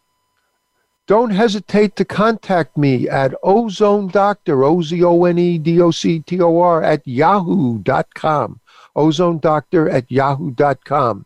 don't 1.08 1.30
hesitate 1.30 1.96
to 1.96 2.06
contact 2.06 2.78
me 2.78 3.08
at 3.08 3.36
ozone 3.43 4.08
doctor, 4.08 4.64
O 4.64 4.82
Z 4.82 5.04
O 5.04 5.26
N 5.26 5.38
E 5.38 5.58
D 5.58 5.80
O 5.82 5.91
C 5.91 6.20
T 6.20 6.41
O 6.41 6.60
R, 6.60 6.82
at 6.82 7.06
yahoo.com 7.08 8.60
ozonedoctor 8.96 9.91
at 9.91 10.10
yahoo.com. 10.10 11.26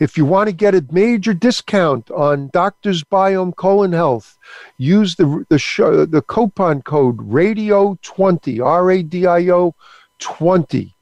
If 0.00 0.16
you 0.16 0.24
want 0.24 0.48
to 0.48 0.52
get 0.52 0.74
a 0.74 0.84
major 0.90 1.34
discount 1.34 2.10
on 2.10 2.50
Doctor's 2.52 3.02
Biome 3.04 3.56
Colon 3.56 3.92
Health, 3.92 4.36
use 4.78 5.16
the 5.16 5.44
the 5.48 5.58
show, 5.58 6.04
the 6.04 6.22
coupon 6.22 6.82
code 6.82 7.16
Radio 7.20 7.98
twenty 8.02 8.60
R 8.60 8.90
A 8.90 9.02
D 9.02 9.26
I 9.26 9.48
O 9.48 9.74
twenty. 10.18 10.95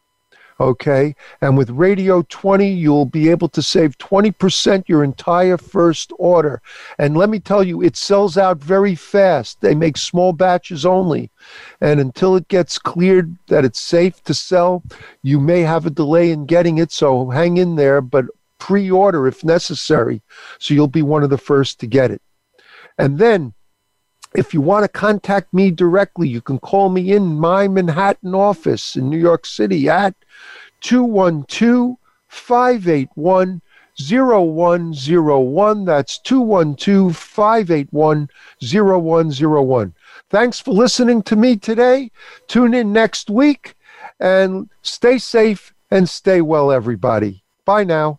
Okay, 0.61 1.17
and 1.41 1.59
with 1.59 1.71
Radio 1.71 2.23
20, 2.29 2.71
you'll 2.71 3.07
be 3.07 3.29
able 3.29 3.49
to 3.49 3.61
save 3.61 3.99
20% 3.99 4.89
your 4.89 5.03
entire 5.03 5.59
first 5.59 6.13
order. 6.17 6.63
And 6.99 7.17
let 7.17 7.29
me 7.29 7.41
tell 7.41 7.65
you, 7.65 7.83
it 7.83 7.97
sells 7.97 8.39
out 8.39 8.59
very 8.59 8.95
fast. 8.95 9.61
They 9.61 9.75
make 9.75 9.97
small 9.97 10.33
batches 10.33 10.87
only. 10.87 11.31
And 11.81 11.99
until 11.99 12.37
it 12.37 12.47
gets 12.47 12.79
cleared 12.79 13.37
that 13.49 13.65
it's 13.65 13.81
safe 13.81 14.23
to 14.25 14.35
sell, 14.35 14.85
you 15.23 15.41
may 15.41 15.63
have 15.63 15.87
a 15.87 15.91
delay 15.91 16.31
in 16.31 16.47
getting 16.47 16.79
it. 16.79 16.93
So 16.93 17.31
hang 17.31 17.57
in 17.57 17.75
there. 17.75 18.01
But 18.01 18.27
pre 18.59 18.91
order 18.91 19.27
if 19.27 19.43
necessary, 19.43 20.23
so 20.61 20.73
you'll 20.73 20.87
be 20.87 21.03
one 21.03 21.25
of 21.25 21.31
the 21.31 21.39
first 21.39 21.81
to 21.81 21.87
get 21.89 22.13
it. 22.13 22.23
And 22.97 23.19
then, 23.19 23.55
if 24.35 24.53
you 24.53 24.61
want 24.61 24.85
to 24.85 24.89
contact 24.89 25.53
me 25.55 25.71
directly, 25.71 26.29
you 26.29 26.41
can 26.41 26.59
call 26.59 26.89
me 26.89 27.13
in 27.13 27.39
my 27.39 27.69
Manhattan 27.69 28.35
office 28.35 28.97
in 28.97 29.09
New 29.09 29.19
York 29.19 29.47
City 29.47 29.89
at 29.89 30.15
212 30.81 31.97
581 32.29 33.63
0101. 33.97 35.85
That's 35.85 36.19
212 36.19 37.17
581 37.17 38.29
0101. 38.61 39.95
Thanks 40.31 40.61
for 40.61 40.73
listening 40.73 41.23
to 41.23 41.37
me 41.37 41.57
today. 41.57 42.11
Tune 42.49 42.75
in 42.75 42.93
next 42.93 43.31
week 43.31 43.77
and 44.19 44.69
stay 44.83 45.19
safe 45.19 45.73
and 45.91 46.09
stay 46.09 46.41
well, 46.41 46.73
everybody. 46.73 47.45
Bye 47.65 47.85
now. 47.85 48.19